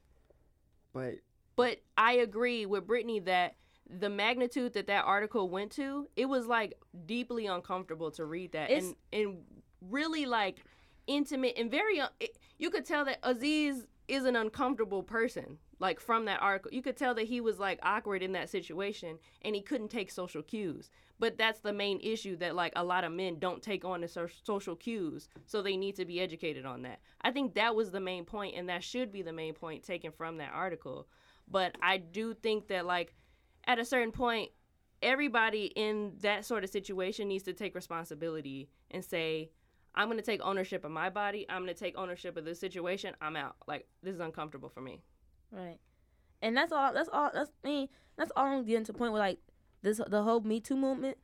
[0.92, 1.14] but
[1.56, 3.54] But I agree with Brittany that
[3.98, 6.74] the magnitude that that article went to, it was like
[7.06, 9.44] deeply uncomfortable to read that, It's- and and
[9.90, 10.64] really like
[11.06, 12.00] intimate and very.
[12.00, 15.58] un- It, you could tell that Aziz is an uncomfortable person.
[15.78, 19.18] Like from that article, you could tell that he was like awkward in that situation,
[19.42, 20.90] and he couldn't take social cues.
[21.18, 24.08] But that's the main issue that like a lot of men don't take on the
[24.08, 27.00] so- social cues, so they need to be educated on that.
[27.22, 30.12] I think that was the main point, and that should be the main point taken
[30.12, 31.08] from that article.
[31.48, 33.14] But I do think that like
[33.66, 34.50] at a certain point,
[35.02, 39.50] everybody in that sort of situation needs to take responsibility and say,
[39.94, 41.44] I'm gonna take ownership of my body.
[41.48, 43.14] I'm gonna take ownership of this situation.
[43.20, 43.56] I'm out.
[43.66, 45.02] Like this is uncomfortable for me.
[45.50, 45.78] Right.
[46.40, 46.92] And that's all.
[46.94, 47.30] That's all.
[47.32, 47.88] That's I mean.
[48.16, 48.46] That's all.
[48.46, 49.38] I'm getting to the point where like
[49.82, 51.18] this the whole Me Too movement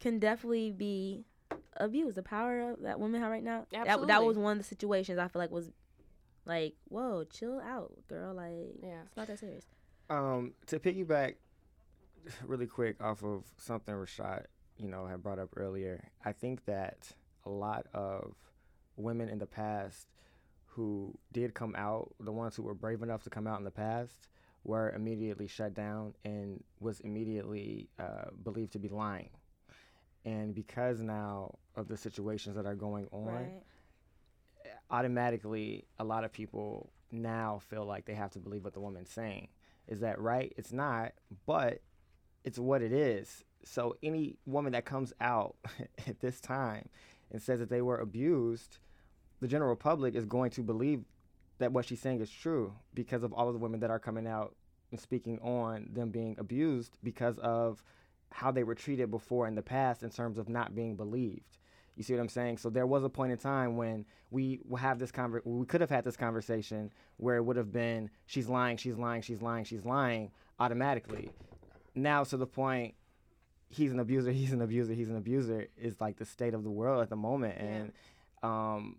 [0.00, 1.24] can definitely be
[1.76, 2.16] abused.
[2.16, 3.66] The power of that women have right now.
[3.70, 5.70] That that was one of the situations I feel like was
[6.46, 8.34] like, whoa, chill out, girl.
[8.34, 9.02] Like, Yeah.
[9.06, 9.64] it's not that serious.
[10.12, 11.36] Um, to piggyback
[12.46, 14.44] really quick off of something Rashad,
[14.76, 17.08] you know, had brought up earlier, I think that
[17.44, 18.34] a lot of
[18.96, 20.06] women in the past
[20.66, 23.70] who did come out, the ones who were brave enough to come out in the
[23.70, 24.28] past,
[24.64, 29.30] were immediately shut down and was immediately uh, believed to be lying.
[30.24, 33.62] And because now of the situations that are going on, Right.
[34.90, 39.10] automatically a lot of people now feel like they have to believe what the woman's
[39.10, 39.48] saying.
[39.88, 40.52] Is that right?
[40.56, 41.12] It's not,
[41.46, 41.80] but
[42.44, 43.44] it's what it is.
[43.64, 45.56] So any woman that comes out
[46.06, 46.88] at this time
[47.30, 48.78] and says that they were abused,
[49.40, 51.04] the general public is going to believe
[51.58, 54.26] that what she's saying is true because of all of the women that are coming
[54.26, 54.54] out
[54.90, 57.82] and speaking on them being abused because of
[58.30, 61.58] how they were treated before in the past in terms of not being believed.
[61.96, 62.58] You see what I'm saying?
[62.58, 65.90] So there was a point in time when we have this conver- we could have
[65.90, 69.84] had this conversation where it would have been she's lying, she's lying, she's lying, she's
[69.84, 71.30] lying automatically.
[71.94, 72.94] Now to the point
[73.68, 76.70] he's an abuser, he's an abuser, he's an abuser is like the state of the
[76.70, 77.64] world at the moment Yeah.
[77.66, 77.92] and
[78.42, 78.96] um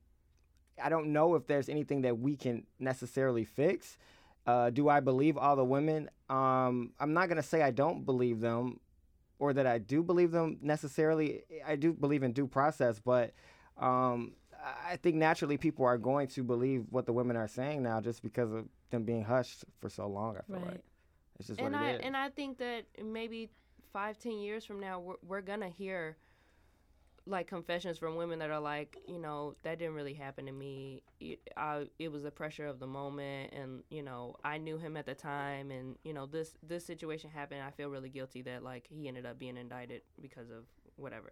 [0.82, 3.98] I don't know if there's anything that we can necessarily fix.
[4.48, 6.10] Uh, do I believe all the women?
[6.30, 8.80] Um, I'm not gonna say I don't believe them,
[9.44, 11.44] or that I do believe them necessarily.
[11.68, 13.34] I do believe in due process, but
[13.78, 14.36] um,
[14.88, 18.24] I think naturally people are going to believe what the women are saying now, just
[18.24, 20.38] because of them being hushed for so long.
[20.38, 20.68] I feel Right.
[20.76, 20.84] like
[21.40, 22.02] it's just and what I it is.
[22.06, 23.50] and I think that maybe
[23.92, 26.16] five, ten years from now, we're, we're gonna hear
[27.26, 31.04] like confessions from women that are like, you know, that didn't really happen to me.
[31.20, 34.98] It, I, it was the pressure of the moment, and you know, I knew him
[34.98, 37.62] at the time, and you know, this this situation happened.
[37.62, 40.66] I feel really guilty that like he ended up being indicted because of
[40.98, 41.32] whatever.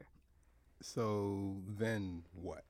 [0.81, 2.63] So then what?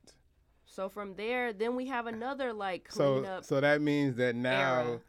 [0.66, 3.46] So from there, then we have another like So cleanup.
[3.46, 5.00] so that means that now, era.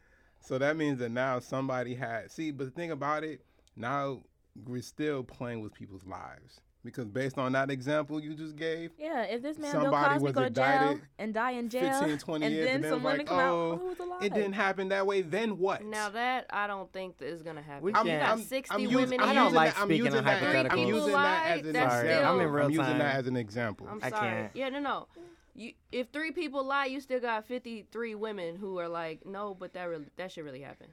[0.41, 2.51] so that means that now somebody had see.
[2.51, 3.41] But the thing about it,
[3.75, 4.23] now
[4.67, 9.23] we're still playing with people's lives because based on that example you just gave, Yeah,
[9.23, 12.01] if this man Bill Somebody Cosby was go to jail indicted and die in jail,
[12.01, 13.87] 15, 20 and years, then and then some it women like, come oh, out, who
[13.87, 14.23] was alive?
[14.23, 15.23] it didn't happen that way.
[15.23, 15.85] Then what?
[15.85, 17.83] now that I don't think that is gonna happen.
[17.85, 19.97] We you can't- got I'm- 60 I'm women using, in I don't like that, speaking
[20.05, 21.99] using in that, I'm using that as an That's example.
[22.17, 23.89] still- I'm in real I'm using that as an example.
[23.91, 24.31] I'm I sorry.
[24.31, 24.51] can't.
[24.57, 25.07] Yeah, no, no.
[25.55, 29.75] You, if three people lie, you still got 53 women who are like, no, but
[29.75, 30.87] that really, that should really happen.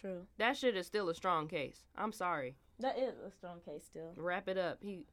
[0.00, 0.26] True.
[0.38, 1.82] That shit is still a strong case.
[1.96, 2.54] I'm sorry.
[2.80, 4.12] That is a strong case still.
[4.16, 4.78] Wrap it up.
[4.82, 5.04] He,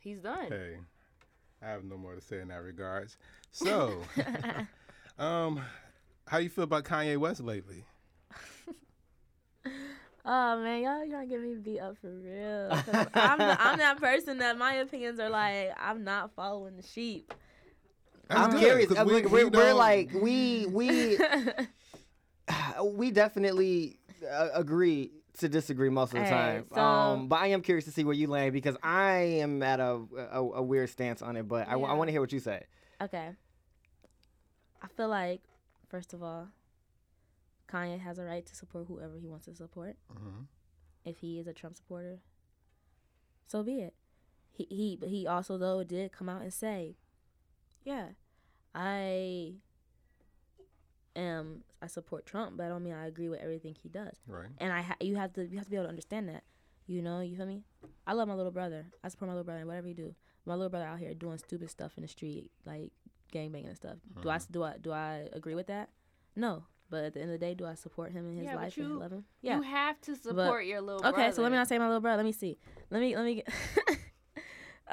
[0.00, 0.46] he's done.
[0.48, 0.76] Hey,
[1.62, 3.16] I have no more to say in that regards.
[3.52, 4.00] So,
[5.18, 5.60] um,
[6.26, 7.84] how you feel about Kanye West lately?
[10.28, 12.72] Oh man, y'all trying to get me beat up for real.
[13.14, 17.32] I'm, I'm that person that my opinions are like I'm not following the sheep.
[18.26, 18.88] That's I'm good, curious.
[18.88, 21.16] 'cause uh, we- we, we we, we're like we we
[22.82, 26.66] we definitely uh, agree to disagree most of the Hey, time.
[26.74, 29.80] so- um, but I am curious to see where you land because I am at
[29.80, 30.02] a
[30.32, 31.46] a, a weird stance on it.
[31.48, 31.92] But I, Yeah.
[31.94, 32.64] want to hear what you say.
[33.00, 33.34] okay.
[34.82, 35.42] I feel like
[35.88, 36.48] first of all,
[37.68, 39.96] Kanye has a right to support whoever he wants to support.
[40.12, 40.46] Mhm.
[41.04, 42.20] If he is a Trump supporter,
[43.46, 43.94] so be it.
[44.52, 46.96] He he but he also though did come out and say,
[47.84, 48.10] yeah,
[48.74, 49.56] I
[51.16, 54.16] am I support Trump, but I don't mean I agree with everything he does.
[54.26, 54.50] Right.
[54.58, 56.44] and I ha- you have to you have to be able to understand that.
[56.86, 57.64] You know, you feel me?
[58.06, 58.86] I love my little brother.
[59.02, 60.14] I support my little brother in whatever he do.
[60.44, 62.92] My little brother out here doing stupid stuff in the street, like
[63.32, 63.96] gangbanging and stuff.
[64.22, 64.52] Do I mm-hmm.
[64.52, 65.90] do I do I agree with that?
[66.36, 66.64] No.
[66.88, 68.62] But at the end of the day, do I support him in his Yeah, but
[68.62, 69.24] life and you- love him?
[69.42, 69.56] Yeah.
[69.56, 71.32] You have to support your little okay, brother.
[71.32, 72.18] so let me not say my little brother.
[72.18, 72.58] Let me see.
[72.90, 73.48] Let me let me get.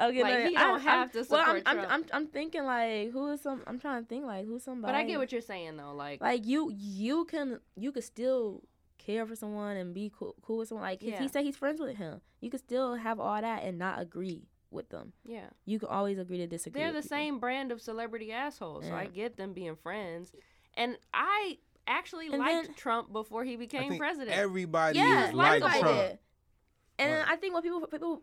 [0.00, 2.04] okay, Like, let me- he don't I'm- have to I'm- well, I'm, support I'm, I'm,
[2.12, 3.62] I'm thinking like who is some?
[3.66, 4.92] I'm trying to think like who's somebody.
[4.92, 5.92] But I get what you're saying though.
[5.94, 8.62] Like, like you you can you could still
[8.98, 11.18] care for someone and be cool, cool with someone like if Yeah.
[11.20, 14.48] he said he's friends with him you could still have all that and not agree
[14.70, 17.08] with them yeah, you can always agree to disagree they're the people.
[17.16, 18.86] same brand of celebrity assholes.
[18.86, 20.32] So I get them being friends,
[20.74, 24.36] and I actually And liked then- Trump before he I became think president.
[24.36, 25.84] everybody yeah is like Trump.
[25.84, 26.18] did.
[26.98, 27.28] and then Right.
[27.28, 28.22] I think what people people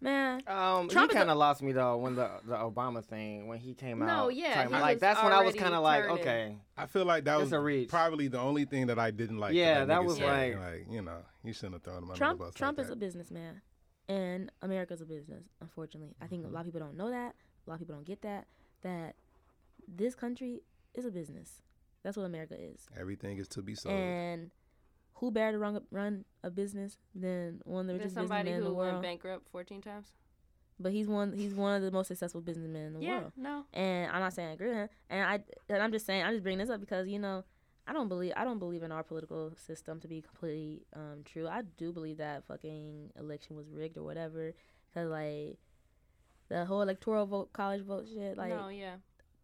[0.00, 3.04] man Um, Trump he is a- kind of lost me though when the the Obama
[3.04, 4.16] thing when he came No, out.
[4.24, 7.24] No, yeah, talking like that's when I was kind of like, okay, I feel like
[7.24, 7.88] that was a reach.
[7.88, 9.54] probably the only thing that I didn't like.
[9.54, 10.56] Yeah, that, that was said.
[10.56, 12.54] like- like you know, you shouldn't have thrown him under Trump the bus.
[12.54, 13.60] Trump like is a businessman
[14.08, 17.34] and America's a business unfortunately I think a lot of people don't know that
[17.66, 18.46] a lot of people don't get that
[18.82, 19.14] that
[19.86, 20.62] this country
[20.94, 21.62] is a business
[22.02, 23.94] that's what America is Everything is to be sold.
[23.94, 24.50] And
[25.20, 28.54] who better to run a, run a business than one of the richest businessmen in
[28.54, 29.02] who the went world?
[29.02, 30.12] bankrupt 14 times.
[30.78, 33.32] But he's one he's one of the most successful businessmen in the yeah, world.
[33.36, 33.64] no.
[33.74, 34.88] And I'm not saying I agree with him.
[35.10, 37.44] And I and I'm just saying I'm just bringing this up because you know
[37.86, 41.46] I don't believe I don't believe in our political system to be completely um, true.
[41.46, 44.54] I do believe that fucking election was rigged or whatever.
[44.94, 45.58] Cause like
[46.48, 48.94] the whole electoral vote, college vote shit, like no, yeah.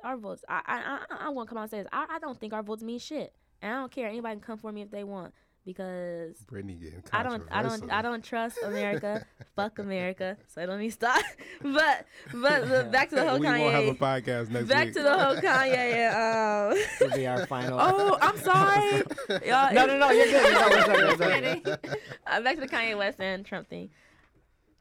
[0.03, 0.43] our votes.
[0.49, 1.89] I I I, I want to come out and say this.
[1.93, 4.09] I, I don't think our votes mean shit, and I don't care.
[4.09, 5.35] Anybody can come for me if they want
[5.67, 9.27] because Brittany getting I don't I don't I don't trust America.
[9.57, 10.39] Fuck America.
[10.47, 11.23] So let me stop.
[11.61, 14.95] But but the, back to the whole we won't have a podcast next Back week.
[14.95, 15.75] to the whole Kanye.
[15.77, 17.79] And, um, this will be our final.
[17.81, 19.03] oh, I'm sorry.
[19.47, 20.53] Y'all, no, no, no, you're good.
[20.53, 21.99] You're good, you're good, you're good.
[22.27, 23.91] uh, back to the Kanye West and Trump thing.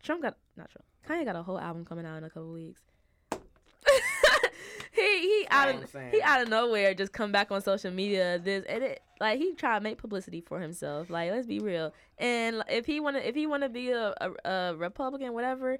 [0.03, 0.85] Trump got not Trump.
[1.09, 2.81] Kanye got a whole album coming out in a couple weeks.
[4.91, 8.37] he he out of he out of nowhere just come back on social media.
[8.39, 11.09] This and it like he try to make publicity for himself.
[11.09, 11.93] Like let's be real.
[12.17, 15.77] And if he wanna if he wanna be a, a, a Republican whatever,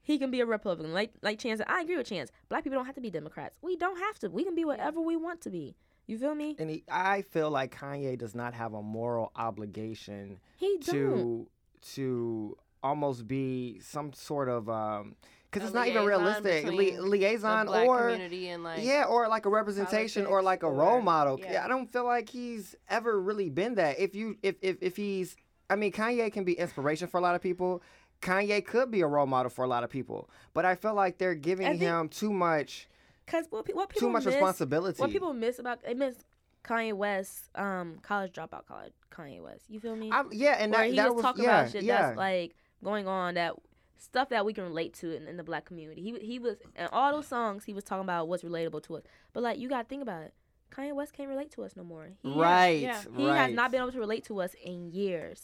[0.00, 0.92] he can be a Republican.
[0.92, 2.30] Like like Chance, I agree with Chance.
[2.48, 3.56] Black people don't have to be Democrats.
[3.62, 4.30] We don't have to.
[4.30, 5.74] We can be whatever we want to be.
[6.06, 6.56] You feel me?
[6.58, 10.92] And he, I feel like Kanye does not have a moral obligation He don't.
[10.92, 11.46] to
[11.94, 15.14] to almost be some sort of um
[15.52, 19.28] because it's not even realistic Li- liaison the black or community and like yeah or
[19.28, 21.64] like a representation or like a role or- model yeah.
[21.64, 25.36] i don't feel like he's ever really been that if you if if, if he's
[25.68, 27.82] i mean kanye can be inspiration for a lot of people
[28.22, 31.18] kanye could be a role model for a lot of people but i feel like
[31.18, 32.88] they're giving think- him too much
[33.24, 36.16] Cause what, pe- what people too much miss, responsibility What people miss about they miss
[36.64, 39.64] Kanye West, um, college dropout, college Kanye West.
[39.68, 40.10] You feel me?
[40.12, 42.16] I'm, yeah and Where that, he that was, was talking yeah about shit yeah that's
[42.16, 42.54] like
[42.84, 43.54] going on that
[43.98, 46.02] stuff that we can relate to in, in the black community.
[46.02, 49.02] He he was and all those songs he was talking about what's relatable to us.
[49.32, 50.34] But like you gotta think about it.
[50.70, 52.08] Kanye West can't relate to us no more.
[52.22, 53.02] He has- right yeah.
[53.16, 53.36] he right.
[53.36, 55.42] has not been able to relate to us in years.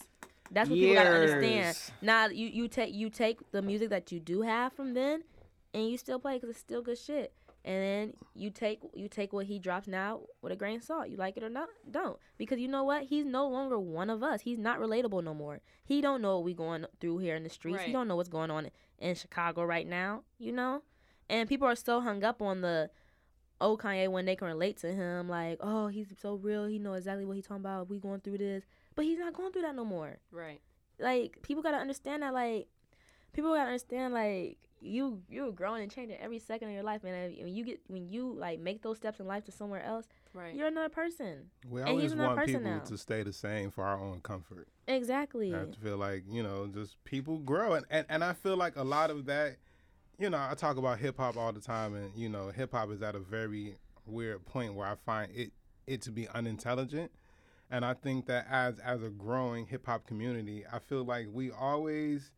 [0.51, 1.77] That's what people gotta understand.
[2.01, 5.23] Now you you take you take the music that you do have from then,
[5.73, 7.33] and you still play because it's still good shit.
[7.65, 11.09] And then you take you take what he drops now with a grain of salt.
[11.09, 13.03] You like it or not, don't because you know what?
[13.03, 14.41] He's no longer one of us.
[14.41, 15.59] He's not relatable no more.
[15.83, 17.83] He don't know what we going through here in the streets.
[17.83, 20.23] He don't know what's going on in Chicago right now.
[20.37, 20.83] You know,
[21.29, 22.89] and people are so hung up on the
[23.61, 26.65] oh Kanye when they can relate to him like oh he's so real.
[26.65, 27.89] He know exactly what he's talking about.
[27.89, 28.63] We going through this,
[28.95, 30.61] but he's not going through that no more right.
[30.97, 32.67] like people gotta understand that like
[33.33, 37.13] people gotta understand like you you're growing and changing every second of your life man
[37.13, 40.05] and when you get when you like make those steps in life to somewhere else
[40.33, 40.53] Right.
[40.55, 42.79] you're another person We And always he's another want person people now.
[42.79, 44.67] to stay the same for our own comfort.
[44.87, 48.75] exactly I feel like you know, just people grow, and, and and I feel like
[48.75, 49.57] a lot of that.
[50.19, 52.91] You know, I talk about hip hop all the time, and you know, hip hop
[52.91, 55.51] is at a very weird point where I find it
[55.87, 57.11] it to be unintelligent,
[57.71, 61.51] and I think that as as a growing hip hop community, I feel like we
[61.51, 62.31] always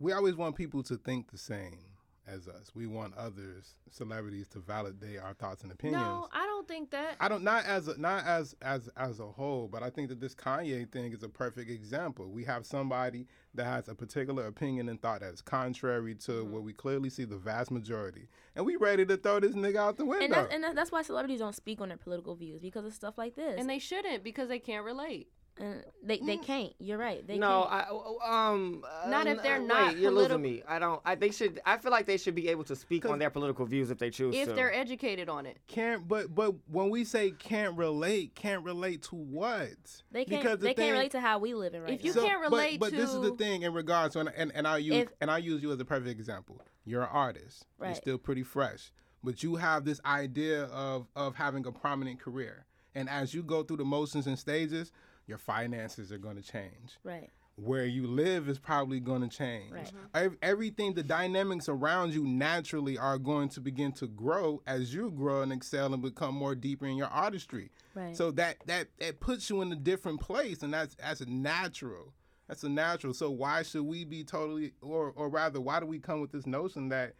[0.00, 1.78] we always want people to think the same
[2.26, 2.70] as us.
[2.76, 6.02] We want others, celebrities, to validate our thoughts and opinions.
[6.04, 7.16] No, I don't think that.
[7.18, 10.20] I don't not as a, not as as as a whole, but I think that
[10.20, 12.30] this Kanye thing is a perfect example.
[12.30, 16.52] We have somebody that has a particular opinion and thought that's contrary to Mm-hmm.
[16.52, 19.96] what we clearly see the vast majority, and we ready to throw this nigga out
[19.96, 20.24] the window.
[20.24, 23.18] and that's and that's why celebrities don't speak on their political views because of stuff
[23.18, 25.28] like this and they shouldn't because they can't relate.
[25.58, 27.86] And they they can't you're right they no, can't.
[28.24, 30.62] I um Not uh, if they're wait, not You're politi- losing me.
[30.66, 31.00] I don't.
[31.04, 31.60] I they should.
[31.66, 34.10] I feel like they should be able to speak on their political views if they
[34.10, 34.54] choose If to.
[34.54, 35.58] they're educated on it.
[35.66, 39.68] can't but but when we say can't relate, can't relate to what?
[40.10, 42.04] they can't because the they thing- can't relate to how we live in right If
[42.04, 42.22] you now.
[42.22, 44.78] can't relate but, but this is the thing in regards to and and, and I
[44.78, 46.60] use If- and I use you as a perfect example.
[46.84, 47.66] You're an artist.
[47.78, 47.96] You're Right.
[47.96, 52.64] still pretty fresh, but you have this idea of of having a prominent career.
[52.94, 54.90] And as you go through the motions and stages,
[55.30, 56.98] your finances are going to change.
[57.04, 59.72] right Where you live is probably going to change.
[59.72, 59.92] Right.
[60.14, 65.10] Ev- Everything, the dynamics around you naturally are going to begin to grow as you
[65.10, 67.70] grow and excel and become more deeper in your artistry.
[67.94, 71.26] right So that that that puts you in a different place, and that's that's a
[71.30, 72.12] natural.
[72.48, 73.14] That's a natural.
[73.14, 76.46] So why should we be totally, or or rather, why do we come with this
[76.46, 77.14] notion that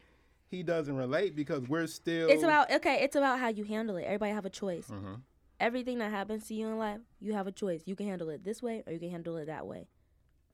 [0.48, 2.28] he doesn't relate because we're still?
[2.28, 5.20] it's about okay it's about how you handle it everybody have a choice Mhm.
[5.60, 7.82] Everything that happens to you in life, you have a choice.
[7.84, 9.86] You can handle it this way or you can handle it that way.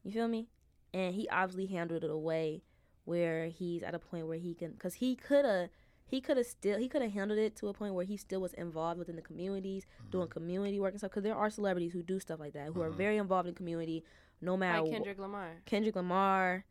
[0.03, 0.49] You feel me?
[0.93, 2.63] And he obviously handled it a way
[3.05, 5.69] where he's at a point where he can, because he could have,
[6.07, 8.41] he could have still, he could have handled it to a point where he still
[8.41, 10.11] was involved within the communities, mm-hmm.
[10.11, 11.11] doing community work and stuff.
[11.11, 12.99] Because there are celebrities who do stuff like that, who are mm-hmm.
[12.99, 14.05] very involved in community,
[14.41, 15.63] no matter Like Kendrick Lamar.
[15.67, 16.65] Kendrick Lamar,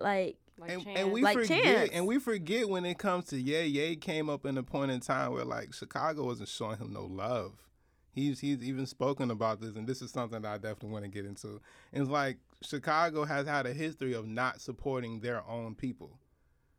[0.00, 0.98] like Like and, Chance.
[0.98, 1.90] and we Like forget, Chance.
[1.92, 3.66] and we forget when it comes to Ye.
[3.66, 7.04] Ye came up in a point in time where like Chicago wasn't showing him no
[7.04, 7.52] love.
[8.12, 11.10] He's he's even spoken about this, and this is something that I definitely want to
[11.10, 11.60] get into.
[11.92, 16.18] And it's like Chicago has had a history of not supporting their own people.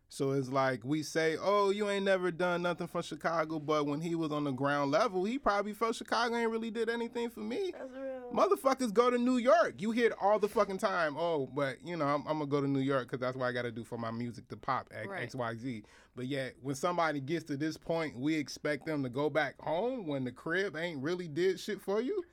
[0.09, 3.99] So it's like we say, "Oh, you ain't never done nothing for Chicago," but when
[3.99, 7.41] he was on the ground level, he probably felt Chicago ain't really did anything for
[7.41, 7.73] me.
[7.77, 8.31] That's real.
[8.33, 9.75] Motherfuckers go to New York.
[9.81, 11.17] You hear it all the fucking time.
[11.17, 13.51] Oh, but you know, I'm, I'm gonna go to New York because that's what I
[13.51, 15.23] got to do for my music to pop X, Right.
[15.23, 15.83] X, Y, Z.
[16.15, 20.07] But yet, when somebody gets to this point, we expect them to go back home
[20.07, 22.23] when the crib ain't really did shit for you.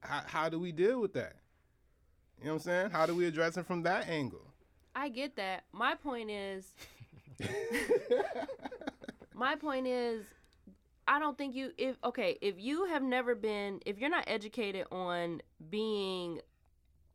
[0.00, 1.36] How, how do we deal with that?
[2.40, 2.90] You know what I'm saying?
[2.90, 4.50] How do we address it from that angle?
[4.96, 5.64] I get that.
[5.72, 6.72] My point is,
[9.34, 10.24] my point is,
[11.06, 14.86] I don't think you if okay if you have never been if you're not educated
[14.90, 16.40] on being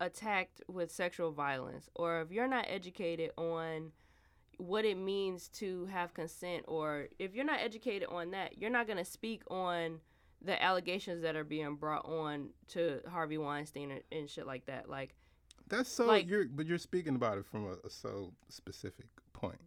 [0.00, 3.90] attacked with sexual violence or if you're not educated on
[4.58, 8.86] what it means to have consent or if you're not educated on that you're not
[8.86, 9.98] going to speak on
[10.42, 14.88] the allegations that are being brought on to Harvey Weinstein and, and shit like that
[14.88, 15.14] like
[15.68, 19.60] That's so Like- you're but you're speaking about it from a, a so specific point.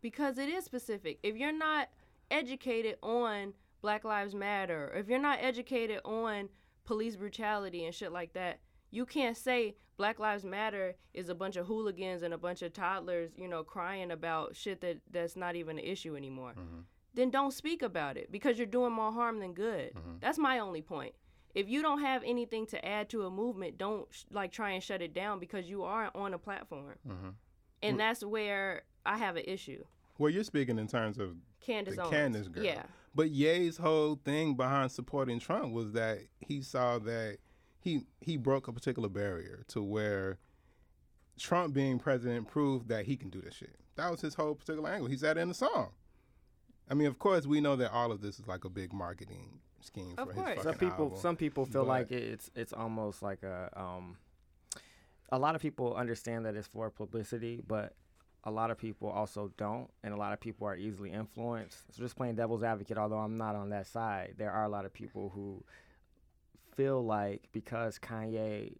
[0.00, 1.18] Because it is specific.
[1.22, 1.88] If you're not
[2.30, 6.48] educated on Black Lives Matter, or if you're not educated on
[6.84, 8.60] police brutality and shit like that,
[8.90, 12.72] you can't say Black Lives Matter is a bunch of hooligans and a bunch of
[12.72, 16.52] toddlers, you know, crying about shit that that's not even an issue anymore.
[16.52, 16.80] Mm-hmm.
[17.14, 19.94] Then don't speak about it because you're doing more harm than good.
[19.94, 20.16] Mm-hmm.
[20.20, 21.14] That's my only point.
[21.54, 24.82] If you don't have anything to add to a movement, don't sh- like try and
[24.82, 26.94] shut it down because you are on a platform.
[27.06, 27.28] Mm-hmm.
[27.82, 27.98] And mm.
[27.98, 29.84] that's where I have an issue.
[30.18, 32.14] Well, you're speaking in terms of Candace the Owens.
[32.14, 32.64] Candace girl.
[32.64, 32.82] Yeah.
[33.14, 37.38] But Ye's whole thing behind supporting Trump was that he saw that
[37.80, 40.38] he he broke a particular barrier to where
[41.38, 43.76] Trump being president proved that he can do this shit.
[43.96, 45.08] That was his whole particular angle.
[45.08, 45.90] He said it in the song.
[46.90, 49.60] I mean, of course, we know that all of this is like a big marketing
[49.80, 50.54] scheme Of for course.
[50.54, 51.18] his Some some people album.
[51.20, 54.16] some people feel like it's it's almost like a um
[55.30, 57.94] a lot of people understand that it's for publicity but
[58.48, 62.02] a lot of people also don't and a lot of people are easily influenced so
[62.02, 64.92] just playing devil's advocate although i'm not on that side there are a lot of
[64.92, 65.62] people who
[66.74, 68.74] feel like because kanye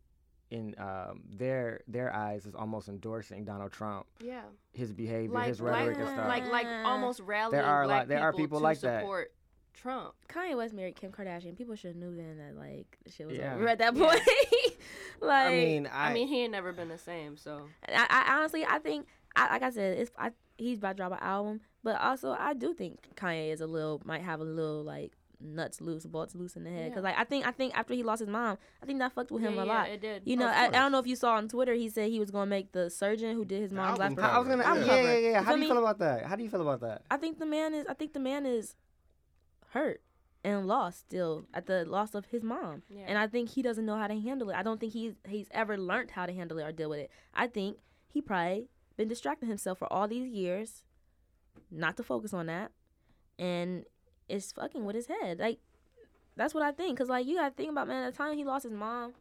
[0.51, 4.43] in um, their their eyes is almost endorsing donald trump Yeah.
[4.73, 7.87] his behavior Like, his like, rhetoric and stuff like, like almost rallying There are a
[7.87, 9.01] black lot- there are people, people to like that.
[9.01, 9.33] support
[9.75, 10.13] Trump.
[10.29, 11.57] Kanye West married Kim Kardashian.
[11.57, 13.55] People should have knew then that like the shit was Yeah.
[13.55, 14.03] over at that Yeah.
[14.09, 14.21] point.
[15.21, 17.37] like, i mean i, I, mean, he ain't never been the same.
[17.37, 20.95] So I, I honestly, I think, I, like I said, it's I, he's about to
[20.97, 24.45] drop an album, but also I do think Kanye is a little might have a
[24.45, 26.93] little like nuts loose, bolts loose in the head.
[26.93, 27.11] Cause Yeah.
[27.11, 29.43] like I think I think after he lost his mom, I think that fucked with
[29.43, 29.89] him yeah, a yeah, lot.
[29.89, 30.23] It did.
[30.25, 31.75] You oh, know, I, I don't know if you saw on Twitter.
[31.75, 34.19] He said he was gonna make the surgeon who did his The mom's last.
[34.19, 34.25] album.
[34.25, 34.87] I was gonna.
[34.87, 34.95] Yeah.
[34.97, 35.43] Yeah, yeah, yeah.
[35.43, 36.27] How do you feel feel about that?
[36.27, 37.03] How do you feel about that?
[37.11, 37.87] I think the man is.
[37.89, 38.75] I think the man is
[39.71, 40.03] hurt
[40.45, 43.05] and lost still at the loss of his mom, Yeah.
[43.07, 44.57] and I think he doesn't know how to handle it.
[44.57, 47.11] I don't think he's he's ever learned how to handle it or deal with it.
[47.35, 47.77] I think
[48.09, 48.69] he probably
[48.99, 50.83] been distracting himself for all these years,
[51.71, 52.73] not to focus on that,
[53.39, 53.85] and
[54.29, 55.39] it's fucking with his head.
[55.39, 55.61] Like
[56.37, 56.99] that's what I think.
[56.99, 58.05] Cause like you gotta think about man.
[58.05, 59.15] At the time he lost his mom,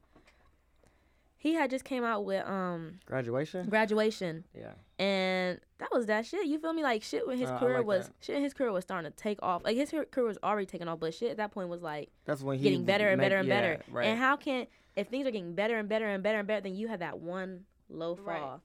[1.38, 6.48] he had just came out with um graduation graduation yeah and that was that shit.
[6.48, 6.82] You feel me?
[6.82, 8.14] Like shit when his Uh, career like was that.
[8.20, 8.42] shit.
[8.42, 9.64] His career was starting to take off.
[9.64, 12.42] Like his career was already taking off, but shit at that point was like that's
[12.42, 13.84] when he getting better and better and yeah, better.
[13.92, 14.08] right.
[14.08, 16.76] And how can if things are getting better and better and better and better, then
[16.76, 18.60] you have that one low fall, Right.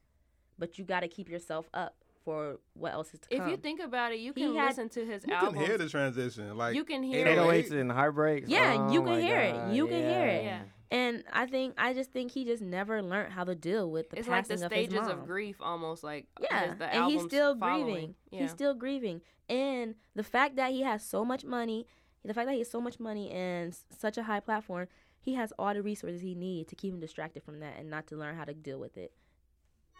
[0.63, 3.47] But you got to keep yourself up for what else is to if come.
[3.47, 5.29] If you think about it, you can had- listen to his album.
[5.29, 5.57] You albums.
[5.57, 6.57] can hear the transition.
[6.57, 8.49] Like You can hear 808s and heartbreaks.
[8.49, 9.73] Yeah, you Oh can my hear it.
[9.73, 10.43] You can hear it.
[10.45, 10.61] Yeah.
[10.91, 14.19] and I think I just think he just never learned how to deal with the
[14.19, 15.19] it's like the passing of stages his mom.
[15.19, 17.83] of grief, almost like Yeah, the and he's still following.
[17.93, 18.15] grieving.
[18.31, 18.41] Yeah.
[18.43, 19.19] He's still grieving,
[19.49, 21.85] and the fact that he has so much money,
[22.23, 24.87] the fact that he has so much money and such a high platform,
[25.19, 28.07] he has all the resources he needs to keep him distracted from that and not
[28.07, 29.11] to learn how to deal with it.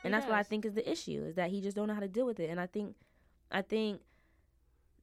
[0.03, 1.93] And He that's what I think is the issue is that he just don't know
[1.93, 2.49] how to deal with it.
[2.49, 2.95] And I think,
[3.51, 4.01] I think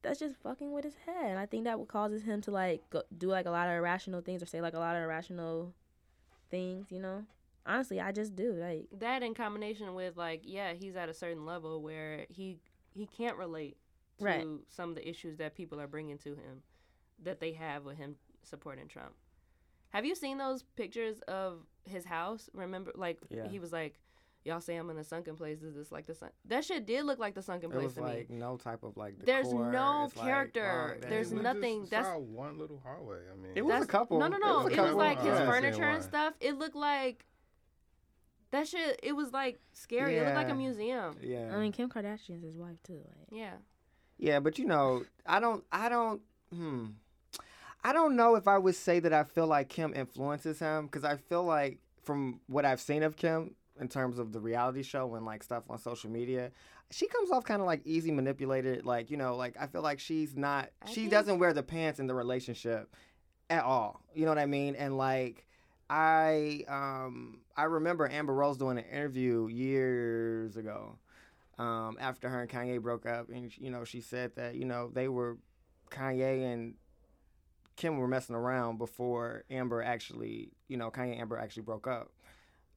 [0.01, 1.25] that's just fucking with his head.
[1.29, 3.73] And I think that what causes him to like go, do like a lot of
[3.75, 5.73] irrational things or say like a lot of irrational
[6.49, 6.87] things.
[6.91, 7.23] You know,
[7.65, 8.87] honestly, I just do like.
[8.99, 12.57] that in combination with like yeah he's at a certain level where he
[12.93, 13.77] he can't relate
[14.19, 14.47] to Right.
[14.69, 16.61] some of the issues that people are bringing to him
[17.23, 19.13] that they have with him supporting trump
[19.89, 23.47] have you seen those pictures of his house remember like Yeah.
[23.47, 23.99] he was like
[24.43, 27.05] y'all say i'm in a sunken place is this like the sun that shit did
[27.05, 29.23] look like the sunken It place was to like me no type of like.
[29.23, 30.93] There's no It's like, character.
[30.97, 31.09] oh, dang.
[31.09, 33.19] There's we just nothing- that's- saw one little hallway.
[33.31, 34.17] I mean, It was a couple.
[34.19, 36.33] no no It no was it was, like Oh, his I seen furniture and stuff
[36.39, 37.25] it looked like
[38.51, 41.53] that shit it was like scary it looked like a museum Yeah.
[41.55, 42.95] I mean, Kim Kardashian's his wife too.
[43.05, 43.27] Like.
[43.31, 43.53] yeah
[44.17, 46.21] Yeah, but you know, I don't, I don't,
[46.53, 46.85] hmm.
[47.83, 51.03] I don't know if I would say that I feel like Kim influences him because
[51.03, 55.15] I feel like from what I've seen of Kim in terms of the reality show
[55.15, 56.51] and like stuff on social media,
[56.91, 58.85] she comes off kind of like easy manipulated.
[58.85, 61.63] Like you know, like I feel like she's not, I she think- doesn't wear the
[61.63, 62.95] pants in the relationship
[63.49, 64.01] at all.
[64.13, 64.75] You know what I mean?
[64.75, 65.45] And like.
[65.93, 70.97] I um I remember Amber Rose doing an interview years ago,
[71.59, 74.89] um, after her and Kanye broke up, and you know she said that you know
[74.93, 75.37] they were
[75.89, 76.75] Kanye and
[77.75, 82.09] Kim were messing around before Amber actually you know Kanye and Amber actually broke up.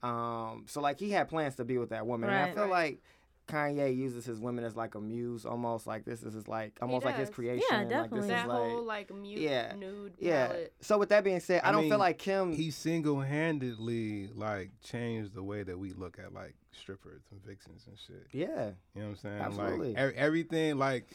[0.05, 2.71] Um, so like he had plans to be with that woman, and I feel Right.
[2.71, 3.03] like
[3.47, 7.05] Kanye uses his women as like a muse, almost like this is his like almost
[7.05, 7.63] like his creation.
[7.71, 8.21] Yeah, Like definitely.
[8.21, 10.47] this that is whole like like mute yeah, nude yeah.
[10.47, 10.73] palette.
[10.81, 12.53] So with that being said, I, I don't mean, feel like Kim.
[12.53, 17.99] he single-handedly like changed the way that we look at like strippers and vixens and
[17.99, 18.27] shit.
[18.33, 19.41] yeah, You know what I'm saying?
[19.41, 19.95] Absolutely.
[19.95, 21.07] Like e- everything, like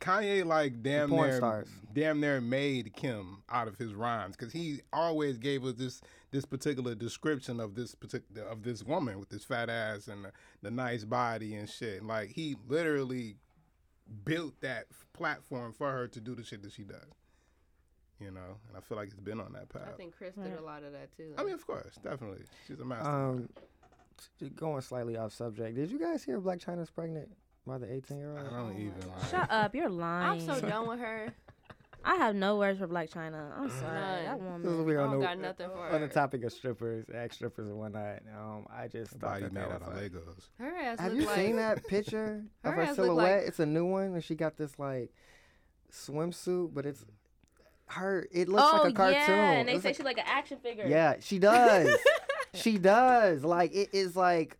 [0.00, 1.68] Kanye like damn near stars.
[1.92, 6.00] damn near made Kim out of his rhymes because he always gave us this
[6.30, 10.32] this particular description of this particular of this woman with this fat ass and the,
[10.62, 12.02] the nice body and shit.
[12.04, 13.36] Like he literally
[14.24, 16.98] built that platform for her to do the shit that she does.
[18.18, 19.88] You know, and I feel like it's been on that path.
[19.94, 21.32] I think Kris did a lot of that too.
[21.38, 23.08] I mean, of course, definitely, she's a master.
[23.08, 23.48] Um,
[24.56, 25.74] going slightly off subject.
[25.76, 27.30] Did you guys hear Blac Chyna's pregnant
[27.66, 28.38] by the 18 year old?
[28.40, 28.94] I don't even.
[29.08, 30.40] Like, Shut up, you're lying.
[30.42, 31.32] I'm so done with her.
[32.02, 33.52] I have no words for Blac Chyna.
[33.58, 33.92] I'm sorry.
[34.00, 34.24] None.
[34.24, 34.84] That This is woman.
[34.86, 35.84] weird I on don't the, got nothing for her.
[35.94, 36.08] on the her.
[36.08, 38.20] topic of strippers, ex strippers and whatnot.
[38.34, 40.44] Um, I just thought body that made that out was of like, Legos.
[40.58, 43.38] Her ass Have look you like seen that picture of Her her ass look silhouette?
[43.40, 45.10] like- it's a new one, and she got this like
[45.92, 47.04] swimsuit, but it's
[47.88, 48.26] her.
[48.32, 49.20] It looks oh like a cartoon.
[49.20, 50.86] yeah, and they looks say like- she's like an action figure.
[50.86, 51.90] yeah, she does.
[52.54, 53.44] she does.
[53.44, 54.56] Like it is like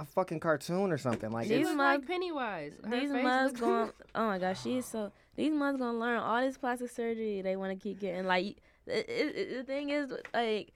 [0.00, 1.30] a fucking cartoon or something.
[1.30, 2.72] Like She These it's, like Pennywise.
[2.84, 3.90] Her These face moms looks- going.
[4.14, 5.12] Oh my gosh, she's so.
[5.36, 7.42] These moms gonna learn all this plastic surgery.
[7.42, 8.58] They want to keep getting like.
[8.86, 10.72] It, it, it- the thing is, like,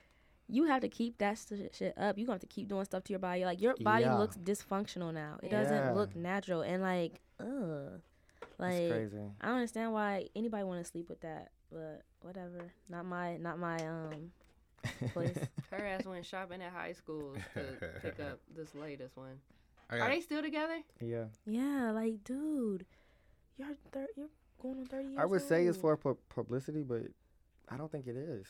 [0.48, 2.18] you have to keep that st- shit up.
[2.18, 3.44] You gonna have to keep doing stuff to your body.
[3.44, 4.16] Like your body Yeah.
[4.18, 5.38] looks dysfunctional now.
[5.42, 5.62] It Yeah.
[5.62, 8.00] doesn't look natural and like, ugh.
[8.58, 9.18] Like it's crazy.
[9.40, 12.70] I don't understand why anybody want to sleep with that, but whatever.
[12.88, 14.30] Not my, not my um
[15.12, 15.36] place.
[15.70, 17.60] Her ass went shopping at high schools to
[18.02, 19.38] pick up this latest one.
[19.90, 20.78] I Are they still together?
[21.00, 22.86] Yeah, yeah, like dude,
[23.58, 24.28] you're thir- you're
[24.60, 25.18] going on thirty years.
[25.20, 27.02] I would say it's for pu- publicity, but
[27.68, 28.46] I don't think it is.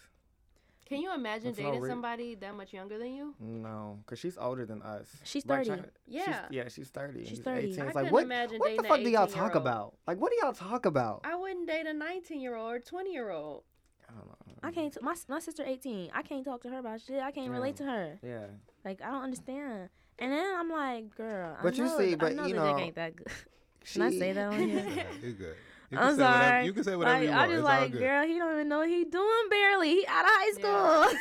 [0.86, 3.34] Can you imagine That's dating re- somebody that much younger than you?
[3.40, 5.06] No, because she's older than us.
[5.24, 5.70] She's Blac 30.
[5.70, 6.24] Chyna- Yeah.
[6.24, 7.20] she's, yeah, she's thirty.
[7.20, 7.68] She's He's 30.
[7.68, 7.80] 18.
[7.82, 8.22] I It's like couldn't what?
[8.24, 9.94] imagine What the fuck do y'all talk about?
[10.06, 11.22] Like, what do y'all talk about?
[11.24, 13.62] I wouldn't date a 19 year old or 20 year old.
[14.08, 14.43] I don't know.
[14.64, 14.92] I can't.
[14.92, 16.10] T- my my sister eighteen.
[16.14, 17.22] I can't talk to her about shit.
[17.22, 18.18] I can't relate to her.
[18.22, 18.46] Yeah,
[18.84, 19.88] Like I don't understand.
[20.18, 21.56] And then I'm like, girl.
[21.62, 23.26] But I you know, see, I but know you the know, dick ain't that good.
[23.92, 25.06] Can I say that on here?
[25.22, 25.56] You're good.
[25.90, 26.64] You I'm say whatever- sorry.
[26.66, 27.50] you can say whatever like, you I want.
[27.50, 29.90] just it's like, girl, he don't even know what he doing barely.
[29.90, 31.06] He out of high Yeah.
[31.08, 31.18] school.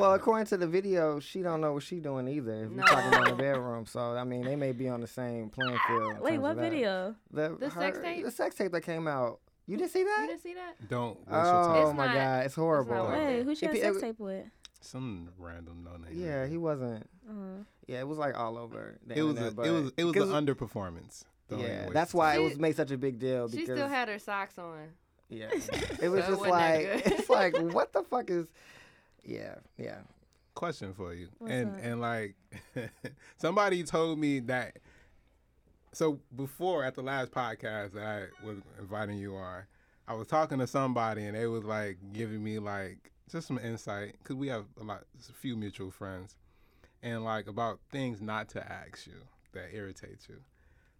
[0.00, 2.64] well, according to the video, she don't know what she doing either.
[2.64, 2.76] If No.
[2.76, 5.78] you're talking about the bedroom, so I mean, they may be on the same playing
[5.86, 6.18] field.
[6.20, 7.14] Wait, what video?
[7.30, 8.24] The, The sex tape?
[8.24, 9.38] The sex tape that came out.
[9.66, 10.18] You didn't see that?
[10.22, 10.88] You didn't see that?
[10.88, 12.92] Don't Oh It's my not- god, it's horrible.
[12.94, 13.36] worth it.
[13.38, 14.46] Wait, who she If had he- sex it- tape with?
[14.80, 16.12] Some random no name.
[16.14, 17.08] Yeah, he wasn't.
[17.28, 18.98] Uh, Yeah, it was like all over.
[19.06, 21.24] The It was a, internet, it but- was it was because- an underperformance.
[21.48, 22.40] Don't even Yeah, waste that's why time.
[22.40, 23.46] it was made such a big deal.
[23.48, 24.88] Because, She still had her socks on.
[25.28, 27.12] yeah, it was So it just wasn't that like good.
[27.12, 28.46] it's like what the fuck is?
[29.24, 29.98] Yeah, yeah.
[30.54, 31.28] question for you.
[31.38, 31.80] What's and up?
[31.82, 32.34] and like
[33.36, 34.78] somebody told me that
[35.96, 39.62] so before at the last podcast that I was inviting you on,
[40.06, 44.16] I was talking to somebody and they was like giving me like just some insight
[44.18, 46.36] because we have a lot, a few mutual friends,
[47.02, 49.14] and like about things not to ask you
[49.54, 50.36] that irritate you.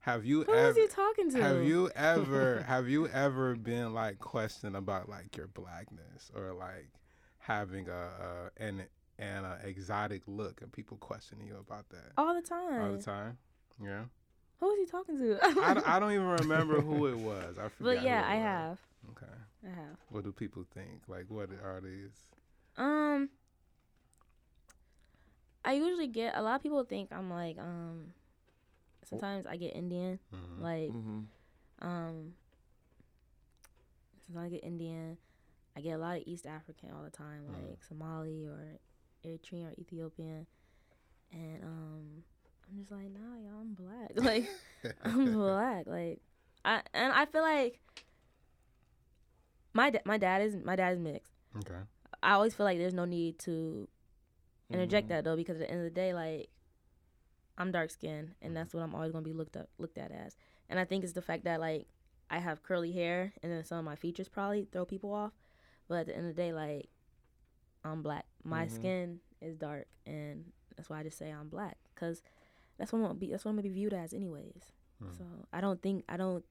[0.00, 0.68] Have you who ever?
[0.68, 1.42] was he talking to?
[1.42, 6.88] Have you ever have you ever been like questioned about like your blackness or like
[7.38, 8.84] having a, a an
[9.18, 12.80] an uh, exotic look and people questioning you about that all the time?
[12.80, 13.36] all the time?
[13.82, 14.04] Yeah,
[14.60, 15.38] Who was he talking to?
[15.62, 17.58] I, don't- I don't even remember who it was.
[17.58, 17.80] I forgot.
[17.80, 18.44] but yeah, who it I was.
[18.44, 18.78] have.
[19.10, 19.32] Okay,
[19.66, 19.96] I have.
[20.10, 21.02] what do people think?
[21.08, 22.12] Like, what are these?
[22.76, 23.28] Um,
[25.64, 28.12] I usually get a lot of people think I'm like um.
[29.04, 30.60] Sometimes I get Indian, Mhm.
[30.62, 31.20] like Mm-hmm.
[31.86, 32.34] um.
[34.26, 35.16] Sometimes I get Indian.
[35.76, 37.68] I get a lot of East African all the time, Mm.
[37.70, 38.78] like Somali or
[39.24, 40.46] Eritrean or Ethiopian,
[41.32, 42.24] and um,
[42.70, 44.10] I'm just like, nah, y'all, I'm black.
[44.16, 44.48] Like
[45.04, 45.86] I'm black.
[45.86, 46.20] Like
[46.64, 47.80] I and I feel like
[49.74, 51.32] my da- my dad is my dad is mixed.
[51.58, 51.80] okay.
[52.22, 53.88] I always feel like there's no need to
[54.72, 55.08] interject Mhm.
[55.10, 56.48] that though because at the end of the day, like
[57.58, 60.36] I'm dark skinned and that's what I'm always gonna be looked up looked at as.
[60.68, 61.86] And I think it's the fact that like
[62.30, 65.32] I have curly hair and then some of my features probably throw people off.
[65.88, 66.88] But at the end of the day, like
[67.84, 68.26] I'm black.
[68.44, 68.70] My Mhm.
[68.70, 72.22] skin is dark and that's why I just say I'm black because
[72.78, 73.30] that's what I'm gonna be.
[73.30, 74.72] That's what I'm gonna be viewed as anyways.
[75.02, 75.16] Mm.
[75.18, 76.44] So I don't think I don't.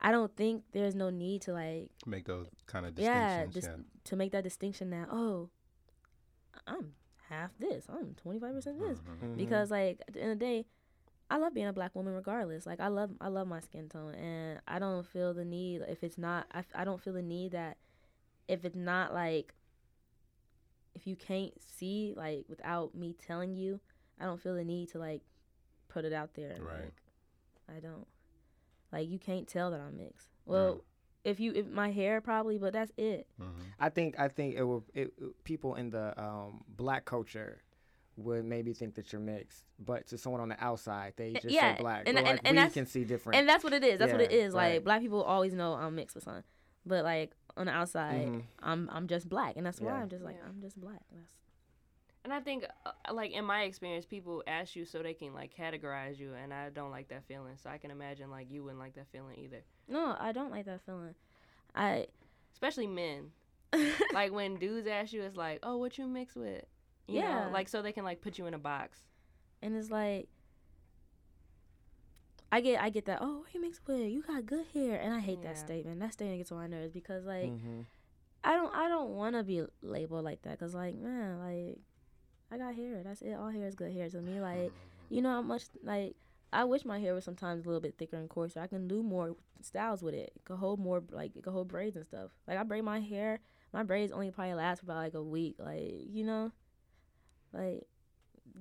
[0.00, 3.84] I don't think there's no need to like Make those kind of yeah, distinctions.
[3.86, 5.48] dis- to make that distinction that oh,
[6.66, 6.92] I'm
[7.30, 9.20] half this, I'm 25 percent this, Mhm.
[9.30, 9.36] Mhm.
[9.36, 10.66] because like at the end of the day,
[11.30, 12.66] I love being a black woman regardless.
[12.66, 16.04] Like I love I love my skin tone, and I don't feel the need if
[16.04, 17.78] it's not I, I don't feel the need that
[18.48, 19.54] if it's not like
[20.94, 23.80] if you can't see like without me telling you,
[24.20, 25.22] I don't feel the need to like
[25.88, 26.56] put it out there.
[26.60, 26.92] Right.
[27.68, 28.06] Like, I don't.
[28.92, 30.28] Like you can't tell that I'm mixed.
[30.44, 30.82] Well,
[31.24, 33.26] if you if my hair probably, but that's it.
[33.40, 33.50] Mhm.
[33.80, 37.62] I think I think it will it, it- people in the um, black culture
[38.16, 41.76] would maybe think that you're mixed, but to someone on the outside, they just yeah,
[41.76, 42.04] say black.
[42.06, 43.38] and- but and- like, and we can see different.
[43.38, 43.98] and that's what it is.
[43.98, 44.52] That's what it is.
[44.54, 44.56] Yeah.
[44.56, 44.84] Like right.
[44.84, 46.44] black people always know I'm mixed with something,
[46.86, 48.42] but like on the outside, Mhm.
[48.62, 50.02] I'm I'm just black, and that's why Yeah.
[50.02, 50.48] I'm just like Yeah.
[50.48, 51.02] I'm just black.
[51.10, 51.26] That's,
[52.26, 55.54] And I think, uh, like in my experience, people ask you so they can like
[55.56, 57.56] categorize you, and I don't like that feeling.
[57.56, 60.66] So I can imagine like you wouldn't like that feeling either, no, I don't like
[60.66, 61.14] that feeling.
[61.72, 62.08] I
[62.52, 63.30] especially men.
[64.12, 66.64] like when dudes ask you, it's like, oh, what you mix with?
[67.06, 67.44] You Yeah.
[67.44, 68.98] know, like so they can like put you in a box.
[69.62, 70.28] and it's like
[72.50, 73.18] I get I get that.
[73.20, 74.00] Oh, what you mix with?
[74.10, 76.00] You got good hair, and I hate that statement.
[76.00, 77.84] That statement gets on my nerves because like Mhm.
[78.42, 81.78] I don't I don't want to be labeled like that because like man like
[82.50, 83.02] I got hair.
[83.04, 83.32] That's it.
[83.34, 84.40] All hair is good hair to me.
[84.40, 84.68] Like uh-huh.
[85.10, 86.14] you know how much like
[86.52, 88.60] I wish my hair was sometimes a little bit thicker and coarser.
[88.60, 90.32] I can do more styles with it.
[90.36, 92.30] It could hold more like it could hold braids and stuff.
[92.46, 93.40] Like I braid my hair.
[93.72, 95.56] My braids only probably last for about like a week.
[95.58, 96.52] Like you know,
[97.52, 97.86] like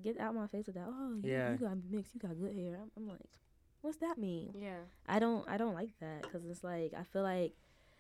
[0.04, 0.88] get out my face with that.
[0.88, 1.52] Oh you, Yeah.
[1.52, 2.14] you got mixed.
[2.16, 2.80] You got good hair.
[2.82, 3.22] I'm, I'm like,
[3.82, 4.54] what's that mean?
[4.60, 4.80] Yeah.
[5.08, 7.54] I don't I don't like that because it's like I feel like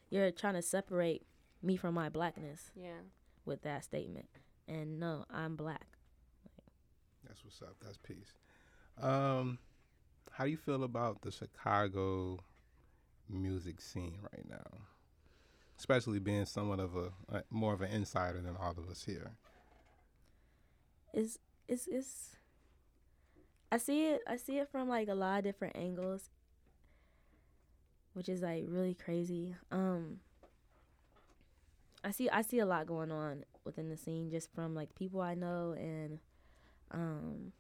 [0.09, 1.25] you're trying to separate
[1.61, 3.01] me from my blackness Yeah.
[3.45, 4.25] with that statement.
[4.67, 5.85] And no, I'm black.
[7.27, 7.75] That's what's up.
[7.83, 8.33] That's peace.
[9.01, 9.59] Um,
[10.31, 12.39] how do you feel about the Chicago
[13.29, 14.79] music scene right now?
[15.77, 19.31] Especially being somewhat of a, a more of an insider than all of us here.
[21.13, 21.37] It's
[21.67, 22.37] it's it's
[23.71, 26.29] I see it I see it from like a lot of different angles.
[28.13, 29.55] Which is like really crazy.
[29.71, 30.19] Um
[32.03, 35.21] I see I see a lot going on within the scene just from like people
[35.21, 36.19] I know and
[36.91, 37.51] um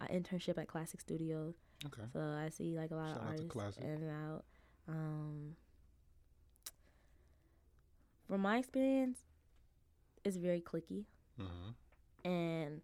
[0.00, 1.54] an internship at Classick Studios.
[1.86, 2.02] Okay.
[2.12, 4.44] So I see like a lot Shout of artists in and out.
[4.88, 5.56] Um,
[8.26, 9.18] from my experience,
[10.24, 11.04] it's very clicky,
[11.40, 12.28] Mm-hmm.
[12.30, 12.80] and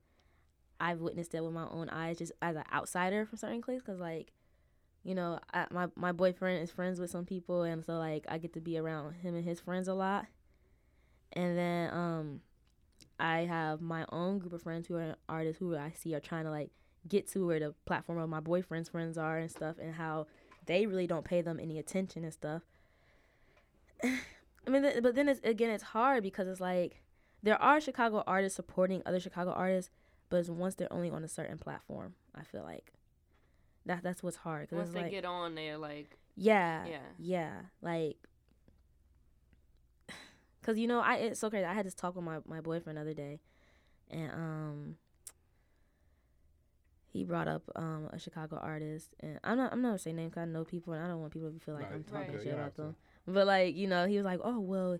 [0.80, 3.82] I've witnessed it with my own eyes, just as an outsider from certain cliques.
[3.82, 4.32] Cause like,
[5.04, 8.38] you know, I, my my boyfriend is friends with some people, and so like I
[8.38, 10.26] get to be around him and his friends a lot.
[11.32, 12.40] And then um,
[13.20, 16.44] I have my own group of friends who are artists who I see are trying
[16.44, 16.70] to like
[17.08, 20.26] get to where the platform of my boyfriend's friends are and stuff, and how
[20.66, 22.62] they really don't pay them any attention and stuff.
[24.02, 27.02] I mean, th- but then it's again, it's hard because it's like
[27.42, 29.90] there are Chicago artists supporting other Chicago artists,
[30.28, 32.14] but it's once they're only on a certain platform.
[32.34, 32.92] I feel like
[33.84, 34.68] that that's what's hard.
[34.70, 36.98] Cause Once it's they like, get on there, like yeah, Yeah.
[37.18, 38.16] yeah, like,
[40.66, 41.64] cause you know, I it's so crazy.
[41.64, 43.38] I had this talk with my my boyfriend the other day,
[44.10, 44.96] and um,
[47.12, 50.30] he brought up um a Chicago artist, and I'm not I'm not gonna say name,
[50.30, 52.34] cause I know people, and I don't want people to feel like Right, I'm talking
[52.34, 52.42] right.
[52.42, 52.96] shit about them.
[53.26, 54.98] But like you know, he was like, oh well.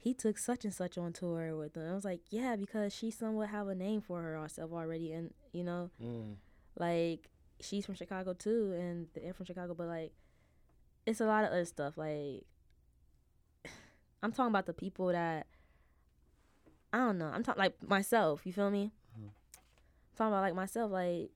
[0.00, 1.90] He took such and such on tour with them.
[1.90, 5.64] I was like, yeah, because she somewhat have a name for herself already, and you
[5.64, 6.36] know, Mm.
[6.78, 7.28] like
[7.58, 10.12] she's from Chicago too, and they're from Chicago, but like
[11.04, 11.98] it's a lot of other stuff.
[11.98, 12.44] Like
[14.22, 15.46] I'm talking about the people that
[16.92, 17.26] I don't know.
[17.32, 18.42] I'm talking like myself.
[18.44, 18.92] You feel me?
[19.18, 19.24] Mhm.
[19.24, 20.90] I'm talking about like myself.
[20.90, 21.30] Like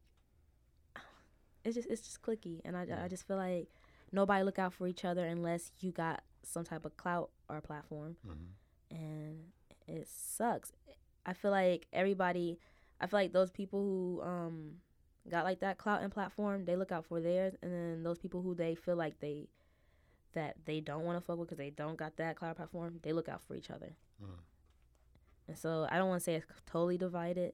[1.64, 3.68] it's just it's just clicky, and I I just feel like
[4.10, 8.16] nobody look out for each other unless you got some type of clout or platform
[8.26, 8.96] Mm-hmm.
[8.96, 9.38] and
[9.86, 10.72] it sucks.
[11.24, 12.58] I feel like everybody,
[13.00, 14.72] I feel like those people who um
[15.30, 18.42] got like that clout and platform, they look out for theirs, and then those people
[18.42, 19.46] who they feel like they
[20.32, 23.12] that they don't want to fuck with because they don't got that cloud platform, they
[23.12, 23.96] look out for each other.
[24.22, 24.28] Mm.
[25.48, 27.52] And so I don't want to say it's totally divided,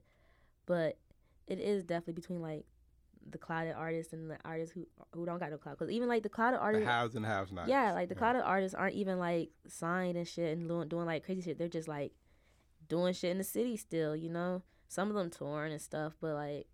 [0.67, 0.99] but
[1.47, 2.65] it is definitely between like
[3.31, 5.79] the clouded artists and the artists who who don't got no cloud.
[5.79, 7.69] Because even like the clouded The artists, haves and haves not.
[7.69, 11.25] yeah, like the clouded artists aren't even like signed and shit and doing, doing like
[11.25, 11.59] crazy shit.
[11.59, 12.13] They're just like
[12.89, 14.63] doing shit in the city still, you know.
[14.89, 16.67] Some of them touring and stuff, but like,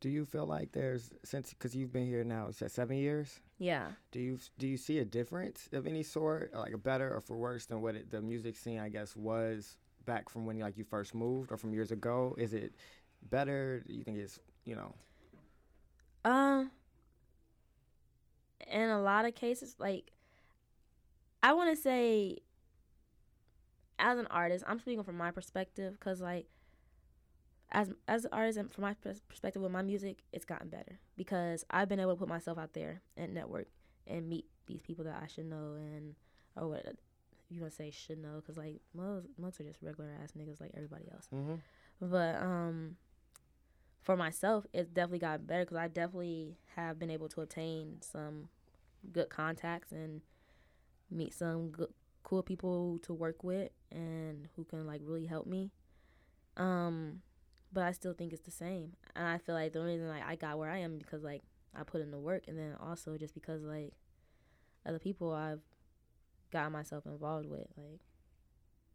[0.00, 3.40] Do you feel like there's since because you've been here now, is that seven years?
[3.58, 7.20] Yeah, Do you do you see a difference of any sort, like a better or
[7.20, 10.76] for worse than what it, the music scene I guess was back from when like
[10.76, 12.34] you first moved or from years ago?
[12.38, 12.74] Is it
[13.30, 13.82] better?
[13.86, 14.94] Do you think it's you know?
[16.24, 16.70] um,
[18.70, 20.10] in a lot of cases, like,
[21.42, 22.38] I want to say,
[23.98, 26.46] as an artist, I'm speaking from my perspective, because like,
[27.76, 28.94] as as an artist and from my
[29.28, 32.72] perspective with my music, it's gotten better because I've been able to put myself out
[32.72, 33.68] there and network
[34.06, 36.14] and meet these people that I should know and
[36.56, 36.86] or what
[37.50, 40.70] you gonna say should know because like most most are just regular ass niggas like
[40.74, 41.28] everybody else.
[41.34, 41.56] Mm-hmm.
[42.00, 42.96] But um,
[44.02, 48.48] for myself, it's definitely gotten better because I definitely have been able to obtain some
[49.12, 50.22] good contacts and
[51.10, 51.92] meet some good,
[52.22, 55.72] cool people to work with and who can like really help me.
[56.56, 57.20] Um,
[57.72, 58.92] but I still think it's the same.
[59.14, 61.42] And I feel like the reason like I got where I am because like
[61.74, 63.92] I put in the work, and then also just because like
[64.86, 65.60] other people I've
[66.52, 68.00] got myself involved with, like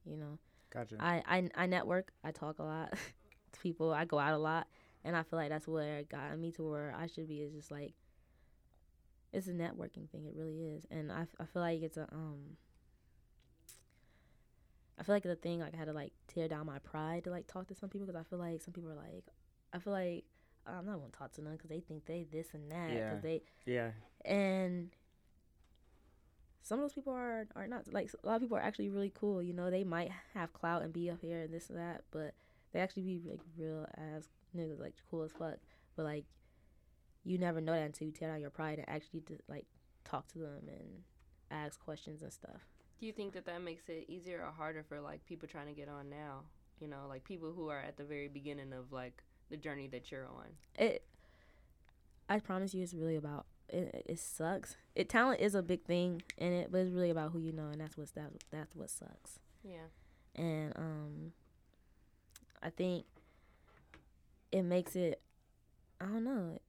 [0.06, 0.40] you know,
[0.72, 0.96] Gotcha.
[1.00, 2.94] I I, I network, I talk a lot
[3.52, 4.68] to people, I go out a lot,
[5.04, 7.42] and I feel like that's where it got me to where I should be.
[7.42, 7.94] Is just like
[9.34, 10.26] it's a networking thing.
[10.26, 12.58] It really is, and I, I feel like it's a um.
[15.00, 17.32] I feel like the thing like I had to like tear down my pride to
[17.32, 19.26] like talk to some people because I feel like some people are like,
[19.74, 20.26] I feel like
[20.68, 23.16] I'm not gonna talk to them because they think they this and that Yeah.
[23.22, 23.92] they yeah.
[24.26, 24.90] and
[26.62, 29.12] some of those people are are not like a lot of people are actually really
[29.14, 29.42] cool.
[29.42, 32.34] You know, they might have clout and be up here and this and that, but
[32.72, 35.58] they actually be like real as niggas, like cool as fuck.
[35.96, 36.26] But like,
[37.24, 39.66] you never know that until you tear down your pride and actually like
[40.06, 41.04] talk to them and
[41.50, 42.62] ask questions and stuff.
[43.02, 45.74] Do you think that that makes it easier or harder for like people trying to
[45.74, 46.44] get on now?
[46.80, 50.12] You know, like people who are at the very beginning of like the journey that
[50.12, 50.46] you're on.
[50.78, 51.04] It,
[52.30, 53.46] I promise you, it's really about.
[53.70, 54.76] It, it sucks.
[54.96, 57.68] It talent is a big thing in it, but it's really about who you know,
[57.72, 58.32] and that's what's that.
[58.52, 59.40] That's what sucks.
[59.64, 59.88] Yeah.
[60.36, 61.32] and um
[62.64, 63.06] i think
[64.52, 65.22] it makes it
[66.00, 66.60] i don't know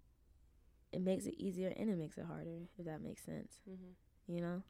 [0.93, 3.93] it makes it easier and it makes it harder if that makes sense hmm
[4.27, 4.63] you know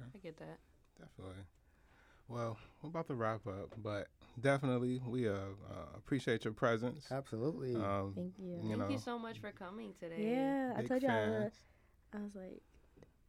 [0.00, 0.58] I get that.
[0.98, 1.42] Definitely.
[2.28, 4.08] Well, we're about to wrap up, but
[4.40, 7.06] definitely we uh, uh appreciate your presence.
[7.10, 7.74] Absolutely.
[7.76, 8.88] Um, thank you You Thank know.
[8.88, 10.30] you so much for coming today.
[10.32, 11.52] yeah i big told you I was.
[12.14, 12.62] I was like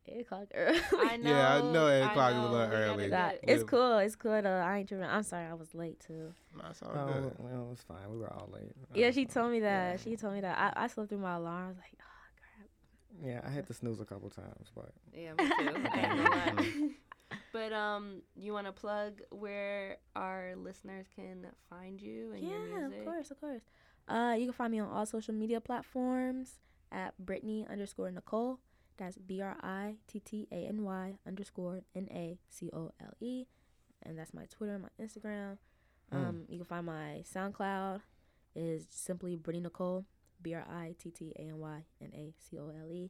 [0.08, 1.30] eight o'clock early I know.
[1.36, 3.04] Yeah, I know eight o'clock is a little early.
[3.06, 6.00] get- That- it's cool it's cool though i ain't tripping i'm sorry i was late
[6.00, 7.34] too no, it's all Oh, good.
[7.40, 7.98] well, it's fine.
[8.12, 8.72] We were all late.
[8.94, 9.98] yeah she told me that yeah.
[10.04, 11.95] she told me that i, I slept through my alarm i was like crap
[13.24, 15.54] Yeah, I had to snooze a couple times, but Yeah, me too.
[15.92, 16.90] I ain't gonna lie.
[17.52, 22.86] but um, you want to plug where our listeners can find you and your yeah,
[22.88, 23.62] of course, of course.
[24.08, 26.60] Uh, you can find me on all social media platforms
[26.92, 28.58] at Brittany underscore Nacole.
[28.98, 33.14] That's B R I T T A N Y underscore N A C O L
[33.20, 33.46] E,
[34.04, 35.58] and that's my Twitter, my Instagram.
[36.14, 36.18] Mm.
[36.18, 38.02] Um, you can find my SoundCloud
[38.56, 40.06] is simply Brittany Nacole,
[40.46, 43.10] B R I T T A N Y N A C O L E.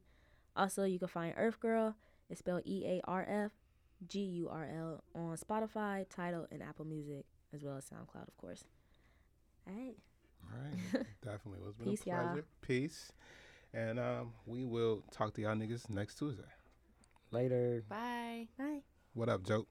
[0.55, 1.95] Also, you can find Earf Gurl.
[2.29, 3.51] It's spelled E A R F
[4.07, 8.37] G U R L on Spotify, Tidal, and Apple Music, as well as SoundCloud, of
[8.37, 8.63] course.
[9.67, 9.95] All right.
[10.51, 11.05] All right.
[11.21, 11.59] Definitely.
[11.59, 12.23] Well, it's been Peace, a y'all.
[12.27, 12.45] pleasure.
[12.61, 13.11] Peace.
[13.73, 16.43] And um, we will talk to y'all niggas next Tuesday.
[17.31, 17.83] later.
[17.89, 18.47] Bye.
[18.57, 18.79] Bye.
[19.13, 19.67] What up, Joe?